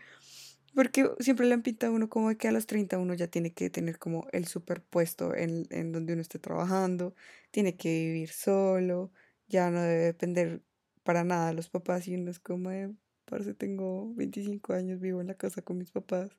porque 0.74 1.08
siempre 1.20 1.46
le 1.46 1.54
han 1.54 1.62
pintado 1.62 1.92
a 1.92 1.96
uno 1.96 2.08
como 2.08 2.30
de 2.30 2.36
que 2.36 2.48
a 2.48 2.52
los 2.52 2.66
30 2.66 2.98
uno 2.98 3.14
ya 3.14 3.28
tiene 3.28 3.52
que 3.52 3.70
tener 3.70 3.98
como 3.98 4.26
el 4.32 4.46
superpuesto 4.46 5.34
en, 5.34 5.66
en 5.70 5.92
donde 5.92 6.14
uno 6.14 6.22
esté 6.22 6.38
trabajando, 6.38 7.14
tiene 7.50 7.76
que 7.76 7.90
vivir 7.90 8.30
solo, 8.30 9.12
ya 9.48 9.70
no 9.70 9.82
debe 9.82 10.04
depender 10.04 10.62
para 11.02 11.24
nada 11.24 11.48
de 11.48 11.54
los 11.54 11.68
papás 11.70 12.08
y 12.08 12.14
uno 12.14 12.30
es 12.30 12.40
como 12.40 12.70
de, 12.70 12.94
parece 13.24 13.54
tengo 13.54 14.14
25 14.14 14.72
años, 14.72 15.00
vivo 15.00 15.20
en 15.20 15.28
la 15.28 15.34
casa 15.34 15.62
con 15.62 15.78
mis 15.78 15.90
papás 15.90 16.30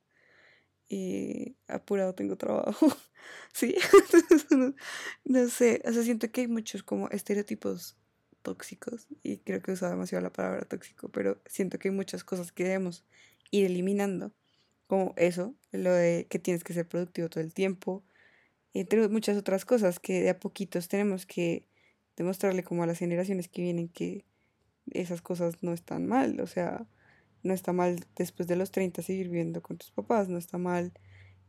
y 0.92 1.56
apurado 1.70 2.14
tengo 2.14 2.36
trabajo, 2.36 2.88
sí, 3.54 3.76
no, 5.24 5.48
sé, 5.48 5.82
o 5.86 5.94
sea, 5.94 6.04
siento 6.04 6.30
que 6.30 6.42
hay 6.42 6.48
muchos 6.50 6.84
como 6.84 7.08
estereotipos 7.10 7.96
tóxicos 8.42 9.08
y 9.24 9.38
creo 9.38 9.62
que 9.62 9.72
usa 9.72 9.90
demasiado 9.90 10.22
la 10.22 10.34
palabra 10.34 10.66
tóxico, 10.66 11.08
pero 11.08 11.42
siento 11.46 11.80
que 11.80 11.88
hay 11.88 11.96
muchas 11.96 12.26
cosas 12.26 12.52
que 12.52 12.66
debemos 12.66 13.06
ir 13.52 13.66
eliminando, 13.68 14.34
como 14.88 15.14
eso, 15.16 15.56
lo 15.72 15.94
de 15.94 16.28
que 16.30 16.40
tienes 16.40 16.66
que 16.66 16.74
ser 16.74 16.86
productivo 16.86 17.30
todo 17.30 17.42
el 17.42 17.54
tiempo, 17.54 18.04
entre 18.74 19.08
muchas 19.08 19.38
otras 19.38 19.64
cosas 19.64 19.98
que 19.98 20.22
de 20.22 20.32
a 20.32 20.40
poquitos 20.42 20.90
tenemos 20.90 21.26
que 21.26 21.70
demostrarle 22.18 22.66
como 22.66 22.84
a 22.84 22.88
las 22.88 23.00
generaciones 23.00 23.48
que 23.48 23.62
vienen 23.62 23.88
que 23.88 24.26
esas 24.92 25.22
cosas 25.22 25.64
no 25.64 25.72
están 25.72 26.06
mal, 26.06 26.42
o 26.42 26.48
sea, 26.48 26.86
no 27.44 27.54
está 27.54 27.74
mal 27.74 28.06
después 28.16 28.48
de 28.48 28.56
los 28.56 28.72
30 28.72 29.02
seguir 29.02 29.30
viviendo 29.30 29.62
con 29.62 29.78
tus 29.78 29.92
papás, 29.92 30.30
no 30.30 30.38
está 30.38 30.58
mal 30.58 30.94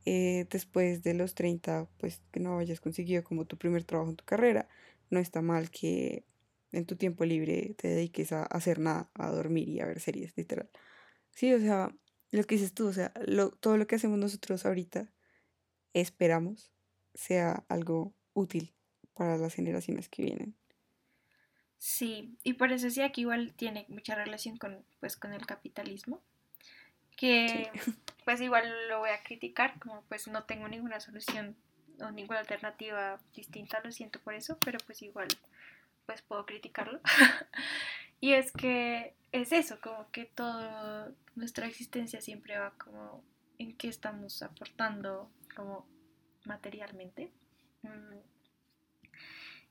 eh, 0.04 0.46
después 0.50 1.02
de 1.02 1.14
los 1.14 1.34
30 1.34 1.88
pues 1.98 2.22
que 2.32 2.40
no 2.40 2.58
hayas 2.58 2.80
conseguido 2.80 3.22
como 3.24 3.44
tu 3.44 3.56
primer 3.56 3.84
trabajo 3.84 4.10
en 4.10 4.16
tu 4.16 4.24
carrera, 4.24 4.68
no 5.10 5.20
está 5.20 5.42
mal 5.42 5.70
que 5.70 6.24
en 6.72 6.86
tu 6.86 6.96
tiempo 6.96 7.24
libre 7.24 7.74
te 7.76 7.88
dediques 7.88 8.32
a 8.32 8.44
hacer 8.44 8.78
nada, 8.78 9.10
a 9.14 9.30
dormir 9.30 9.68
y 9.68 9.80
a 9.80 9.86
ver 9.86 10.00
series, 10.00 10.36
literal. 10.36 10.70
Sí, 11.30 11.52
o 11.52 11.60
sea, 11.60 11.94
lo 12.30 12.44
que 12.44 12.56
dices 12.56 12.72
tú, 12.72 12.88
o 12.88 12.92
sea, 12.92 13.12
todo 13.60 13.76
lo 13.76 13.86
que 13.86 13.96
hacemos 13.96 14.18
nosotros 14.18 14.64
ahorita 14.64 15.12
esperamos 15.92 16.72
sea 17.14 17.64
algo 17.68 18.14
útil 18.32 18.74
para 19.14 19.36
las 19.36 19.54
generaciones 19.54 20.08
que 20.08 20.22
vienen. 20.22 20.56
Sí, 21.82 22.32
y 22.44 22.52
por 22.52 22.70
eso 22.70 22.88
sí 22.90 23.02
aquí 23.02 23.22
igual 23.22 23.54
tiene 23.54 23.86
mucha 23.88 24.14
relación 24.14 24.56
con, 24.56 24.84
pues, 25.00 25.16
con 25.16 25.32
el 25.32 25.44
capitalismo, 25.44 26.22
que 27.16 27.72
pues 28.24 28.40
igual 28.40 28.88
lo 28.88 29.00
voy 29.00 29.10
a 29.10 29.24
criticar, 29.24 29.80
como 29.80 30.02
pues 30.02 30.28
no 30.28 30.44
tengo 30.44 30.68
ninguna 30.68 31.00
solución 31.00 31.56
o 31.98 32.12
ninguna 32.12 32.38
alternativa 32.38 33.18
distinta, 33.34 33.80
lo 33.82 33.90
siento 33.90 34.20
por 34.20 34.34
eso, 34.34 34.58
pero 34.64 34.78
pues 34.86 35.02
igual 35.02 35.26
pues 36.06 36.22
puedo 36.22 36.46
criticarlo. 36.46 37.00
y 38.20 38.34
es 38.34 38.52
que 38.52 39.16
es 39.32 39.50
eso, 39.50 39.80
como 39.80 40.08
que 40.12 40.26
toda 40.26 41.10
nuestra 41.34 41.66
existencia 41.66 42.20
siempre 42.20 42.56
va 42.60 42.70
como 42.78 43.24
en 43.58 43.76
qué 43.76 43.88
estamos 43.88 44.40
aportando 44.44 45.32
como 45.56 45.84
materialmente. 46.44 47.32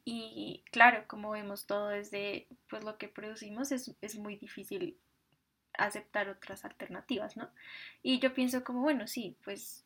Y 0.04 0.64
claro, 0.72 1.04
como 1.08 1.32
vemos 1.32 1.66
todo 1.66 1.90
desde 1.90 2.48
pues 2.70 2.84
lo 2.84 2.98
que 2.98 3.08
producimos, 3.08 3.72
es, 3.72 3.94
es 4.02 4.16
muy 4.16 4.36
difícil 4.36 4.98
aceptar 5.74 6.30
otras 6.30 6.66
alternativas, 6.66 7.38
¿no? 7.38 7.50
Y 8.02 8.20
yo 8.20 8.34
pienso 8.34 8.64
como, 8.64 8.82
bueno, 8.82 9.08
sí, 9.08 9.38
pues 9.44 9.86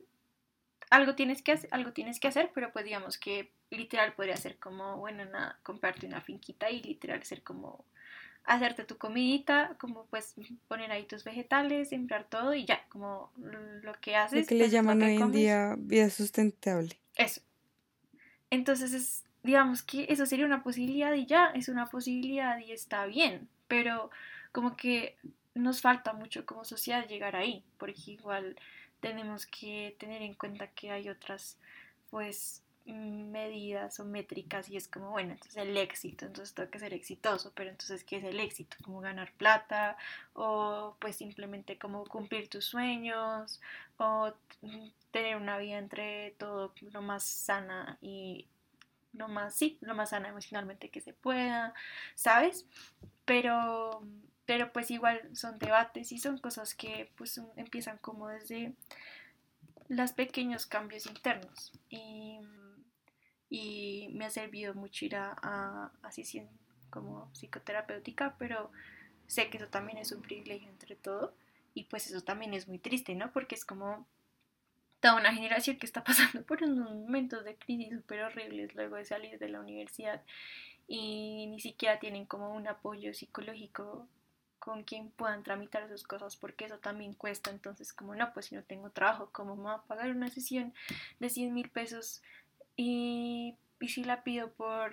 algo 0.89 1.15
tienes 1.15 1.41
que 1.41 1.53
hacer, 1.53 1.69
algo 1.73 1.91
tienes 1.91 2.19
que 2.19 2.27
hacer, 2.27 2.51
pero 2.53 2.71
pues 2.71 2.85
digamos 2.85 3.17
que 3.17 3.51
literal 3.69 4.13
podría 4.13 4.37
ser 4.37 4.57
como, 4.57 4.97
bueno, 4.97 5.25
nada, 5.25 5.59
comprarte 5.63 6.05
una 6.05 6.21
finquita 6.21 6.69
y 6.69 6.81
literal 6.81 7.23
ser 7.23 7.43
como 7.43 7.85
hacerte 8.45 8.85
tu 8.85 8.97
comidita, 8.97 9.75
como 9.79 10.05
pues 10.05 10.35
poner 10.67 10.91
ahí 10.91 11.05
tus 11.05 11.23
vegetales, 11.23 11.89
sembrar 11.89 12.29
todo 12.29 12.53
y 12.53 12.65
ya, 12.65 12.85
como 12.89 13.31
lo 13.37 13.93
que 13.99 14.15
haces. 14.15 14.41
Lo 14.41 14.47
que 14.47 14.55
le 14.55 14.69
llaman 14.69 15.01
hoy 15.01 15.15
en 15.15 15.31
día 15.31 15.75
vida 15.77 16.09
sustentable. 16.09 16.99
Eso. 17.15 17.41
Entonces 18.51 18.93
es, 18.93 19.24
digamos 19.45 19.83
que 19.83 20.07
eso 20.09 20.25
sería 20.25 20.45
una 20.45 20.63
posibilidad 20.63 21.13
y 21.13 21.25
ya, 21.25 21.51
es 21.53 21.69
una 21.69 21.85
posibilidad 21.85 22.57
y 22.59 22.71
está 22.71 23.05
bien, 23.05 23.47
pero 23.67 24.09
como 24.51 24.75
que 24.75 25.17
nos 25.53 25.81
falta 25.81 26.13
mucho 26.13 26.45
como 26.45 26.65
sociedad 26.65 27.07
llegar 27.07 27.35
ahí, 27.35 27.63
porque 27.77 28.11
igual 28.11 28.57
tenemos 28.99 29.45
que 29.45 29.95
tener 29.99 30.23
en 30.23 30.33
cuenta 30.33 30.67
que 30.67 30.91
hay 30.91 31.09
otras 31.09 31.57
pues 32.09 32.63
medidas 32.85 33.99
o 33.99 34.05
métricas 34.05 34.69
y 34.69 34.77
es 34.77 34.87
como, 34.87 35.11
bueno, 35.11 35.33
entonces 35.33 35.57
el 35.57 35.75
éxito, 35.77 36.25
entonces 36.25 36.53
tengo 36.53 36.69
que 36.69 36.79
ser 36.79 36.93
exitoso, 36.93 37.51
pero 37.55 37.69
entonces 37.69 38.03
¿qué 38.03 38.17
es 38.17 38.23
el 38.23 38.39
éxito? 38.39 38.77
Como 38.83 39.01
ganar 39.01 39.31
plata 39.33 39.97
o 40.33 40.95
pues 40.99 41.15
simplemente 41.15 41.77
como 41.77 42.03
cumplir 42.05 42.47
tus 42.47 42.65
sueños 42.65 43.61
o 43.97 44.33
tener 45.11 45.35
una 45.37 45.57
vida 45.57 45.77
entre 45.77 46.31
todo 46.37 46.73
lo 46.91 47.01
más 47.01 47.23
sana 47.23 47.97
y 48.01 48.47
lo 49.17 49.27
más, 49.27 49.55
sí, 49.55 49.77
lo 49.81 49.95
más 49.95 50.11
sana 50.11 50.29
emocionalmente 50.29 50.89
que 50.89 51.01
se 51.01 51.13
pueda, 51.13 51.73
¿sabes? 52.15 52.67
Pero 53.25 54.01
pero 54.45 54.71
pues 54.71 54.91
igual 54.91 55.21
son 55.35 55.57
debates 55.57 56.11
y 56.11 56.19
son 56.19 56.37
cosas 56.37 56.75
que 56.75 57.11
pues 57.17 57.41
empiezan 57.55 57.97
como 57.97 58.27
desde 58.27 58.73
los 59.87 60.13
pequeños 60.13 60.65
cambios 60.65 61.05
internos 61.07 61.71
y, 61.89 62.39
y 63.49 64.09
me 64.13 64.25
ha 64.25 64.29
servido 64.29 64.73
mucho 64.73 65.05
ir 65.05 65.15
a, 65.15 65.35
a, 65.41 65.91
como 66.89 67.31
psicoterapéutica 67.33 68.35
pero 68.37 68.71
sé 69.27 69.49
que 69.49 69.57
eso 69.57 69.67
también 69.67 69.97
es 69.97 70.11
un 70.11 70.21
privilegio 70.21 70.69
entre 70.69 70.95
todo 70.95 71.33
y 71.73 71.85
pues 71.85 72.07
eso 72.07 72.21
también 72.21 72.53
es 72.53 72.67
muy 72.67 72.79
triste 72.79 73.15
no 73.15 73.31
porque 73.31 73.55
es 73.55 73.65
como 73.65 74.07
una 75.13 75.33
generación 75.33 75.77
que 75.77 75.85
está 75.85 76.03
pasando 76.03 76.43
por 76.43 76.63
unos 76.63 76.91
momentos 76.91 77.43
de 77.43 77.55
crisis 77.55 77.93
súper 77.93 78.21
horribles 78.21 78.73
luego 78.73 78.95
de 78.95 79.05
salir 79.05 79.37
de 79.37 79.49
la 79.49 79.59
universidad 79.59 80.23
y 80.87 81.47
ni 81.47 81.59
siquiera 81.59 81.99
tienen 81.99 82.25
como 82.25 82.53
un 82.53 82.67
apoyo 82.67 83.13
psicológico 83.13 84.07
con 84.59 84.83
quien 84.83 85.11
puedan 85.11 85.43
tramitar 85.43 85.87
sus 85.89 86.03
cosas, 86.03 86.35
porque 86.35 86.65
eso 86.65 86.79
también 86.79 87.13
cuesta. 87.13 87.51
Entonces, 87.51 87.93
como 87.93 88.15
no, 88.15 88.33
pues 88.33 88.47
si 88.47 88.55
no 88.55 88.63
tengo 88.63 88.89
trabajo, 88.89 89.29
¿cómo 89.31 89.55
me 89.55 89.63
voy 89.63 89.73
a 89.75 89.83
pagar 89.83 90.09
una 90.09 90.29
sesión 90.29 90.73
de 91.19 91.29
100 91.29 91.53
mil 91.53 91.69
pesos? 91.69 92.23
Y, 92.75 93.55
y, 93.79 93.89
si 93.89 94.03
la 94.03 94.23
pido 94.23 94.51
por 94.53 94.91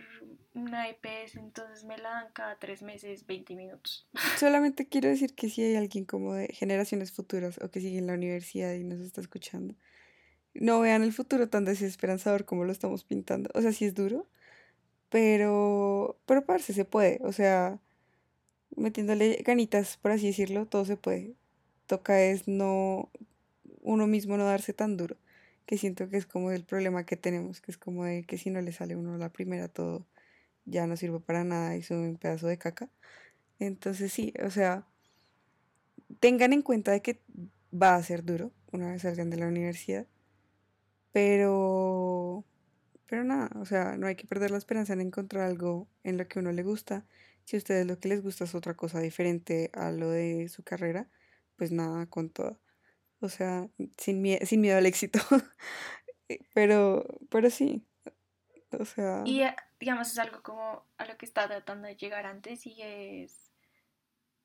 una 0.54 0.88
EPS, 0.90 1.36
entonces 1.36 1.84
me 1.84 1.96
la 1.96 2.10
dan 2.10 2.32
cada 2.34 2.56
tres 2.56 2.82
meses 2.82 3.26
20 3.26 3.54
minutos. 3.56 4.06
Solamente 4.38 4.88
quiero 4.88 5.08
decir 5.08 5.34
que 5.34 5.48
si 5.48 5.62
hay 5.62 5.76
alguien 5.76 6.04
como 6.04 6.34
de 6.34 6.48
generaciones 6.48 7.10
futuras 7.10 7.58
o 7.62 7.70
que 7.70 7.80
sigue 7.80 7.98
en 7.98 8.06
la 8.06 8.14
universidad 8.14 8.74
y 8.74 8.84
nos 8.84 9.00
está 9.00 9.22
escuchando, 9.22 9.74
no 10.54 10.80
vean 10.80 11.02
el 11.02 11.12
futuro 11.12 11.48
tan 11.48 11.64
desesperanzador 11.64 12.44
como 12.44 12.64
lo 12.64 12.72
estamos 12.72 13.04
pintando. 13.04 13.50
O 13.54 13.62
sea, 13.62 13.72
sí 13.72 13.84
es 13.86 13.94
duro, 13.94 14.26
pero, 15.10 16.18
pero 16.26 16.44
parce, 16.46 16.72
se 16.74 16.84
puede. 16.84 17.20
O 17.24 17.32
sea 17.32 17.80
metiéndole 18.76 19.42
ganitas, 19.44 19.96
por 19.98 20.12
así 20.12 20.28
decirlo, 20.28 20.66
todo 20.66 20.84
se 20.84 20.96
puede. 20.96 21.34
Toca 21.86 22.22
es 22.22 22.48
no 22.48 23.10
uno 23.82 24.06
mismo 24.06 24.36
no 24.36 24.44
darse 24.44 24.72
tan 24.72 24.96
duro, 24.96 25.16
que 25.66 25.78
siento 25.78 26.08
que 26.08 26.16
es 26.16 26.26
como 26.26 26.52
el 26.52 26.64
problema 26.64 27.04
que 27.04 27.16
tenemos, 27.16 27.60
que 27.60 27.72
es 27.72 27.78
como 27.78 28.04
de 28.04 28.24
que 28.24 28.38
si 28.38 28.50
no 28.50 28.60
le 28.60 28.72
sale 28.72 28.96
uno 28.96 29.16
la 29.18 29.30
primera 29.30 29.68
todo 29.68 30.06
ya 30.64 30.86
no 30.86 30.96
sirve 30.96 31.20
para 31.20 31.44
nada 31.44 31.76
y 31.76 31.80
es 31.80 31.90
un 31.90 32.16
pedazo 32.16 32.46
de 32.46 32.58
caca. 32.58 32.88
Entonces 33.58 34.12
sí, 34.12 34.32
o 34.44 34.50
sea, 34.50 34.86
tengan 36.20 36.52
en 36.52 36.62
cuenta 36.62 36.92
de 36.92 37.02
que 37.02 37.20
va 37.72 37.96
a 37.96 38.02
ser 38.02 38.24
duro 38.24 38.52
una 38.72 38.92
vez 38.92 39.02
salgan 39.02 39.30
de 39.30 39.36
la 39.38 39.48
universidad, 39.48 40.06
pero 41.12 42.44
pero 43.12 43.24
nada, 43.24 43.50
o 43.60 43.66
sea, 43.66 43.98
no 43.98 44.06
hay 44.06 44.16
que 44.16 44.26
perder 44.26 44.50
la 44.50 44.56
esperanza 44.56 44.94
en 44.94 45.02
encontrar 45.02 45.44
algo 45.44 45.86
en 46.02 46.16
lo 46.16 46.26
que 46.28 46.38
uno 46.38 46.50
le 46.50 46.62
gusta. 46.62 47.04
Si 47.44 47.56
a 47.56 47.58
ustedes 47.58 47.86
lo 47.86 47.98
que 47.98 48.08
les 48.08 48.22
gusta 48.22 48.44
es 48.44 48.54
otra 48.54 48.74
cosa 48.74 49.00
diferente 49.00 49.70
a 49.74 49.90
lo 49.90 50.08
de 50.08 50.48
su 50.48 50.62
carrera, 50.62 51.10
pues 51.56 51.72
nada, 51.72 52.06
con 52.06 52.30
todo. 52.30 52.58
O 53.20 53.28
sea, 53.28 53.68
sin, 53.98 54.24
sin 54.46 54.60
miedo 54.62 54.78
al 54.78 54.86
éxito. 54.86 55.18
Eh, 56.28 56.38
pero, 56.54 57.04
pero 57.30 57.50
sí. 57.50 57.84
O 58.78 58.84
sea. 58.84 59.24
Y 59.26 59.42
eh, 59.42 59.56
digamos, 59.80 60.12
es 60.12 60.18
algo 60.20 60.40
como 60.42 60.86
a 60.96 61.04
lo 61.04 61.18
que 61.18 61.26
está 61.26 61.48
tratando 61.48 61.88
de 61.88 61.96
llegar 61.96 62.26
antes 62.26 62.64
y 62.64 62.80
es. 62.80 63.52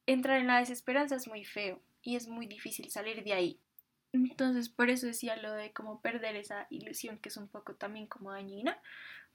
Entrar 0.07 0.39
en 0.39 0.47
la 0.47 0.57
desesperanza 0.57 1.15
es 1.15 1.27
muy 1.27 1.45
feo 1.45 1.81
y 2.01 2.15
es 2.15 2.27
muy 2.27 2.47
difícil 2.47 2.89
salir 2.89 3.23
de 3.23 3.33
ahí. 3.33 3.61
Entonces, 4.13 4.69
por 4.69 4.89
eso 4.89 5.07
decía 5.07 5.35
lo 5.37 5.53
de 5.53 5.73
como 5.73 6.01
perder 6.01 6.35
esa 6.35 6.67
ilusión 6.69 7.17
que 7.19 7.29
es 7.29 7.37
un 7.37 7.47
poco 7.47 7.75
también 7.75 8.07
como 8.07 8.31
dañina, 8.31 8.79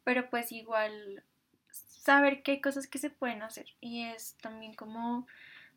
pero 0.04 0.28
pues 0.30 0.52
igual 0.52 1.22
saber 1.70 2.42
que 2.42 2.52
hay 2.52 2.60
cosas 2.60 2.86
que 2.86 2.98
se 2.98 3.10
pueden 3.10 3.42
hacer 3.42 3.66
y 3.80 4.04
es 4.04 4.34
también 4.40 4.74
como 4.74 5.26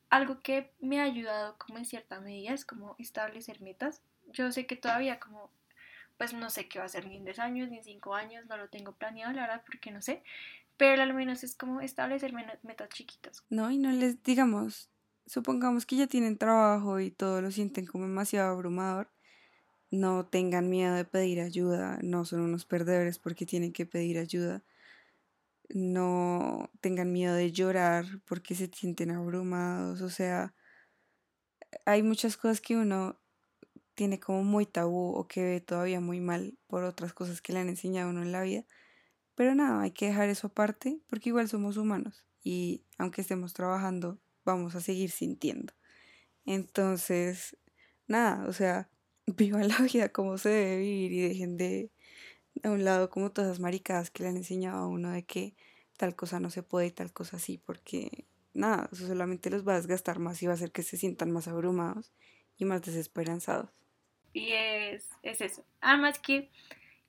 algo 0.10 0.42
que 0.42 0.72
me 0.80 1.00
ha 1.00 1.04
ayudado 1.04 1.58
como 1.58 1.78
en 1.78 1.86
cierta 1.86 2.20
medida 2.20 2.54
es 2.54 2.66
como 2.66 2.96
establecer 2.98 3.62
metas. 3.62 4.02
Yo 4.32 4.52
sé 4.52 4.66
que 4.66 4.76
todavía 4.76 5.20
como 5.20 5.52
pues 6.18 6.34
no 6.34 6.50
sé 6.50 6.68
qué 6.68 6.80
va 6.80 6.86
a 6.86 6.90
ser 6.90 7.08
ni 7.08 7.18
en 7.18 7.26
10 7.26 7.40
años 7.40 7.70
ni 7.70 7.78
en 7.78 7.84
5 7.84 8.16
años, 8.16 8.46
no 8.48 8.58
lo 8.58 8.70
tengo 8.70 8.94
planeado 8.94 9.34
la 9.34 9.42
verdad 9.42 9.64
porque 9.66 9.92
no 9.92 10.02
sé, 10.02 10.24
pero 10.78 11.04
al 11.04 11.14
menos 11.14 11.44
es 11.44 11.56
como 11.56 11.82
establecer 11.82 12.34
metas 12.34 12.90
chiquitas. 12.90 13.44
No, 13.50 13.70
y 13.70 13.78
no 13.78 13.92
les 13.92 14.24
digamos, 14.24 14.90
supongamos 15.26 15.86
que 15.86 15.96
ya 15.96 16.08
tienen 16.08 16.38
trabajo 16.38 17.00
y 17.00 17.12
todo 17.12 17.42
lo 17.42 17.52
sienten 17.52 17.86
como 17.86 18.06
demasiado 18.06 18.52
abrumador, 18.52 19.10
no 19.92 20.26
tengan 20.26 20.70
miedo 20.70 20.96
de 20.96 21.06
pedir 21.06 21.42
ayuda, 21.42 22.00
no 22.02 22.26
son 22.26 22.42
unos 22.42 22.66
perdedores 22.66 23.20
porque 23.20 23.46
tienen 23.46 23.74
que 23.74 23.86
pedir 23.86 24.18
ayuda, 24.18 24.64
no 25.70 26.70
tengan 26.82 27.12
miedo 27.12 27.36
de 27.36 27.52
llorar 27.52 28.06
porque 28.26 28.56
se 28.56 28.68
sienten 28.68 29.12
abrumados, 29.12 30.02
o 30.02 30.10
sea, 30.10 30.54
hay 31.86 32.04
muchas 32.04 32.38
cosas 32.38 32.62
que 32.62 32.78
uno 32.78 33.18
tiene 33.96 34.20
como 34.20 34.44
muy 34.44 34.66
tabú 34.66 35.14
o 35.16 35.28
que 35.28 35.44
ve 35.44 35.62
todavía 35.62 36.00
muy 36.00 36.20
mal 36.20 36.58
por 36.68 36.84
otras 36.84 37.14
cosas 37.14 37.42
que 37.42 37.54
le 37.54 37.60
han 37.60 37.70
enseñado 37.70 38.10
a 38.10 38.12
uno 38.12 38.22
en 38.22 38.32
la 38.32 38.44
vida. 38.44 38.66
Pero 39.36 39.56
nada, 39.56 39.82
hay 39.82 39.92
que 39.92 40.08
dejar 40.08 40.30
eso 40.30 40.48
aparte 40.48 41.00
porque 41.08 41.30
igual 41.30 41.48
somos 41.48 41.78
humanos 41.78 42.26
y 42.44 42.84
aunque 42.98 43.22
estemos 43.22 43.54
trabajando 43.54 44.20
vamos 44.46 44.76
a 44.76 44.82
seguir 44.82 45.12
sintiendo. 45.12 45.74
Entonces, 46.46 47.58
nada, 48.08 48.48
o 48.48 48.54
sea, 48.54 48.90
vivan 49.28 49.68
la 49.68 49.80
vida 49.80 50.10
como 50.10 50.38
se 50.38 50.50
debe 50.50 50.78
vivir 50.78 51.12
y 51.12 51.22
dejen 51.22 51.58
de 51.58 51.92
a 52.64 52.72
un 52.72 52.86
lado 52.86 53.10
como 53.10 53.32
todas 53.32 53.50
las 53.50 53.60
maricadas 53.60 54.12
que 54.12 54.24
le 54.24 54.30
han 54.30 54.38
enseñado 54.38 54.78
a 54.78 54.88
uno 54.88 55.12
de 55.12 55.26
que 55.26 55.56
tal 55.98 56.16
cosa 56.16 56.40
no 56.40 56.50
se 56.50 56.64
puede 56.64 56.88
y 56.88 56.92
tal 56.92 57.12
cosa 57.12 57.38
sí, 57.38 57.58
porque 57.58 58.26
nada, 58.54 58.90
eso 58.92 59.08
solamente 59.08 59.50
los 59.50 59.68
va 59.68 59.74
a 59.74 59.78
desgastar 59.78 60.20
más 60.20 60.42
y 60.42 60.46
va 60.46 60.54
a 60.54 60.56
hacer 60.56 60.72
que 60.72 60.84
se 60.84 60.98
sientan 60.98 61.32
más 61.32 61.48
abrumados 61.48 62.14
y 62.58 62.66
más 62.66 62.82
desesperanzados. 62.82 63.70
Y 64.34 64.52
es, 64.52 65.10
es 65.24 65.42
eso. 65.42 65.66
Además 65.82 66.20
que 66.20 66.50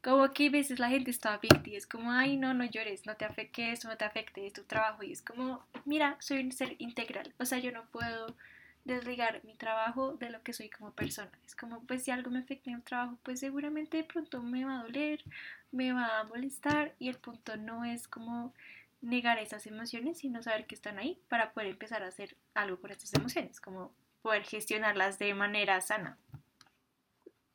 como 0.06 0.32
que 0.32 0.46
a 0.46 0.50
veces 0.50 0.78
la 0.78 0.88
gente 0.88 1.10
está 1.10 1.36
víctima, 1.38 1.76
es 1.76 1.84
como, 1.84 2.12
ay, 2.12 2.36
no, 2.36 2.54
no 2.54 2.64
llores, 2.64 3.06
no 3.06 3.16
te 3.16 3.24
afecte 3.24 3.72
esto, 3.72 3.88
no 3.88 3.96
te 3.96 4.04
afecte 4.04 4.48
tu 4.52 4.62
trabajo. 4.62 5.02
Y 5.02 5.10
es 5.10 5.20
como, 5.20 5.66
mira, 5.84 6.16
soy 6.20 6.44
un 6.44 6.52
ser 6.52 6.76
integral. 6.78 7.34
O 7.40 7.44
sea, 7.44 7.58
yo 7.58 7.72
no 7.72 7.86
puedo 7.90 8.36
desligar 8.84 9.44
mi 9.44 9.56
trabajo 9.56 10.12
de 10.12 10.30
lo 10.30 10.40
que 10.44 10.52
soy 10.52 10.70
como 10.70 10.92
persona. 10.92 11.32
Es 11.44 11.56
como, 11.56 11.80
pues 11.80 12.04
si 12.04 12.12
algo 12.12 12.30
me 12.30 12.38
afecta 12.38 12.70
en 12.70 12.76
el 12.76 12.82
trabajo, 12.84 13.18
pues 13.24 13.40
seguramente 13.40 13.96
de 13.96 14.04
pronto 14.04 14.44
me 14.44 14.64
va 14.64 14.78
a 14.78 14.82
doler, 14.84 15.24
me 15.72 15.92
va 15.92 16.20
a 16.20 16.24
molestar. 16.24 16.94
Y 17.00 17.08
el 17.08 17.16
punto 17.16 17.56
no 17.56 17.84
es 17.84 18.06
como 18.06 18.54
negar 19.00 19.40
esas 19.40 19.66
emociones, 19.66 20.18
sino 20.18 20.40
saber 20.40 20.66
que 20.66 20.76
están 20.76 21.00
ahí 21.00 21.20
para 21.28 21.52
poder 21.52 21.70
empezar 21.70 22.04
a 22.04 22.08
hacer 22.08 22.36
algo 22.54 22.80
con 22.80 22.92
estas 22.92 23.12
emociones, 23.14 23.60
como 23.60 23.90
poder 24.22 24.44
gestionarlas 24.44 25.18
de 25.18 25.34
manera 25.34 25.80
sana. 25.80 26.16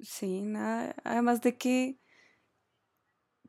Sí, 0.01 0.41
nada, 0.41 0.95
además 1.05 1.39
de 1.39 1.57
que 1.57 2.00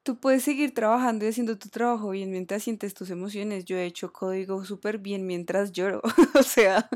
tú 0.02 0.18
puedes 0.18 0.42
seguir 0.42 0.74
trabajando 0.74 1.24
y 1.24 1.28
haciendo 1.28 1.58
tu 1.58 1.68
trabajo 1.68 2.10
bien 2.10 2.30
mientras 2.30 2.62
sientes 2.62 2.94
tus 2.94 3.10
emociones. 3.10 3.64
Yo 3.64 3.76
he 3.76 3.84
hecho 3.84 4.12
código 4.12 4.64
súper 4.64 4.98
bien 4.98 5.26
mientras 5.26 5.72
lloro. 5.72 6.02
o 6.34 6.42
sea, 6.42 6.88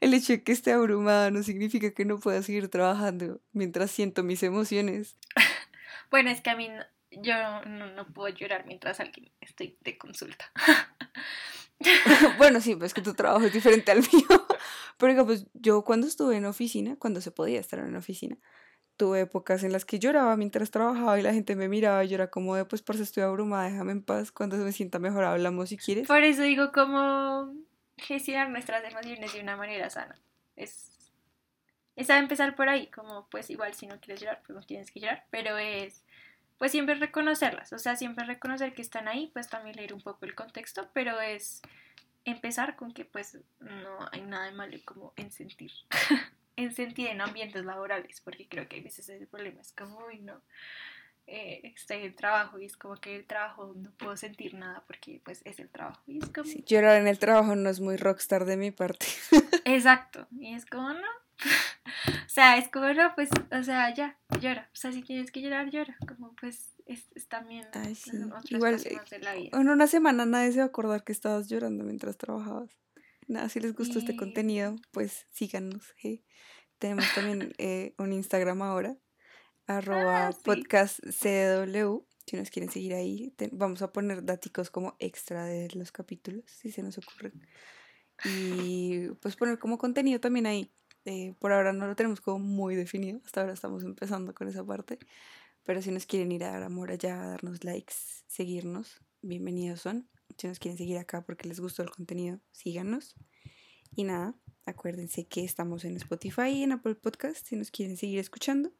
el 0.00 0.14
hecho 0.14 0.32
de 0.32 0.42
que 0.42 0.52
esté 0.52 0.72
abrumada 0.72 1.30
no 1.30 1.42
significa 1.42 1.92
que 1.92 2.04
no 2.04 2.18
pueda 2.18 2.42
seguir 2.42 2.68
trabajando 2.68 3.40
mientras 3.52 3.90
siento 3.90 4.22
mis 4.22 4.42
emociones. 4.42 5.16
bueno, 6.10 6.30
es 6.30 6.40
que 6.40 6.50
a 6.50 6.56
mí 6.56 6.68
yo 7.10 7.34
no, 7.66 8.06
puedo 8.12 8.28
llorar 8.34 8.66
mientras 8.66 9.00
alguien 9.00 9.30
estoy 9.40 9.78
de 9.80 9.96
consulta. 9.96 10.50
bueno, 12.38 12.60
sí, 12.60 12.74
pues 12.74 12.92
que 12.92 13.02
tu 13.02 13.14
trabajo 13.14 13.46
es 13.46 13.52
diferente 13.52 13.92
al 13.92 13.98
mío. 14.00 14.46
Pero 14.98 15.24
pues 15.24 15.46
yo 15.54 15.84
cuando 15.84 16.08
estuve 16.08 16.36
en 16.36 16.44
oficina, 16.44 16.96
cuando 16.98 17.20
se 17.20 17.30
podía 17.30 17.60
estar 17.60 17.78
en 17.78 17.94
oficina, 17.94 18.36
tuve 18.98 19.20
épocas 19.20 19.62
en 19.62 19.72
las 19.72 19.86
que 19.86 19.98
lloraba 19.98 20.36
mientras 20.36 20.70
trabajaba 20.70 21.18
y 21.18 21.22
la 21.22 21.32
gente 21.32 21.56
me 21.56 21.68
miraba 21.68 22.04
y 22.04 22.08
yo 22.08 22.16
era 22.16 22.30
como 22.30 22.56
de, 22.56 22.66
pues 22.66 22.82
por 22.82 22.96
eso 22.96 23.04
estoy 23.04 23.22
abrumada, 23.22 23.70
déjame 23.70 23.92
en 23.92 24.02
paz, 24.02 24.30
cuando 24.32 24.56
me 24.56 24.72
sienta 24.72 24.98
mejor 24.98 25.24
hablamos 25.24 25.70
si 25.70 25.78
quieres. 25.78 26.06
Por 26.06 26.22
eso 26.24 26.42
digo 26.42 26.72
como 26.72 27.54
gestionar 27.96 28.50
nuestras 28.50 28.84
emociones 28.84 29.32
de 29.32 29.40
una 29.40 29.56
manera 29.56 29.88
sana. 29.88 30.16
Es, 30.56 30.90
es 31.96 32.10
a 32.10 32.18
empezar 32.18 32.56
por 32.56 32.68
ahí, 32.68 32.88
como 32.88 33.28
pues 33.30 33.48
igual 33.50 33.72
si 33.72 33.86
no 33.86 34.00
quieres 34.00 34.20
llorar, 34.20 34.42
pues 34.44 34.58
no 34.58 34.66
tienes 34.66 34.90
que 34.90 35.00
llorar, 35.00 35.24
pero 35.30 35.56
es 35.56 36.02
pues 36.58 36.72
siempre 36.72 36.96
reconocerlas, 36.96 37.72
o 37.72 37.78
sea, 37.78 37.94
siempre 37.94 38.24
reconocer 38.24 38.74
que 38.74 38.82
están 38.82 39.06
ahí, 39.06 39.30
pues 39.32 39.48
también 39.48 39.76
leer 39.76 39.94
un 39.94 40.00
poco 40.00 40.26
el 40.26 40.34
contexto, 40.34 40.90
pero 40.92 41.20
es 41.20 41.62
empezar 42.24 42.74
con 42.74 42.92
que 42.92 43.04
pues 43.04 43.38
no 43.60 44.08
hay 44.10 44.22
nada 44.22 44.46
de 44.46 44.52
malo 44.52 44.76
como 44.84 45.12
en 45.16 45.30
sentir. 45.30 45.70
en 46.58 46.74
sentir 46.74 47.06
en 47.06 47.20
ambientes 47.20 47.64
laborales, 47.64 48.20
porque 48.20 48.48
creo 48.48 48.68
que 48.68 48.76
hay 48.76 48.82
veces 48.82 49.08
el 49.08 49.28
problema 49.28 49.60
es 49.60 49.72
como, 49.72 50.04
uy, 50.06 50.18
no, 50.18 50.42
eh, 51.28 51.60
estoy 51.76 51.98
en 51.98 52.16
trabajo 52.16 52.58
y 52.58 52.64
es 52.64 52.76
como 52.76 52.96
que 52.96 53.14
el 53.14 53.26
trabajo 53.26 53.72
no 53.76 53.92
puedo 53.92 54.16
sentir 54.16 54.54
nada 54.54 54.82
porque 54.86 55.20
pues 55.24 55.40
es 55.44 55.60
el 55.60 55.68
trabajo. 55.68 56.02
Y 56.08 56.18
es 56.18 56.28
como... 56.30 56.50
llorar 56.66 57.00
en 57.00 57.06
el 57.06 57.18
trabajo 57.18 57.54
no 57.54 57.70
es 57.70 57.78
muy 57.80 57.96
rockstar 57.96 58.44
de 58.44 58.56
mi 58.56 58.72
parte. 58.72 59.06
Exacto, 59.64 60.26
y 60.32 60.54
es 60.54 60.66
como, 60.66 60.92
no. 60.92 61.08
o 62.26 62.28
sea, 62.28 62.58
es 62.58 62.68
como, 62.68 62.92
no, 62.92 63.14
pues, 63.14 63.30
o 63.52 63.62
sea, 63.62 63.94
ya, 63.94 64.18
llora. 64.40 64.68
O 64.72 64.76
sea, 64.76 64.90
si 64.90 65.02
tienes 65.02 65.30
que 65.30 65.40
llorar, 65.40 65.70
llora. 65.70 65.96
Como 66.08 66.34
pues 66.34 66.74
es, 66.86 67.06
también 67.28 67.68
Ay, 67.72 67.94
sí. 67.94 68.10
Igual, 68.48 68.78
de 68.78 69.18
la 69.20 69.34
vida. 69.34 69.50
En 69.56 69.68
una 69.68 69.86
semana 69.86 70.26
nadie 70.26 70.50
se 70.50 70.58
va 70.58 70.64
a 70.64 70.68
acordar 70.68 71.04
que 71.04 71.12
estabas 71.12 71.48
llorando 71.48 71.84
mientras 71.84 72.16
trabajabas. 72.16 72.76
Nada, 73.28 73.50
si 73.50 73.60
les 73.60 73.74
gustó 73.74 73.98
este 73.98 74.16
contenido, 74.16 74.74
pues 74.90 75.26
síganos. 75.30 75.94
Tenemos 76.78 77.04
también 77.14 77.52
eh, 77.58 77.94
un 77.98 78.14
Instagram 78.14 78.62
ahora, 78.62 78.96
arroba 79.66 80.28
ah, 80.28 80.36
podcast 80.44 80.98
CW. 81.00 82.06
Si 82.26 82.36
nos 82.38 82.50
quieren 82.50 82.70
seguir 82.70 82.94
ahí, 82.94 83.34
vamos 83.52 83.82
a 83.82 83.92
poner 83.92 84.24
datos 84.24 84.70
como 84.70 84.96
extra 84.98 85.44
de 85.44 85.68
los 85.74 85.92
capítulos, 85.92 86.44
si 86.46 86.72
se 86.72 86.82
nos 86.82 86.96
ocurren. 86.96 87.46
Y 88.24 89.10
pues 89.20 89.36
poner 89.36 89.58
como 89.58 89.76
contenido 89.76 90.20
también 90.20 90.46
ahí. 90.46 90.72
Eh, 91.04 91.34
por 91.38 91.52
ahora 91.52 91.74
no 91.74 91.86
lo 91.86 91.96
tenemos 91.96 92.22
como 92.22 92.38
muy 92.38 92.76
definido, 92.76 93.20
hasta 93.26 93.42
ahora 93.42 93.52
estamos 93.52 93.84
empezando 93.84 94.32
con 94.34 94.48
esa 94.48 94.64
parte. 94.64 94.98
Pero 95.64 95.82
si 95.82 95.90
nos 95.90 96.06
quieren 96.06 96.32
ir 96.32 96.44
a 96.44 96.52
dar 96.52 96.62
amor 96.62 96.90
allá, 96.90 97.22
a 97.22 97.26
darnos 97.28 97.62
likes, 97.62 97.94
seguirnos, 98.26 99.02
bienvenidos 99.20 99.82
son. 99.82 100.08
Si 100.38 100.46
nos 100.46 100.60
quieren 100.60 100.78
seguir 100.78 100.98
acá 100.98 101.22
porque 101.22 101.48
les 101.48 101.58
gustó 101.58 101.82
el 101.82 101.90
contenido, 101.90 102.40
síganos. 102.52 103.16
Y 103.96 104.04
nada, 104.04 104.34
acuérdense 104.66 105.26
que 105.26 105.44
estamos 105.44 105.84
en 105.84 105.96
Spotify 105.96 106.50
y 106.50 106.62
en 106.62 106.72
Apple 106.72 106.94
Podcast 106.94 107.44
si 107.44 107.56
nos 107.56 107.72
quieren 107.72 107.96
seguir 107.96 108.20
escuchando. 108.20 108.72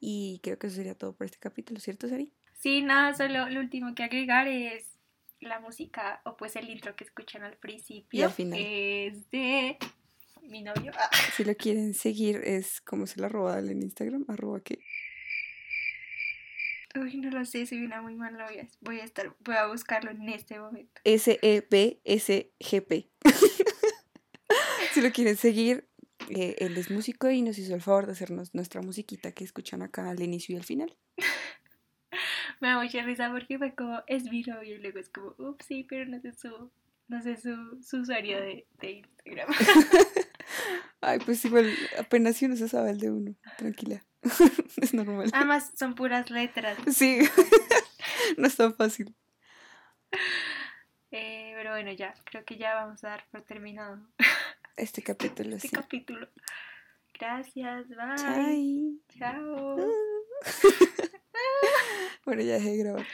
Y 0.00 0.40
creo 0.42 0.58
que 0.58 0.66
eso 0.66 0.76
sería 0.76 0.96
todo 0.96 1.14
por 1.14 1.26
este 1.26 1.38
capítulo, 1.38 1.78
¿cierto, 1.78 2.08
Sari? 2.08 2.32
Sí, 2.54 2.82
nada, 2.82 3.14
solo 3.14 3.48
lo 3.48 3.60
último 3.60 3.94
que 3.94 4.02
agregar 4.02 4.48
es 4.48 4.98
la 5.40 5.60
música 5.60 6.20
o 6.24 6.36
pues 6.36 6.56
el 6.56 6.68
intro 6.68 6.96
que 6.96 7.04
escuchan 7.04 7.44
al 7.44 7.56
principio. 7.56 8.18
Y 8.18 8.22
al 8.24 8.32
final. 8.32 8.58
Es 8.60 9.30
de 9.30 9.78
mi 10.42 10.62
novio. 10.62 10.90
Ah. 10.96 11.10
Si 11.36 11.44
lo 11.44 11.54
quieren 11.54 11.94
seguir 11.94 12.36
es 12.42 12.80
como 12.80 13.06
se 13.06 13.20
la 13.20 13.28
roba 13.28 13.60
en 13.60 13.80
Instagram, 13.80 14.24
arroba 14.26 14.60
que 14.60 14.80
Uy, 17.00 17.16
no 17.18 17.30
lo 17.30 17.44
sé, 17.44 17.66
soy 17.66 17.84
una 17.84 18.00
muy 18.02 18.16
mala 18.16 18.46
novia. 18.46 18.66
Voy 18.80 19.00
a 19.00 19.04
estar, 19.04 19.34
voy 19.40 19.56
a 19.56 19.66
buscarlo 19.66 20.10
en 20.10 20.28
este 20.28 20.58
momento. 20.58 21.00
S-E-B-S-G-P. 21.04 21.50
si 24.92 25.00
lo 25.00 25.12
quieren 25.12 25.36
seguir, 25.36 25.88
eh, 26.30 26.56
él 26.58 26.76
es 26.76 26.90
músico 26.90 27.30
y 27.30 27.42
nos 27.42 27.58
hizo 27.58 27.74
el 27.74 27.82
favor 27.82 28.06
de 28.06 28.12
hacernos 28.12 28.54
nuestra 28.54 28.82
musiquita 28.82 29.32
que 29.32 29.44
escuchan 29.44 29.82
acá 29.82 30.08
al 30.08 30.20
inicio 30.22 30.54
y 30.54 30.58
al 30.58 30.64
final. 30.64 30.96
Me 32.60 32.68
da 32.68 32.82
mucha 32.82 33.02
risa 33.02 33.30
porque 33.30 33.58
fue 33.58 33.74
como, 33.74 34.02
es 34.06 34.24
mi 34.24 34.42
novio, 34.42 34.74
y 34.74 34.78
luego 34.78 34.98
es 34.98 35.08
como, 35.08 35.34
ups, 35.38 35.66
sí, 35.66 35.84
pero 35.88 36.04
no 36.06 36.20
sé 36.20 36.32
su, 36.32 36.70
no 37.06 37.22
sé 37.22 37.36
su, 37.36 37.80
su 37.82 37.98
usuario 37.98 38.40
de, 38.40 38.66
de 38.80 38.90
Instagram. 38.90 39.48
Ay, 41.00 41.18
pues 41.20 41.44
igual, 41.44 41.72
apenas 41.98 42.36
si 42.36 42.46
uno 42.46 42.56
se 42.56 42.68
sabe 42.68 42.90
el 42.90 42.98
de 42.98 43.10
uno, 43.10 43.34
tranquila. 43.56 44.04
es 44.82 44.94
normal. 44.94 45.30
Además, 45.32 45.72
son 45.76 45.94
puras 45.94 46.30
letras. 46.30 46.76
Sí, 46.92 47.20
no 48.36 48.46
es 48.46 48.56
tan 48.56 48.74
fácil. 48.74 49.14
Eh, 51.10 51.52
pero 51.56 51.70
bueno, 51.70 51.92
ya, 51.92 52.14
creo 52.24 52.44
que 52.44 52.56
ya 52.56 52.74
vamos 52.74 53.02
a 53.04 53.08
dar 53.10 53.24
por 53.30 53.42
terminado 53.42 53.98
Este 54.76 55.02
capítulo, 55.02 55.56
este 55.56 55.68
sí. 55.68 55.74
capítulo. 55.76 56.28
Gracias, 57.18 57.88
bye. 57.88 58.16
Chai. 58.16 59.00
Chao. 59.18 59.76
Bueno, 62.24 62.42
ya 62.42 62.54
dejé 62.54 62.70
de 62.72 62.76
grabar. 62.76 63.06